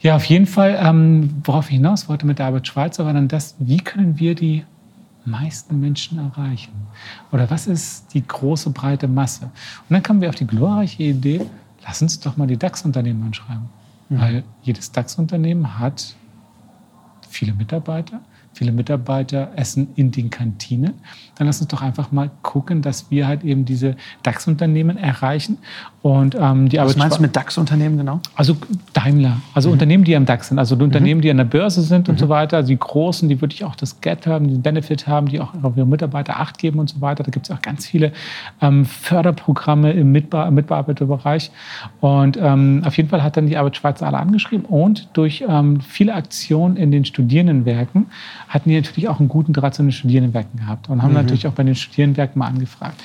ja, 0.00 0.16
auf 0.16 0.24
jeden 0.24 0.46
Fall, 0.46 0.78
ähm, 0.80 1.34
worauf 1.44 1.66
ich 1.66 1.76
hinaus 1.76 2.08
wollte 2.08 2.26
mit 2.26 2.38
der 2.38 2.46
Arbeit 2.46 2.66
Schweizer, 2.66 3.04
war 3.04 3.12
dann 3.12 3.28
das, 3.28 3.56
wie 3.58 3.78
können 3.78 4.18
wir 4.18 4.34
die 4.34 4.64
meisten 5.24 5.80
Menschen 5.80 6.18
erreichen? 6.18 6.72
Oder 7.32 7.50
was 7.50 7.66
ist 7.66 8.14
die 8.14 8.26
große, 8.26 8.70
breite 8.70 9.08
Masse? 9.08 9.44
Und 9.44 9.90
dann 9.90 10.02
kamen 10.02 10.20
wir 10.20 10.28
auf 10.28 10.36
die 10.36 10.46
glorreiche 10.46 11.02
Idee, 11.02 11.40
lass 11.84 12.00
uns 12.00 12.20
doch 12.20 12.36
mal 12.36 12.46
die 12.46 12.56
DAX-Unternehmen 12.56 13.22
anschreiben. 13.24 13.68
Mhm. 14.08 14.20
Weil 14.20 14.44
jedes 14.62 14.92
DAX-Unternehmen 14.92 15.78
hat 15.78 16.14
viele 17.28 17.52
Mitarbeiter 17.52 18.20
viele 18.58 18.72
Mitarbeiter 18.72 19.52
essen 19.54 19.88
in 19.94 20.10
den 20.10 20.30
Kantinen, 20.30 20.94
dann 21.36 21.46
lass 21.46 21.60
uns 21.60 21.68
doch 21.68 21.80
einfach 21.80 22.10
mal 22.10 22.30
gucken, 22.42 22.82
dass 22.82 23.10
wir 23.10 23.28
halt 23.28 23.44
eben 23.44 23.64
diese 23.64 23.94
DAX-Unternehmen 24.24 24.96
erreichen. 24.96 25.58
Und, 26.02 26.36
ähm, 26.38 26.68
die 26.68 26.78
Was 26.78 26.96
meinst 26.96 27.18
du 27.18 27.22
mit 27.22 27.36
DAX-Unternehmen 27.36 27.96
genau? 27.96 28.20
Also 28.34 28.56
Daimler, 28.92 29.36
also 29.54 29.68
mhm. 29.68 29.74
Unternehmen, 29.74 30.04
die 30.04 30.16
am 30.16 30.26
DAX 30.26 30.48
sind, 30.48 30.58
also 30.58 30.74
die 30.74 30.82
Unternehmen, 30.82 31.18
mhm. 31.18 31.22
die 31.22 31.30
an 31.30 31.36
der 31.36 31.44
Börse 31.44 31.82
sind 31.82 32.08
und 32.08 32.16
mhm. 32.16 32.18
so 32.18 32.28
weiter, 32.28 32.56
also 32.56 32.68
die 32.68 32.78
großen, 32.78 33.28
die 33.28 33.40
wirklich 33.40 33.64
auch 33.64 33.76
das 33.76 34.00
Get 34.00 34.26
haben, 34.26 34.48
den 34.48 34.62
Benefit 34.62 35.06
haben, 35.06 35.28
die 35.28 35.40
auch 35.40 35.52
auf 35.62 35.76
ihre 35.76 35.86
Mitarbeiter 35.86 36.40
Acht 36.40 36.58
geben 36.58 36.80
und 36.80 36.90
so 36.90 37.00
weiter. 37.00 37.22
Da 37.22 37.30
gibt 37.30 37.48
es 37.48 37.54
auch 37.54 37.62
ganz 37.62 37.86
viele 37.86 38.12
ähm, 38.60 38.84
Förderprogramme 38.84 39.92
im 39.92 40.10
Mitbe 40.10 40.50
Mitbearbeiterbereich. 40.50 41.50
Und 42.00 42.36
ähm, 42.40 42.82
auf 42.84 42.96
jeden 42.96 43.08
Fall 43.08 43.22
hat 43.22 43.36
dann 43.36 43.46
die 43.46 43.56
Arbeit 43.56 43.76
Schweiz 43.76 44.02
alle 44.02 44.18
angeschrieben 44.18 44.64
und 44.66 45.08
durch 45.12 45.44
ähm, 45.48 45.80
viele 45.80 46.14
Aktionen 46.14 46.76
in 46.76 46.90
den 46.90 47.04
Studierendenwerken 47.04 48.06
hatten 48.48 48.70
die 48.70 48.76
natürlich 48.76 49.08
auch 49.08 49.20
einen 49.20 49.28
guten 49.28 49.52
Draht 49.52 49.74
zu 49.74 49.82
den 49.82 49.92
Studierendenwerken 49.92 50.58
gehabt 50.58 50.88
und 50.88 51.02
haben 51.02 51.10
mhm. 51.10 51.16
natürlich 51.16 51.46
auch 51.46 51.52
bei 51.52 51.62
den 51.62 51.74
Studierendenwerken 51.74 52.38
mal 52.38 52.46
angefragt. 52.46 53.00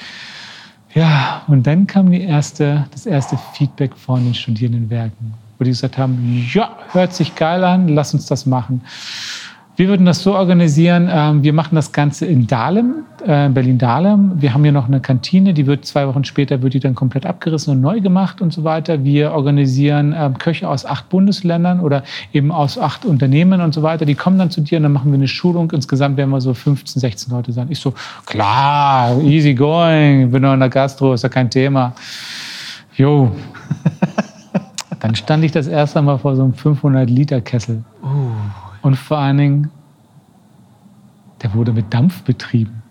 Ja, 0.93 1.41
und 1.47 1.65
dann 1.65 1.87
kam 1.87 2.11
die 2.11 2.21
erste, 2.21 2.85
das 2.91 3.05
erste 3.05 3.37
Feedback 3.53 3.95
von 3.95 4.23
den 4.23 4.33
Studierendenwerken, 4.33 5.33
wo 5.57 5.63
die 5.63 5.71
gesagt 5.71 5.97
haben, 5.97 6.47
ja, 6.53 6.77
hört 6.91 7.13
sich 7.13 7.35
geil 7.35 7.63
an, 7.63 7.87
lass 7.89 8.13
uns 8.13 8.27
das 8.27 8.45
machen. 8.45 8.81
Wir 9.75 9.87
würden 9.87 10.05
das 10.05 10.21
so 10.21 10.35
organisieren, 10.35 11.09
ähm, 11.11 11.41
wir 11.41 11.51
machen 11.51 11.73
das 11.73 11.91
Ganze 11.91 12.27
in 12.27 12.45
Dahlem, 12.45 13.05
äh, 13.25 13.49
Berlin-Dahlem. 13.49 14.33
Wir 14.39 14.53
haben 14.53 14.61
hier 14.61 14.71
noch 14.71 14.85
eine 14.85 14.99
Kantine, 14.99 15.55
die 15.55 15.65
wird 15.65 15.83
zwei 15.83 16.07
Wochen 16.07 16.23
später 16.25 16.61
wird 16.61 16.75
die 16.75 16.79
dann 16.79 16.93
komplett 16.93 17.25
abgerissen 17.25 17.73
und 17.73 17.81
neu 17.81 17.99
gemacht 17.99 18.39
und 18.39 18.53
so 18.53 18.63
weiter. 18.63 19.03
Wir 19.03 19.31
organisieren 19.31 20.13
ähm, 20.15 20.37
Köche 20.37 20.69
aus 20.69 20.85
acht 20.85 21.09
Bundesländern 21.09 21.79
oder 21.79 22.03
eben 22.33 22.51
aus 22.51 22.77
acht 22.77 23.03
Unternehmen 23.03 23.61
und 23.61 23.73
so 23.73 23.81
weiter. 23.81 24.05
Die 24.05 24.13
kommen 24.13 24.37
dann 24.37 24.51
zu 24.51 24.61
dir 24.61 24.77
und 24.77 24.83
dann 24.83 24.91
machen 24.91 25.11
wir 25.11 25.15
eine 25.15 25.27
Schulung. 25.27 25.71
Insgesamt 25.71 26.17
werden 26.17 26.29
wir 26.29 26.41
so 26.41 26.53
15, 26.53 26.99
16 26.99 27.33
Leute 27.33 27.51
sein. 27.51 27.65
Ich 27.71 27.79
so, 27.79 27.95
klar, 28.27 29.19
easy 29.23 29.55
going, 29.55 30.29
bin 30.29 30.43
noch 30.43 30.53
in 30.53 30.59
der 30.59 30.69
Gastro, 30.69 31.15
ist 31.15 31.23
ja 31.23 31.29
kein 31.29 31.49
Thema. 31.49 31.93
Jo. 32.95 33.31
dann 34.99 35.15
stand 35.15 35.43
ich 35.43 35.51
das 35.51 35.65
erste 35.65 35.99
Mal 36.03 36.19
vor 36.19 36.35
so 36.35 36.43
einem 36.43 36.53
500-Liter-Kessel. 36.53 37.83
Uh. 38.03 38.62
Und 38.83 38.95
vor 38.97 39.17
allen 39.17 39.37
Dingen, 39.37 39.71
der 41.41 41.53
wurde 41.53 41.71
mit 41.71 41.91
Dampf 41.91 42.21
betrieben. 42.21 42.83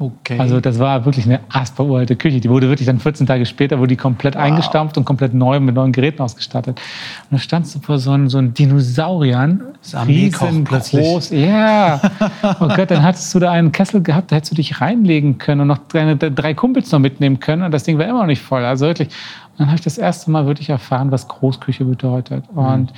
Okay. 0.00 0.38
Also 0.38 0.60
das 0.60 0.78
war 0.78 1.04
wirklich 1.04 1.24
eine 1.24 1.40
asperuralte 1.48 2.14
Küche. 2.14 2.38
Die 2.38 2.48
wurde 2.48 2.68
wirklich 2.68 2.86
dann 2.86 3.00
14 3.00 3.26
Tage 3.26 3.44
später, 3.46 3.80
wurde 3.80 3.88
die 3.88 3.96
komplett 3.96 4.36
wow. 4.36 4.42
eingestampft 4.42 4.96
und 4.96 5.04
komplett 5.04 5.34
neu 5.34 5.58
mit 5.58 5.74
neuen 5.74 5.90
Geräten 5.90 6.22
ausgestattet. 6.22 6.80
Und 7.30 7.36
da 7.36 7.38
standst 7.38 7.74
du 7.74 7.80
vor 7.80 7.98
so 7.98 8.12
einem, 8.12 8.28
so 8.28 8.40
Dinosauriern, 8.40 9.60
riesengroß. 10.06 11.30
Ja. 11.30 12.00
Oh 12.60 12.68
Gott, 12.68 12.92
dann 12.92 13.02
hattest 13.02 13.34
du 13.34 13.40
da 13.40 13.50
einen 13.50 13.72
Kessel 13.72 14.00
gehabt, 14.00 14.30
da 14.30 14.36
hättest 14.36 14.52
du 14.52 14.56
dich 14.56 14.80
reinlegen 14.80 15.38
können 15.38 15.62
und 15.62 15.66
noch 15.66 15.78
deine 15.88 16.16
drei 16.16 16.54
Kumpels 16.54 16.92
noch 16.92 17.00
mitnehmen 17.00 17.40
können 17.40 17.62
und 17.62 17.72
das 17.72 17.82
Ding 17.82 17.98
war 17.98 18.06
immer 18.06 18.20
noch 18.20 18.26
nicht 18.26 18.42
voll. 18.42 18.64
Also 18.64 18.86
wirklich. 18.86 19.08
Und 19.08 19.60
dann 19.60 19.66
habe 19.66 19.76
ich 19.76 19.82
das 19.82 19.98
erste 19.98 20.30
Mal 20.30 20.46
wirklich 20.46 20.70
erfahren, 20.70 21.10
was 21.10 21.26
Großküche 21.26 21.84
bedeutet. 21.84 22.44
Und 22.54 22.92
mhm 22.92 22.96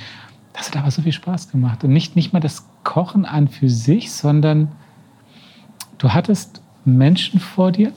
das 0.53 0.69
hat 0.69 0.77
aber 0.77 0.91
so 0.91 1.01
viel 1.01 1.11
Spaß 1.11 1.51
gemacht. 1.51 1.83
Und 1.83 1.93
nicht, 1.93 2.15
nicht 2.15 2.33
mal 2.33 2.39
das 2.39 2.65
Kochen 2.83 3.25
an 3.25 3.47
für 3.47 3.69
sich, 3.69 4.11
sondern 4.11 4.69
du 5.97 6.13
hattest 6.13 6.61
Menschen 6.83 7.39
vor 7.39 7.71
dir, 7.71 7.91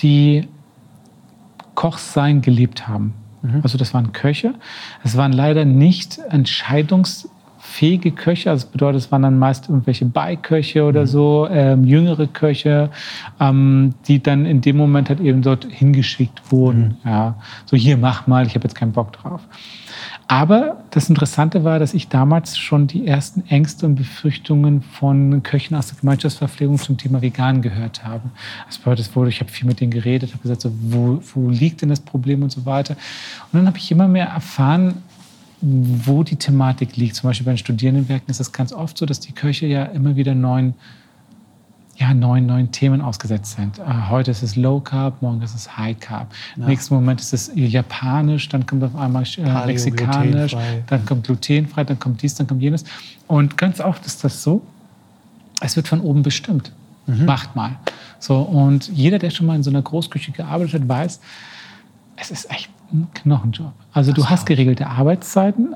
die 0.00 0.48
Kochsein 1.74 2.42
gelebt 2.42 2.88
haben. 2.88 3.14
Mhm. 3.42 3.60
Also 3.62 3.78
das 3.78 3.94
waren 3.94 4.12
Köche. 4.12 4.54
Es 5.04 5.16
waren 5.16 5.32
leider 5.32 5.64
nicht 5.64 6.18
entscheidungsfähige 6.28 8.10
Köche. 8.10 8.50
Also 8.50 8.66
das 8.66 8.72
bedeutet, 8.72 9.02
es 9.02 9.12
waren 9.12 9.22
dann 9.22 9.38
meist 9.38 9.68
irgendwelche 9.68 10.06
Beiköche 10.06 10.84
oder 10.84 11.02
mhm. 11.02 11.06
so, 11.06 11.48
ähm, 11.50 11.84
jüngere 11.84 12.26
Köche, 12.26 12.90
ähm, 13.40 13.94
die 14.06 14.22
dann 14.22 14.44
in 14.44 14.60
dem 14.60 14.76
Moment 14.76 15.08
halt 15.08 15.20
eben 15.20 15.42
dort 15.42 15.64
hingeschickt 15.64 16.50
wurden. 16.50 16.96
Mhm. 17.04 17.10
Ja, 17.10 17.36
so 17.64 17.76
hier 17.76 17.96
mach 17.96 18.26
mal, 18.26 18.46
ich 18.46 18.54
habe 18.54 18.64
jetzt 18.64 18.74
keinen 18.74 18.92
Bock 18.92 19.12
drauf. 19.12 19.40
Aber 20.28 20.82
das 20.90 21.08
Interessante 21.08 21.62
war, 21.62 21.78
dass 21.78 21.94
ich 21.94 22.08
damals 22.08 22.58
schon 22.58 22.88
die 22.88 23.06
ersten 23.06 23.46
Ängste 23.48 23.86
und 23.86 23.94
Befürchtungen 23.94 24.82
von 24.82 25.42
Köchen 25.44 25.76
aus 25.76 25.88
der 25.88 25.98
Gemeinschaftsverpflegung 26.00 26.78
zum 26.78 26.96
Thema 26.96 27.22
Vegan 27.22 27.62
gehört 27.62 28.04
habe. 28.04 28.22
Das 28.66 28.78
bedeutet, 28.78 29.14
wurde, 29.14 29.30
ich 29.30 29.38
habe 29.38 29.50
viel 29.50 29.68
mit 29.68 29.80
denen 29.80 29.92
geredet, 29.92 30.32
habe 30.32 30.42
gesagt, 30.42 30.62
so, 30.62 30.72
wo, 30.80 31.22
wo 31.34 31.48
liegt 31.48 31.82
denn 31.82 31.90
das 31.90 32.00
Problem 32.00 32.42
und 32.42 32.50
so 32.50 32.66
weiter. 32.66 32.96
Und 33.52 33.60
dann 33.60 33.66
habe 33.68 33.78
ich 33.78 33.88
immer 33.92 34.08
mehr 34.08 34.26
erfahren, 34.26 34.94
wo 35.60 36.24
die 36.24 36.36
Thematik 36.36 36.96
liegt. 36.96 37.14
Zum 37.14 37.30
Beispiel 37.30 37.44
bei 37.44 37.52
den 37.52 37.58
Studierendenwerken 37.58 38.28
ist 38.28 38.40
es 38.40 38.52
ganz 38.52 38.72
oft 38.72 38.98
so, 38.98 39.06
dass 39.06 39.20
die 39.20 39.32
Köche 39.32 39.66
ja 39.66 39.84
immer 39.84 40.16
wieder 40.16 40.34
neuen 40.34 40.74
ja, 41.96 42.12
neuen, 42.12 42.46
neuen 42.46 42.70
Themen 42.72 43.00
ausgesetzt 43.00 43.56
sind. 43.56 43.78
Äh, 43.78 43.82
heute 44.10 44.30
ist 44.30 44.42
es 44.42 44.56
Low 44.56 44.80
Carb, 44.80 45.22
morgen 45.22 45.40
ist 45.42 45.54
es 45.54 45.76
High 45.76 45.98
Carb. 45.98 46.32
Ja. 46.56 46.66
Nächsten 46.66 46.94
Moment 46.94 47.20
ist 47.20 47.32
es 47.32 47.50
Japanisch, 47.54 48.48
dann 48.48 48.66
kommt 48.66 48.84
auf 48.84 48.94
einmal 48.94 49.24
äh, 49.38 49.66
Mexikanisch, 49.66 50.56
dann 50.86 51.06
kommt 51.06 51.24
glutenfrei, 51.24 51.84
dann 51.84 51.98
kommt 51.98 52.22
dies, 52.22 52.34
dann 52.34 52.46
kommt 52.46 52.62
jenes. 52.62 52.84
Und 53.26 53.56
ganz 53.56 53.80
oft 53.80 54.04
ist 54.06 54.22
das 54.24 54.42
so, 54.42 54.62
es 55.60 55.76
wird 55.76 55.88
von 55.88 56.00
oben 56.00 56.22
bestimmt. 56.22 56.72
Mhm. 57.06 57.24
Macht 57.24 57.56
mal. 57.56 57.76
So, 58.18 58.40
und 58.40 58.88
jeder, 58.88 59.18
der 59.18 59.30
schon 59.30 59.46
mal 59.46 59.56
in 59.56 59.62
so 59.62 59.70
einer 59.70 59.82
Großküche 59.82 60.32
gearbeitet 60.32 60.82
hat, 60.82 60.88
weiß, 60.88 61.20
es 62.16 62.30
ist 62.30 62.50
echt 62.50 62.70
ein 62.92 63.08
Knochenjob. 63.14 63.72
Also 63.92 64.12
du 64.12 64.26
hast 64.26 64.46
geregelte 64.46 64.86
Arbeitszeiten, 64.86 65.74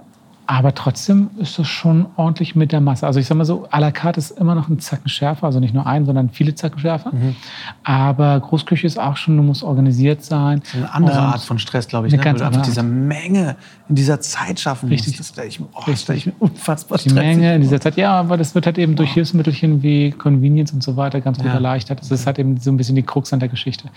aber 0.51 0.75
trotzdem 0.75 1.31
ist 1.39 1.61
das 1.61 1.69
schon 1.69 2.07
ordentlich 2.17 2.57
mit 2.57 2.73
der 2.73 2.81
Masse. 2.81 3.07
Also 3.07 3.21
ich 3.21 3.27
sage 3.27 3.39
mal 3.39 3.45
so, 3.45 3.69
à 3.69 3.79
la 3.79 3.93
carte 3.93 4.19
ist 4.19 4.33
immer 4.33 4.57
noch 4.57 4.69
ein 4.69 4.81
Zacken 4.81 5.09
schärfer. 5.09 5.47
Also 5.47 5.61
nicht 5.61 5.75
nur 5.75 5.87
ein, 5.87 6.07
sondern 6.07 6.31
viele 6.31 6.57
Zacken 6.57 6.81
schärfer. 6.81 7.13
Mhm. 7.13 7.37
Aber 7.85 8.41
Großküche 8.41 8.85
ist 8.85 8.99
auch 8.99 9.17
schon, 9.17 9.37
du 9.37 9.45
musst 9.45 9.63
organisiert 9.63 10.25
sein. 10.25 10.59
Das 10.59 10.71
ist 10.71 10.75
eine 10.75 10.93
andere 10.93 11.19
Art 11.21 11.43
von 11.43 11.61
Stress, 11.61 11.87
glaube 11.87 12.09
ich. 12.09 12.15
Eine 12.15 12.21
ne? 12.21 12.25
ganz 12.25 12.43
andere 12.43 12.63
diese 12.63 12.83
Menge 12.83 13.55
in 13.89 13.95
dieser 13.95 14.21
Zeit 14.21 14.59
schaffen 14.59 14.89
Richtig. 14.89 15.19
musst. 15.19 15.21
Das 15.21 15.29
stelle 15.29 15.47
ich, 15.47 15.61
oh, 15.61 15.95
stell 15.95 16.17
ich 16.17 16.27
mir 16.27 16.33
unfassbar 16.41 16.99
Die 16.99 17.11
Menge 17.11 17.55
in 17.55 17.61
dieser 17.61 17.81
Zeit, 17.81 17.97
ja, 17.97 18.19
aber 18.19 18.37
das 18.37 18.53
wird 18.57 18.67
halt 18.67 18.77
eben 18.77 18.97
durch 18.97 19.13
Hilfsmittelchen 19.13 19.85
wie 19.85 20.11
Convenience 20.11 20.73
und 20.73 20.83
so 20.83 20.97
weiter 20.97 21.21
ganz 21.21 21.39
gut 21.39 21.47
ja. 21.47 21.55
erleichtert. 21.55 22.01
Das 22.01 22.11
ist 22.11 22.27
halt 22.27 22.41
eben 22.41 22.57
so 22.57 22.73
ein 22.73 22.77
bisschen 22.77 22.97
die 22.97 23.05
Krux 23.05 23.33
an 23.33 23.39
der 23.39 23.49
Geschichte. 23.49 23.89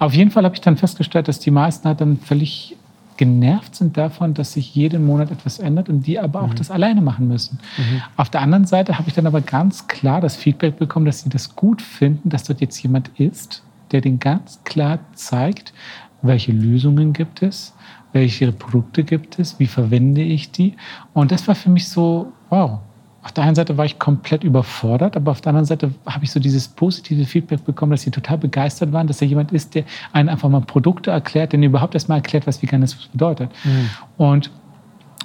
Auf 0.00 0.12
jeden 0.12 0.32
Fall 0.32 0.42
habe 0.44 0.56
ich 0.56 0.60
dann 0.60 0.76
festgestellt, 0.76 1.28
dass 1.28 1.38
die 1.38 1.52
meisten 1.52 1.86
halt 1.86 2.00
dann 2.00 2.18
völlig 2.18 2.76
genervt 3.20 3.74
sind 3.74 3.98
davon, 3.98 4.32
dass 4.32 4.54
sich 4.54 4.74
jeden 4.74 5.04
Monat 5.04 5.30
etwas 5.30 5.58
ändert 5.58 5.90
und 5.90 6.06
die 6.06 6.18
aber 6.18 6.40
auch 6.40 6.48
mhm. 6.48 6.54
das 6.54 6.70
alleine 6.70 7.02
machen 7.02 7.28
müssen. 7.28 7.58
Mhm. 7.76 8.00
Auf 8.16 8.30
der 8.30 8.40
anderen 8.40 8.64
Seite 8.64 8.98
habe 8.98 9.08
ich 9.08 9.14
dann 9.14 9.26
aber 9.26 9.42
ganz 9.42 9.88
klar 9.88 10.22
das 10.22 10.36
Feedback 10.36 10.78
bekommen, 10.78 11.04
dass 11.04 11.20
sie 11.20 11.28
das 11.28 11.54
gut 11.54 11.82
finden, 11.82 12.30
dass 12.30 12.44
dort 12.44 12.62
jetzt 12.62 12.82
jemand 12.82 13.08
ist, 13.18 13.62
der 13.92 14.00
den 14.00 14.20
ganz 14.20 14.60
klar 14.64 15.00
zeigt, 15.12 15.74
welche 16.22 16.52
Lösungen 16.52 17.12
gibt 17.12 17.42
es, 17.42 17.74
welche 18.14 18.52
Produkte 18.52 19.04
gibt 19.04 19.38
es, 19.38 19.58
wie 19.58 19.66
verwende 19.66 20.22
ich 20.22 20.50
die. 20.50 20.76
Und 21.12 21.30
das 21.30 21.46
war 21.46 21.54
für 21.54 21.68
mich 21.68 21.90
so, 21.90 22.32
wow, 22.48 22.78
auf 23.22 23.32
der 23.32 23.44
einen 23.44 23.54
Seite 23.54 23.76
war 23.76 23.84
ich 23.84 23.98
komplett 23.98 24.44
überfordert, 24.44 25.16
aber 25.16 25.32
auf 25.32 25.40
der 25.42 25.50
anderen 25.50 25.66
Seite 25.66 25.92
habe 26.06 26.24
ich 26.24 26.32
so 26.32 26.40
dieses 26.40 26.68
positive 26.68 27.26
Feedback 27.26 27.64
bekommen, 27.64 27.92
dass 27.92 28.02
sie 28.02 28.10
total 28.10 28.38
begeistert 28.38 28.92
waren, 28.92 29.06
dass 29.06 29.18
da 29.18 29.26
jemand 29.26 29.52
ist, 29.52 29.74
der 29.74 29.84
einen 30.12 30.30
einfach 30.30 30.48
mal 30.48 30.62
Produkte 30.62 31.10
erklärt, 31.10 31.52
der 31.52 31.60
überhaupt 31.60 31.94
erst 31.94 32.08
mal 32.08 32.16
erklärt, 32.16 32.46
was 32.46 32.62
Veganismus 32.62 33.08
bedeutet. 33.08 33.50
Mhm. 33.64 33.90
Und 34.16 34.50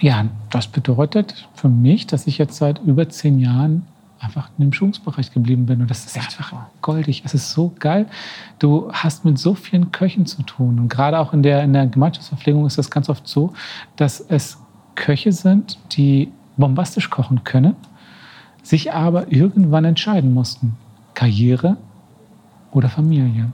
ja, 0.01 0.25
das 0.49 0.67
bedeutet 0.67 1.47
für 1.53 1.69
mich, 1.69 2.05
dass 2.05 2.27
ich 2.27 2.37
jetzt 2.37 2.57
seit 2.57 2.79
über 2.79 3.07
zehn 3.07 3.39
Jahren 3.39 3.87
einfach 4.19 4.49
in 4.57 4.65
dem 4.65 4.73
Schulungsbereich 4.73 5.31
geblieben 5.31 5.65
bin. 5.65 5.81
Und 5.81 5.89
das 5.89 6.05
ist 6.05 6.17
einfach 6.17 6.53
goldig. 6.81 7.21
Es 7.25 7.33
ist 7.33 7.51
so 7.51 7.73
geil. 7.79 8.07
Du 8.59 8.91
hast 8.91 9.23
mit 9.23 9.37
so 9.37 9.55
vielen 9.55 9.91
Köchen 9.91 10.25
zu 10.25 10.43
tun. 10.43 10.79
Und 10.79 10.89
gerade 10.89 11.19
auch 11.19 11.31
in 11.31 11.43
der, 11.43 11.63
in 11.63 11.73
der 11.73 11.87
Gemeinschaftsverpflegung 11.87 12.65
ist 12.65 12.77
das 12.77 12.91
ganz 12.91 13.09
oft 13.09 13.27
so, 13.27 13.53
dass 13.95 14.19
es 14.19 14.57
Köche 14.95 15.31
sind, 15.31 15.77
die 15.93 16.31
bombastisch 16.57 17.09
kochen 17.09 17.43
können, 17.43 17.75
sich 18.63 18.93
aber 18.93 19.31
irgendwann 19.31 19.85
entscheiden 19.85 20.33
mussten, 20.33 20.75
Karriere 21.13 21.77
oder 22.71 22.89
Familie. 22.89 23.51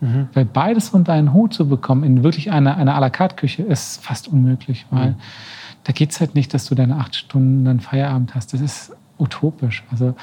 Mhm. 0.00 0.28
Weil 0.32 0.44
beides 0.44 0.90
unter 0.90 1.12
einen 1.12 1.32
Hut 1.32 1.54
zu 1.54 1.68
bekommen 1.68 2.04
in 2.04 2.22
wirklich 2.22 2.50
einer 2.50 2.76
eine 2.76 2.94
à 2.94 3.00
la 3.00 3.10
carte 3.10 3.36
Küche 3.36 3.62
ist 3.62 4.04
fast 4.04 4.28
unmöglich, 4.28 4.86
weil 4.90 5.10
mhm. 5.10 5.16
da 5.84 5.92
geht 5.92 6.10
es 6.10 6.20
halt 6.20 6.34
nicht, 6.34 6.52
dass 6.52 6.66
du 6.66 6.74
deine 6.74 6.96
acht 6.96 7.14
Stunden 7.14 7.64
dann 7.64 7.80
Feierabend 7.80 8.34
hast. 8.34 8.52
Das 8.52 8.60
ist 8.60 8.96
utopisch. 9.18 9.84
Also 9.90 10.06
mhm. 10.06 10.14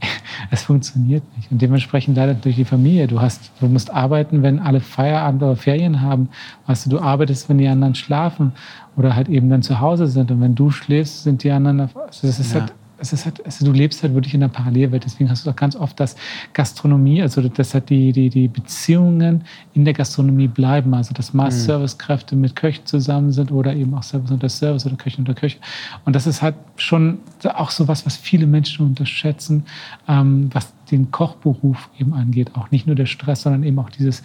es 0.50 0.62
funktioniert 0.62 1.22
nicht. 1.36 1.50
Und 1.50 1.62
dementsprechend 1.62 2.16
leider 2.16 2.34
durch 2.34 2.56
die 2.56 2.64
Familie. 2.64 3.06
Du 3.06 3.20
hast, 3.20 3.52
du 3.60 3.66
musst 3.66 3.90
arbeiten, 3.90 4.42
wenn 4.42 4.58
alle 4.58 4.80
Feierabend 4.80 5.42
oder 5.42 5.56
Ferien 5.56 6.00
haben. 6.00 6.28
Weißt 6.66 6.86
du, 6.86 6.90
du 6.90 7.00
arbeitest, 7.00 7.48
wenn 7.48 7.58
die 7.58 7.68
anderen 7.68 7.94
schlafen 7.94 8.52
oder 8.96 9.14
halt 9.14 9.28
eben 9.28 9.48
dann 9.50 9.62
zu 9.62 9.80
Hause 9.80 10.06
sind. 10.06 10.30
Und 10.30 10.40
wenn 10.40 10.54
du 10.54 10.70
schläfst, 10.70 11.22
sind 11.24 11.44
die 11.44 11.50
anderen. 11.50 11.80
Also 11.80 12.26
das 12.26 12.40
ist 12.40 12.52
ja. 12.52 12.60
halt 12.60 12.72
es 13.00 13.12
ist 13.12 13.24
halt, 13.24 13.44
also 13.44 13.64
du 13.64 13.72
lebst 13.72 14.02
halt 14.02 14.14
wirklich 14.14 14.34
in 14.34 14.42
einer 14.42 14.52
Parallelwelt. 14.52 15.04
Deswegen 15.04 15.30
hast 15.30 15.44
du 15.44 15.50
doch 15.50 15.56
ganz 15.56 15.74
oft, 15.74 15.98
dass 15.98 16.16
Gastronomie, 16.52 17.22
also 17.22 17.40
dass 17.48 17.74
halt 17.74 17.88
die, 17.90 18.12
die, 18.12 18.28
die 18.28 18.48
Beziehungen 18.48 19.44
in 19.74 19.84
der 19.84 19.94
Gastronomie 19.94 20.48
bleiben. 20.48 20.92
Also 20.94 21.14
dass 21.14 21.32
mal 21.32 21.46
mhm. 21.46 21.50
Servicekräfte 21.50 22.36
mit 22.36 22.54
Köchen 22.56 22.86
zusammen 22.86 23.32
sind 23.32 23.50
oder 23.50 23.74
eben 23.74 23.94
auch 23.94 24.02
Service 24.02 24.30
unter 24.30 24.48
Service 24.48 24.86
oder 24.86 24.96
Köche 24.96 25.18
unter 25.18 25.34
Köche. 25.34 25.58
Und 26.04 26.14
das 26.14 26.26
ist 26.26 26.42
halt 26.42 26.54
schon 26.76 27.18
auch 27.54 27.70
so 27.70 27.88
was, 27.88 28.06
was 28.06 28.16
viele 28.16 28.46
Menschen 28.46 28.86
unterschätzen, 28.86 29.64
ähm, 30.06 30.50
was 30.52 30.72
den 30.90 31.10
Kochberuf 31.10 31.88
eben 31.98 32.12
angeht. 32.14 32.54
Auch 32.54 32.70
nicht 32.70 32.86
nur 32.86 32.96
der 32.96 33.06
Stress, 33.06 33.42
sondern 33.42 33.62
eben 33.62 33.78
auch 33.78 33.90
dieses 33.90 34.22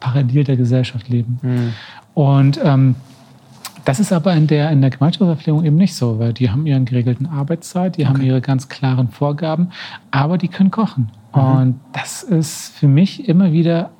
Parallel 0.00 0.44
der 0.44 0.56
Gesellschaft 0.56 1.08
leben. 1.08 1.38
Mhm. 1.42 1.72
Und 2.14 2.60
ähm, 2.62 2.96
das 3.90 3.98
ist 3.98 4.12
aber 4.12 4.34
in 4.34 4.46
der, 4.46 4.70
in 4.70 4.82
der 4.82 4.90
Gemeinschaftsverpflegung 4.90 5.64
eben 5.64 5.74
nicht 5.74 5.96
so, 5.96 6.20
weil 6.20 6.32
die 6.32 6.48
haben 6.48 6.64
ihren 6.64 6.84
geregelten 6.84 7.26
Arbeitszeit, 7.26 7.96
die 7.96 8.02
okay. 8.02 8.08
haben 8.08 8.22
ihre 8.22 8.40
ganz 8.40 8.68
klaren 8.68 9.08
Vorgaben, 9.08 9.70
aber 10.12 10.38
die 10.38 10.46
können 10.46 10.70
kochen. 10.70 11.10
Mhm. 11.34 11.40
Und 11.40 11.80
das 11.92 12.22
ist 12.22 12.68
für 12.68 12.86
mich 12.86 13.28
immer 13.28 13.50
wieder 13.50 13.90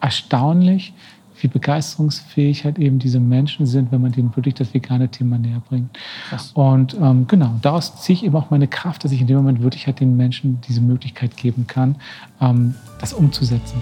erstaunlich, 0.00 0.94
wie 1.40 1.48
begeisterungsfähig 1.48 2.64
halt 2.64 2.78
eben 2.78 3.00
diese 3.00 3.18
Menschen 3.18 3.66
sind, 3.66 3.90
wenn 3.90 4.00
man 4.00 4.12
denen 4.12 4.36
wirklich 4.36 4.54
das 4.54 4.72
vegane 4.74 5.08
Thema 5.08 5.38
näher 5.38 5.60
bringt. 5.68 5.98
Krass. 6.28 6.52
Und 6.54 6.94
ähm, 7.02 7.26
genau, 7.26 7.56
daraus 7.62 8.00
ziehe 8.00 8.16
ich 8.16 8.24
eben 8.24 8.36
auch 8.36 8.50
meine 8.50 8.68
Kraft, 8.68 9.02
dass 9.02 9.10
ich 9.10 9.22
in 9.22 9.26
dem 9.26 9.38
Moment 9.38 9.60
wirklich 9.60 9.88
halt 9.88 9.98
den 9.98 10.16
Menschen 10.16 10.60
diese 10.68 10.80
Möglichkeit 10.80 11.36
geben 11.36 11.66
kann, 11.66 11.96
ähm, 12.40 12.76
das 13.00 13.12
umzusetzen. 13.12 13.78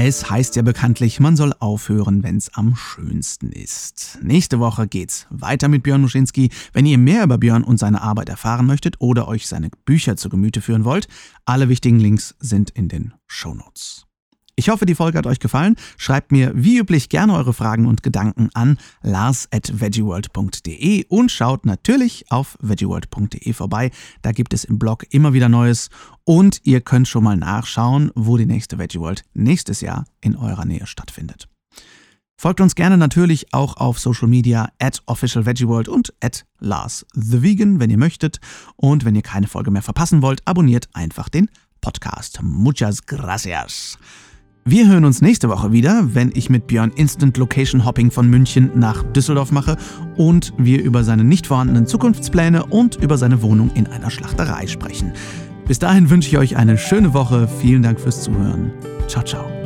Es 0.00 0.30
heißt 0.30 0.54
ja 0.54 0.62
bekanntlich, 0.62 1.18
man 1.18 1.34
soll 1.34 1.52
aufhören, 1.58 2.22
wenn's 2.22 2.54
am 2.54 2.76
schönsten 2.76 3.50
ist. 3.50 4.20
Nächste 4.22 4.60
Woche 4.60 4.86
geht's 4.86 5.26
weiter 5.28 5.66
mit 5.66 5.82
Björn 5.82 6.02
Muschinski. 6.02 6.50
Wenn 6.72 6.86
ihr 6.86 6.98
mehr 6.98 7.24
über 7.24 7.36
Björn 7.36 7.64
und 7.64 7.78
seine 7.78 8.00
Arbeit 8.00 8.28
erfahren 8.28 8.64
möchtet 8.64 9.00
oder 9.00 9.26
euch 9.26 9.48
seine 9.48 9.70
Bücher 9.86 10.16
zu 10.16 10.28
Gemüte 10.28 10.60
führen 10.60 10.84
wollt, 10.84 11.08
alle 11.46 11.68
wichtigen 11.68 11.98
Links 11.98 12.36
sind 12.38 12.70
in 12.70 12.86
den 12.86 13.12
Shownotes. 13.26 14.07
Ich 14.58 14.70
hoffe, 14.70 14.86
die 14.86 14.96
Folge 14.96 15.18
hat 15.18 15.26
euch 15.28 15.38
gefallen. 15.38 15.76
Schreibt 15.98 16.32
mir 16.32 16.50
wie 16.52 16.78
üblich 16.78 17.08
gerne 17.08 17.34
eure 17.34 17.52
Fragen 17.52 17.86
und 17.86 18.02
Gedanken 18.02 18.50
an 18.54 18.76
lars.veggieworld.de 19.02 21.04
und 21.08 21.30
schaut 21.30 21.64
natürlich 21.64 22.24
auf 22.30 22.58
veggieworld.de 22.60 23.52
vorbei. 23.52 23.92
Da 24.22 24.32
gibt 24.32 24.52
es 24.52 24.64
im 24.64 24.80
Blog 24.80 25.06
immer 25.10 25.32
wieder 25.32 25.48
Neues 25.48 25.90
und 26.24 26.60
ihr 26.64 26.80
könnt 26.80 27.06
schon 27.06 27.22
mal 27.22 27.36
nachschauen, 27.36 28.10
wo 28.16 28.36
die 28.36 28.46
nächste 28.46 28.78
Veggie 28.78 28.98
World 28.98 29.22
nächstes 29.32 29.80
Jahr 29.80 30.06
in 30.20 30.34
eurer 30.34 30.64
Nähe 30.64 30.88
stattfindet. 30.88 31.46
Folgt 32.36 32.60
uns 32.60 32.74
gerne 32.74 32.98
natürlich 32.98 33.54
auch 33.54 33.76
auf 33.76 34.00
Social 34.00 34.26
Media 34.26 34.72
at 34.80 35.02
officialveggieworld 35.06 35.88
und 35.88 36.12
at 36.20 36.46
Lars 36.58 37.06
the 37.14 37.42
Vegan, 37.42 37.78
wenn 37.78 37.90
ihr 37.90 37.98
möchtet. 37.98 38.40
Und 38.74 39.04
wenn 39.04 39.14
ihr 39.14 39.22
keine 39.22 39.46
Folge 39.46 39.70
mehr 39.70 39.82
verpassen 39.82 40.20
wollt, 40.20 40.42
abonniert 40.46 40.88
einfach 40.94 41.28
den 41.28 41.48
Podcast. 41.80 42.40
Muchas 42.42 43.06
gracias. 43.06 43.96
Wir 44.70 44.86
hören 44.86 45.06
uns 45.06 45.22
nächste 45.22 45.48
Woche 45.48 45.72
wieder, 45.72 46.14
wenn 46.14 46.30
ich 46.34 46.50
mit 46.50 46.66
Björn 46.66 46.92
Instant 46.94 47.38
Location 47.38 47.86
Hopping 47.86 48.10
von 48.10 48.28
München 48.28 48.70
nach 48.74 49.02
Düsseldorf 49.02 49.50
mache 49.50 49.78
und 50.18 50.52
wir 50.58 50.82
über 50.82 51.04
seine 51.04 51.24
nicht 51.24 51.46
vorhandenen 51.46 51.86
Zukunftspläne 51.86 52.66
und 52.66 52.96
über 52.96 53.16
seine 53.16 53.40
Wohnung 53.40 53.70
in 53.74 53.86
einer 53.86 54.10
Schlachterei 54.10 54.66
sprechen. 54.66 55.14
Bis 55.66 55.78
dahin 55.78 56.10
wünsche 56.10 56.28
ich 56.28 56.36
euch 56.36 56.56
eine 56.58 56.76
schöne 56.76 57.14
Woche. 57.14 57.48
Vielen 57.62 57.82
Dank 57.82 57.98
fürs 57.98 58.22
Zuhören. 58.22 58.70
Ciao, 59.06 59.24
ciao. 59.24 59.57